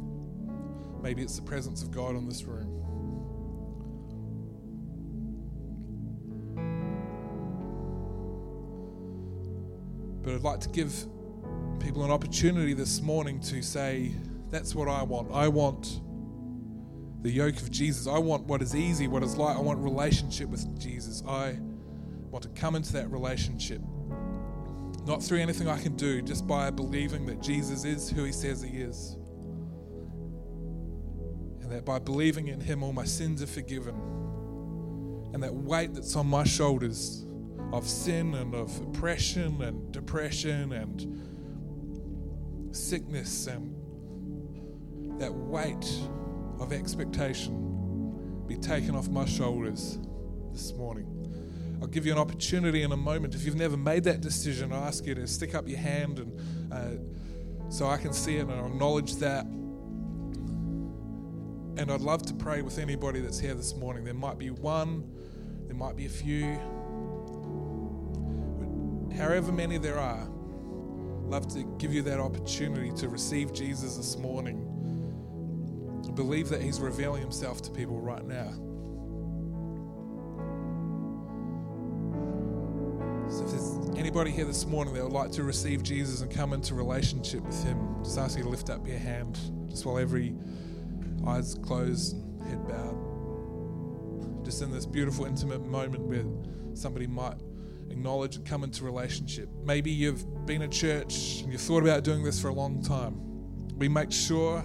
Maybe 1.03 1.23
it's 1.23 1.37
the 1.37 1.43
presence 1.43 1.83
of 1.83 1.91
God 1.91 2.17
in 2.17 2.29
this 2.29 2.45
room. 2.45 2.75
But 10.23 10.35
I'd 10.35 10.43
like 10.43 10.61
to 10.61 10.69
give 10.69 10.93
people 11.81 12.05
an 12.05 12.11
opportunity 12.11 12.75
this 12.75 13.01
morning 13.01 13.41
to 13.41 13.63
say, 13.63 14.13
That's 14.51 14.75
what 14.75 14.89
I 14.89 15.03
want. 15.03 15.33
I 15.33 15.49
want 15.49 16.03
the 17.23 17.31
yoke 17.31 17.57
of 17.57 17.71
Jesus. 17.71 18.07
I 18.07 18.19
want 18.19 18.45
what 18.45 18.63
is 18.63 18.75
easy, 18.75 19.09
what 19.09 19.23
is 19.23 19.37
light. 19.37 19.57
I 19.57 19.61
want 19.61 19.79
relationship 19.79 20.49
with 20.49 20.79
Jesus. 20.79 21.23
I 21.27 21.59
want 22.31 22.43
to 22.43 22.49
come 22.51 22.77
into 22.77 22.93
that 22.95 23.11
relationship. 23.11 23.81
Not 25.05 25.23
through 25.23 25.39
anything 25.39 25.69
I 25.69 25.81
can 25.81 25.97
do, 25.97 26.23
just 26.23 26.47
by 26.47 26.71
believing 26.71 27.27
that 27.27 27.43
Jesus 27.43 27.85
is 27.85 28.11
who 28.11 28.25
he 28.25 28.33
says 28.33 28.63
he 28.63 28.79
is. 28.79 29.17
And 31.63 31.73
that 31.73 31.85
by 31.85 31.99
believing 31.99 32.49
in 32.49 32.61
him, 32.61 32.83
all 32.83 32.93
my 32.93 33.05
sins 33.05 33.43
are 33.43 33.47
forgiven. 33.47 33.95
And 35.33 35.43
that 35.43 35.55
weight 35.55 35.95
that's 35.95 36.15
on 36.17 36.27
my 36.27 36.45
shoulders 36.45 37.25
of 37.73 37.87
sin 37.87 38.35
and 38.35 38.55
of 38.55 38.79
oppression 38.81 39.61
and 39.63 39.93
depression 39.93 40.73
and 40.73 42.75
sickness 42.75 43.47
and 43.47 43.75
that 45.21 45.33
weight 45.33 45.85
of 46.61 46.73
expectation 46.73 47.69
be 48.49 48.57
taken 48.57 48.97
off 48.97 49.09
my 49.09 49.27
shoulders 49.27 49.99
this 50.53 50.73
morning. 50.73 51.07
I'll 51.81 51.87
give 51.87 52.07
you 52.07 52.13
an 52.13 52.19
opportunity 52.19 52.83
in 52.83 52.93
a 52.93 52.97
moment. 52.97 53.35
If 53.35 53.45
you've 53.45 53.57
never 53.57 53.77
made 53.77 54.05
that 54.05 54.23
decision, 54.23 54.73
I 54.73 54.87
ask 54.87 55.07
you 55.07 55.15
to 55.15 55.27
stick 55.27 55.55
up 55.55 55.69
your 55.69 55.79
hand 55.79 56.19
and 56.19 56.73
uh, 56.73 57.71
so 57.71 57.87
I 57.87 57.99
can 57.99 58.13
see 58.13 58.37
it 58.37 58.49
and 58.49 58.67
acknowledge 58.67 59.17
that. 59.17 59.45
And 61.77 61.93
I'd 61.93 62.01
love 62.01 62.23
to 62.23 62.35
pray 62.35 62.63
with 62.63 62.79
anybody 62.79 63.21
that's 63.21 63.39
here 63.39 63.55
this 63.55 63.77
morning. 63.77 64.03
There 64.05 64.15
might 64.15 64.39
be 64.39 64.51
one, 64.51 65.09
there 65.67 65.77
might 65.77 65.95
be 65.95 66.07
a 66.07 66.09
few. 66.09 66.59
But 68.59 69.17
however 69.17 69.53
many 69.53 69.77
there 69.79 69.99
are, 69.99 70.23
I'd 70.23 71.31
love 71.31 71.47
to 71.49 71.63
give 71.79 71.93
you 71.93 72.03
that 72.03 72.19
opportunity 72.19 72.91
to 72.97 73.09
receive 73.09 73.53
Jesus 73.53 73.97
this 73.97 74.17
morning 74.17 74.68
believe 76.19 76.49
that 76.49 76.61
He's 76.61 76.81
revealing 76.81 77.23
Himself 77.23 77.63
to 77.63 77.71
people 77.71 78.01
right 78.01 78.27
now. 78.27 78.51
So 83.31 83.45
if 83.45 83.51
there's 83.53 83.97
anybody 83.97 84.33
here 84.33 84.45
this 84.45 84.67
morning 84.67 84.95
that 84.95 85.05
would 85.05 85.13
like 85.13 85.31
to 85.33 85.45
receive 85.45 85.85
Jesus 85.85 86.21
and 86.21 86.31
come 86.31 86.53
into 86.53 86.75
relationship 86.75 87.43
with 87.43 87.63
Him, 87.63 87.79
just 88.03 88.19
ask 88.19 88.37
you 88.37 88.43
to 88.43 88.51
lift 88.51 88.69
up 88.69 88.85
your 88.85 88.99
hand 88.99 89.39
just 89.69 89.87
while 89.87 89.97
every 89.97 90.35
eyes 91.25 91.55
closed 91.63 92.17
head 92.49 92.67
bowed. 92.67 94.45
Just 94.45 94.61
in 94.61 94.73
this 94.73 94.87
beautiful, 94.87 95.25
intimate 95.25 95.65
moment 95.65 96.03
where 96.03 96.25
somebody 96.75 97.07
might 97.07 97.37
acknowledge 97.91 98.35
and 98.35 98.45
come 98.45 98.65
into 98.65 98.83
relationship. 98.83 99.49
Maybe 99.65 99.93
you've 99.93 100.47
been 100.47 100.63
at 100.63 100.73
church 100.73 101.43
and 101.43 101.53
you've 101.53 101.61
thought 101.61 101.85
about 101.85 102.03
doing 102.03 102.25
this 102.25 102.41
for 102.43 102.49
a 102.49 102.55
long 102.55 102.83
time. 102.83 103.21
We 103.79 103.89
make 103.89 104.11
sure 104.11 104.65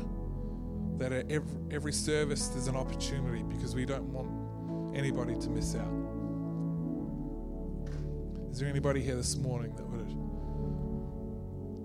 that 0.99 1.11
at 1.11 1.31
every, 1.31 1.57
every 1.71 1.93
service 1.93 2.47
there's 2.49 2.67
an 2.67 2.75
opportunity 2.75 3.43
because 3.43 3.75
we 3.75 3.85
don't 3.85 4.11
want 4.11 4.95
anybody 4.95 5.35
to 5.35 5.49
miss 5.49 5.75
out. 5.75 6.03
Is 8.51 8.59
there 8.59 8.69
anybody 8.69 9.01
here 9.01 9.15
this 9.15 9.35
morning 9.35 9.75
that 9.75 9.85
would 9.87 10.07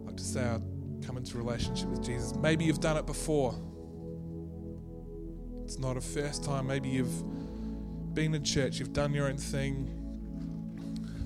like 0.06 0.16
to 0.16 0.22
say, 0.22 0.42
I'd 0.42 0.62
come 1.06 1.16
into 1.16 1.38
relationship 1.38 1.88
with 1.88 2.04
Jesus? 2.04 2.34
Maybe 2.34 2.66
you've 2.66 2.80
done 2.80 2.98
it 2.98 3.06
before. 3.06 3.54
It's 5.64 5.78
not 5.78 5.96
a 5.96 6.00
first 6.00 6.44
time. 6.44 6.66
Maybe 6.66 6.90
you've 6.90 8.14
been 8.14 8.34
in 8.34 8.44
church, 8.44 8.78
you've 8.78 8.92
done 8.92 9.14
your 9.14 9.28
own 9.28 9.38
thing. 9.38 9.94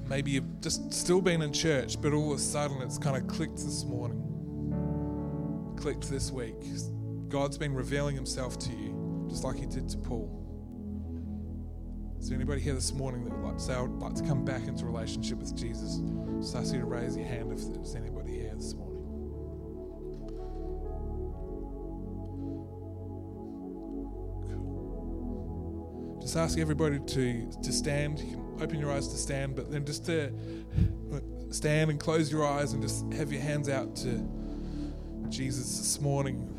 Maybe 0.08 0.32
you've 0.32 0.60
just 0.60 0.92
still 0.92 1.20
been 1.20 1.42
in 1.42 1.52
church, 1.52 2.00
but 2.00 2.12
all 2.12 2.32
of 2.32 2.38
a 2.38 2.40
sudden 2.40 2.82
it's 2.82 2.98
kind 2.98 3.16
of 3.16 3.26
clicked 3.26 3.56
this 3.56 3.84
morning, 3.84 4.20
clicked 5.76 6.08
this 6.10 6.30
week. 6.30 6.54
God's 7.32 7.56
been 7.56 7.72
revealing 7.72 8.14
himself 8.14 8.58
to 8.58 8.70
you, 8.70 9.26
just 9.30 9.42
like 9.42 9.56
he 9.56 9.64
did 9.64 9.88
to 9.88 9.96
Paul. 9.96 10.28
Is 12.20 12.28
there 12.28 12.36
anybody 12.36 12.60
here 12.60 12.74
this 12.74 12.92
morning 12.92 13.24
that 13.24 13.32
would 13.32 13.42
like 13.42 13.56
to 13.56 13.62
say, 13.62 13.72
I 13.72 13.80
would 13.80 13.98
like 13.98 14.14
to 14.16 14.22
come 14.22 14.44
back 14.44 14.68
into 14.68 14.84
relationship 14.84 15.38
with 15.38 15.56
Jesus? 15.56 16.02
Just 16.40 16.54
ask 16.54 16.74
you 16.74 16.80
to 16.80 16.84
raise 16.84 17.16
your 17.16 17.26
hand 17.26 17.50
if 17.50 17.60
there's 17.72 17.94
anybody 17.94 18.32
here 18.32 18.52
this 18.54 18.74
morning. 18.74 18.98
Just 26.20 26.36
ask 26.36 26.58
everybody 26.58 26.98
to, 26.98 27.50
to 27.62 27.72
stand. 27.72 28.18
You 28.18 28.26
can 28.26 28.58
open 28.60 28.78
your 28.78 28.92
eyes 28.92 29.08
to 29.08 29.16
stand, 29.16 29.56
but 29.56 29.70
then 29.70 29.86
just 29.86 30.04
to 30.04 30.34
stand 31.50 31.90
and 31.90 31.98
close 31.98 32.30
your 32.30 32.46
eyes 32.46 32.74
and 32.74 32.82
just 32.82 33.10
have 33.14 33.32
your 33.32 33.40
hands 33.40 33.70
out 33.70 33.96
to 33.96 34.22
Jesus 35.30 35.78
this 35.78 35.98
morning. 35.98 36.50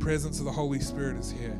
Presence 0.00 0.38
of 0.38 0.44
the 0.44 0.52
Holy 0.52 0.80
Spirit 0.80 1.18
is 1.18 1.30
here. 1.30 1.58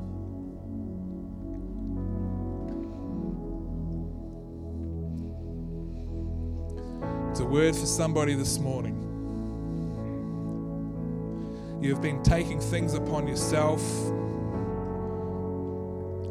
It's 7.31 7.41
a 7.41 7.45
word 7.45 7.77
for 7.77 7.87
somebody 7.87 8.35
this 8.35 8.59
morning. 8.59 9.05
You've 11.81 12.03
been 12.03 12.23
taking 12.23 12.59
things 12.59 12.95
upon 12.95 13.29
yourself. 13.29 13.81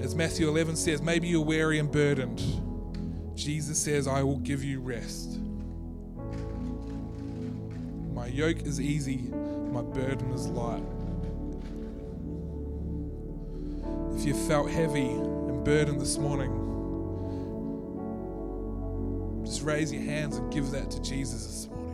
As 0.04 0.16
Matthew 0.16 0.48
11 0.50 0.76
says, 0.76 1.02
maybe 1.02 1.28
you're 1.28 1.46
weary 1.46 1.80
and 1.80 1.92
burdened. 1.92 2.42
Jesus 3.36 3.78
says, 3.78 4.08
I 4.08 4.24
will 4.24 4.40
give 4.40 4.64
you 4.64 4.80
rest. 4.80 5.40
My 8.14 8.28
yoke 8.28 8.64
is 8.64 8.82
easy, 8.82 9.18
my 9.18 9.82
burden 9.82 10.32
is 10.32 10.48
light. 10.48 10.84
If 14.18 14.26
you 14.26 14.34
felt 14.34 14.72
heavy 14.72 15.12
and 15.12 15.64
burdened 15.64 16.02
this 16.02 16.18
morning, 16.18 16.52
just 19.46 19.62
raise 19.62 19.94
your 19.94 20.02
hands 20.02 20.38
and 20.38 20.52
give 20.52 20.72
that 20.72 20.90
to 20.90 21.00
Jesus 21.04 21.46
this 21.46 21.70
morning. 21.70 21.86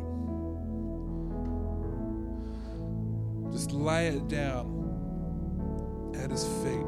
Just 3.51 3.74
lay 3.74 4.07
it 4.07 4.30
down 4.30 6.13
at 6.15 6.32
his 6.32 6.45
feet. 6.63 6.86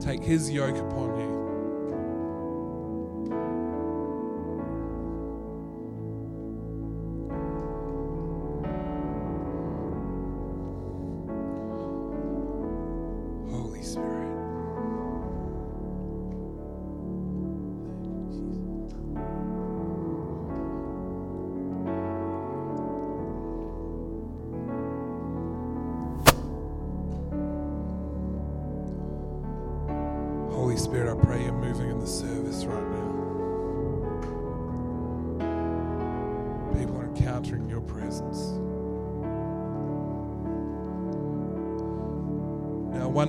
Take 0.00 0.20
his 0.20 0.50
yoke 0.50 0.76
upon 0.78 1.20
you. 1.20 1.35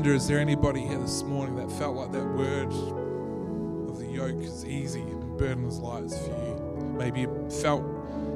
Wonder 0.07 0.15
is 0.15 0.27
there 0.29 0.39
anybody 0.39 0.87
here 0.87 0.99
this 0.99 1.21
morning 1.23 1.57
that 1.57 1.69
felt 1.69 1.97
like 1.97 2.13
that 2.13 2.25
word 2.25 2.71
of 3.89 3.99
the 3.99 4.05
yoke 4.05 4.41
is 4.41 4.63
easy 4.63 5.01
and 5.01 5.37
burden 5.37 5.65
is 5.65 5.79
light 5.79 6.09
for 6.09 6.29
you? 6.29 6.95
Maybe 6.97 7.21
you 7.21 7.49
felt 7.61 7.83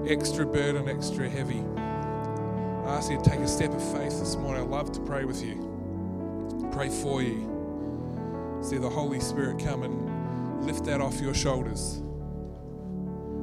extra 0.06 0.46
burden, 0.46 0.90
extra 0.90 1.30
heavy. 1.30 1.64
I 1.78 2.98
ask 2.98 3.10
you 3.10 3.18
to 3.18 3.24
take 3.24 3.40
a 3.40 3.48
step 3.48 3.72
of 3.74 3.82
faith 3.94 4.20
this 4.20 4.36
morning. 4.36 4.64
I'd 4.64 4.70
love 4.70 4.92
to 4.92 5.00
pray 5.00 5.24
with 5.24 5.42
you, 5.46 6.70
pray 6.74 6.90
for 6.90 7.22
you. 7.22 8.60
See 8.62 8.78
the 8.78 8.90
Holy 8.90 9.22
Spirit 9.22 9.64
come 9.64 9.84
and 9.84 10.66
lift 10.66 10.84
that 10.86 11.00
off 11.00 11.22
your 11.22 11.34
shoulders. 11.34 12.02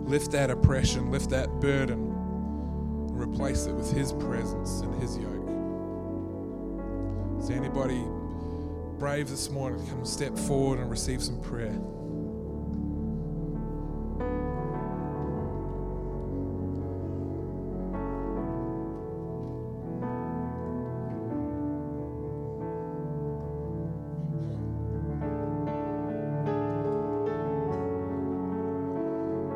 Lift 0.04 0.32
that 0.32 0.50
oppression, 0.50 1.10
lift 1.10 1.30
that 1.30 1.48
burden, 1.60 2.12
and 3.08 3.18
replace 3.18 3.64
it 3.64 3.72
with 3.72 3.90
His 3.90 4.12
presence 4.12 4.82
and 4.82 5.00
His 5.00 5.16
yoke. 5.16 5.48
Is 7.40 7.48
anybody 7.48 8.04
brave 8.98 9.28
this 9.28 9.48
morning 9.48 9.84
to 9.84 9.90
come 9.92 10.04
step 10.04 10.36
forward 10.36 10.80
and 10.80 10.90
receive 10.90 11.22
some 11.22 11.40
prayer? 11.40 11.78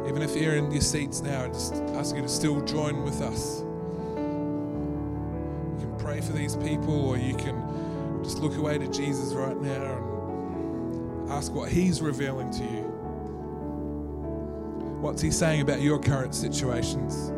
Even 0.08 0.22
if 0.22 0.36
you're 0.36 0.54
in 0.54 0.70
your 0.70 0.80
seats 0.80 1.20
now, 1.20 1.44
I 1.44 1.48
just 1.48 1.74
ask 1.94 2.14
you 2.14 2.22
to 2.22 2.28
still 2.28 2.60
join 2.60 3.02
with 3.02 3.20
us. 3.20 3.60
You 3.60 5.76
can 5.80 5.96
pray 5.98 6.20
for 6.20 6.32
these 6.32 6.54
people, 6.54 7.08
or 7.08 7.16
you 7.16 7.34
can 7.34 7.60
just 8.22 8.38
look 8.38 8.56
away 8.56 8.78
to 8.78 8.86
Jesus 8.88 9.34
right 9.34 9.60
now 9.60 9.96
and 9.96 11.30
ask 11.30 11.52
what 11.52 11.70
He's 11.70 12.00
revealing 12.00 12.50
to 12.52 12.62
you. 12.62 12.82
What's 15.00 15.20
He 15.20 15.30
saying 15.30 15.60
about 15.60 15.80
your 15.80 15.98
current 15.98 16.34
situations? 16.34 17.32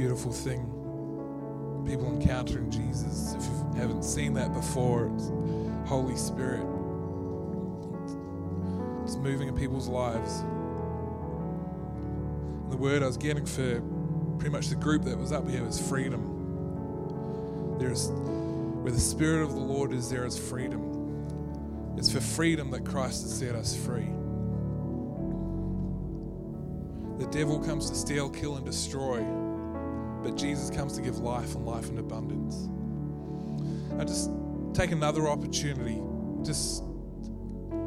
Beautiful 0.00 0.32
thing. 0.32 0.64
People 1.86 2.06
encountering 2.06 2.70
Jesus. 2.70 3.34
If 3.34 3.44
you 3.44 3.72
haven't 3.76 4.02
seen 4.02 4.32
that 4.32 4.54
before, 4.54 5.08
Holy 5.84 6.16
Spirit. 6.16 6.66
It's 9.04 9.16
moving 9.16 9.48
in 9.48 9.54
people's 9.54 9.88
lives. 9.88 10.40
And 12.62 12.72
the 12.72 12.78
word 12.78 13.02
I 13.02 13.08
was 13.08 13.18
getting 13.18 13.44
for 13.44 13.82
pretty 14.38 14.50
much 14.50 14.68
the 14.68 14.74
group 14.74 15.04
that 15.04 15.18
was 15.18 15.32
up 15.32 15.46
here 15.46 15.62
was 15.62 15.78
freedom. 15.86 17.76
There's 17.78 18.08
where 18.08 18.92
the 18.92 18.98
Spirit 18.98 19.42
of 19.42 19.52
the 19.52 19.60
Lord 19.60 19.92
is, 19.92 20.08
there 20.08 20.24
is 20.24 20.38
freedom. 20.38 21.92
It's 21.98 22.10
for 22.10 22.20
freedom 22.20 22.70
that 22.70 22.86
Christ 22.86 23.24
has 23.24 23.38
set 23.38 23.54
us 23.54 23.76
free. 23.76 24.08
The 27.18 27.26
devil 27.30 27.60
comes 27.60 27.90
to 27.90 27.96
steal, 27.96 28.30
kill, 28.30 28.56
and 28.56 28.64
destroy, 28.64 29.22
but 30.22 30.36
Jesus 30.36 30.70
comes 30.70 30.94
to 30.94 31.02
give 31.02 31.18
life 31.18 31.54
and 31.54 31.66
life 31.66 31.88
in 31.88 31.98
abundance. 31.98 32.68
I 33.98 34.04
just 34.04 34.30
take 34.74 34.92
another 34.92 35.28
opportunity. 35.28 36.00
Just, 36.44 36.84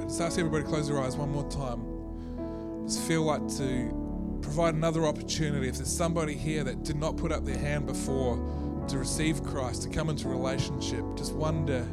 just 0.02 0.22
ask 0.22 0.38
everybody 0.38 0.64
to 0.64 0.70
close 0.70 0.88
their 0.88 1.00
eyes 1.00 1.16
one 1.16 1.32
more 1.32 1.50
time. 1.50 2.86
Just 2.86 3.02
feel 3.02 3.24
like 3.24 3.48
to 3.58 4.40
provide 4.42 4.76
another 4.76 5.06
opportunity. 5.06 5.68
If 5.68 5.78
there's 5.78 5.96
somebody 5.96 6.36
here 6.36 6.64
that 6.64 6.84
did 6.84 6.98
not 6.98 7.18
put 7.18 7.32
up 7.32 7.46
their 7.46 7.58
hand 7.58 7.86
before 7.88 8.36
to 8.90 8.98
receive 8.98 9.44
Christ, 9.44 9.84
to 9.84 9.90
come 9.90 10.10
into 10.10 10.28
relationship, 10.28 11.04
just 11.16 11.34
wonder 11.34 11.88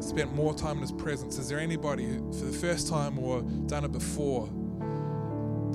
spent 0.00 0.34
more 0.34 0.54
time 0.54 0.76
in 0.76 0.82
His 0.82 0.92
presence. 0.92 1.38
Is 1.38 1.48
there 1.48 1.58
anybody 1.58 2.06
who, 2.06 2.32
for 2.32 2.46
the 2.46 2.52
first 2.52 2.88
time 2.88 3.18
or 3.18 3.42
done 3.66 3.84
it 3.84 3.92
before 3.92 4.48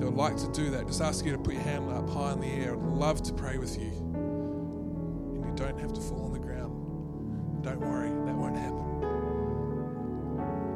that 0.03 0.11
would 0.11 0.19
like 0.19 0.35
to 0.35 0.51
do 0.51 0.69
that? 0.69 0.85
Just 0.85 1.01
ask 1.01 1.23
you 1.23 1.31
to 1.31 1.37
put 1.37 1.53
your 1.53 1.63
hand 1.63 1.89
up 1.89 2.09
high 2.09 2.33
in 2.33 2.41
the 2.41 2.47
air. 2.47 2.73
I'd 2.73 2.79
love 2.81 3.23
to 3.23 3.31
pray 3.31 3.57
with 3.57 3.79
you. 3.79 3.87
And 3.87 5.45
you 5.45 5.53
don't 5.55 5.79
have 5.79 5.93
to 5.93 6.01
fall 6.01 6.25
on 6.25 6.33
the 6.33 6.39
ground. 6.39 7.63
Don't 7.63 7.79
worry, 7.79 8.09
that 8.09 8.35
won't 8.35 8.57
happen. 8.57 8.83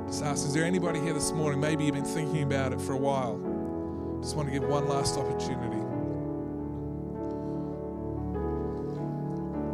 Just 0.07 0.23
ask, 0.23 0.45
is 0.47 0.53
there 0.53 0.63
anybody 0.63 1.01
here 1.01 1.11
this 1.11 1.33
morning? 1.33 1.59
Maybe 1.59 1.83
you've 1.83 1.95
been 1.95 2.05
thinking 2.05 2.43
about 2.43 2.71
it 2.71 2.79
for 2.79 2.93
a 2.93 2.97
while. 2.97 3.35
Just 4.21 4.37
want 4.37 4.47
to 4.47 4.53
give 4.57 4.63
one 4.63 4.87
last 4.87 5.17
opportunity. 5.17 5.86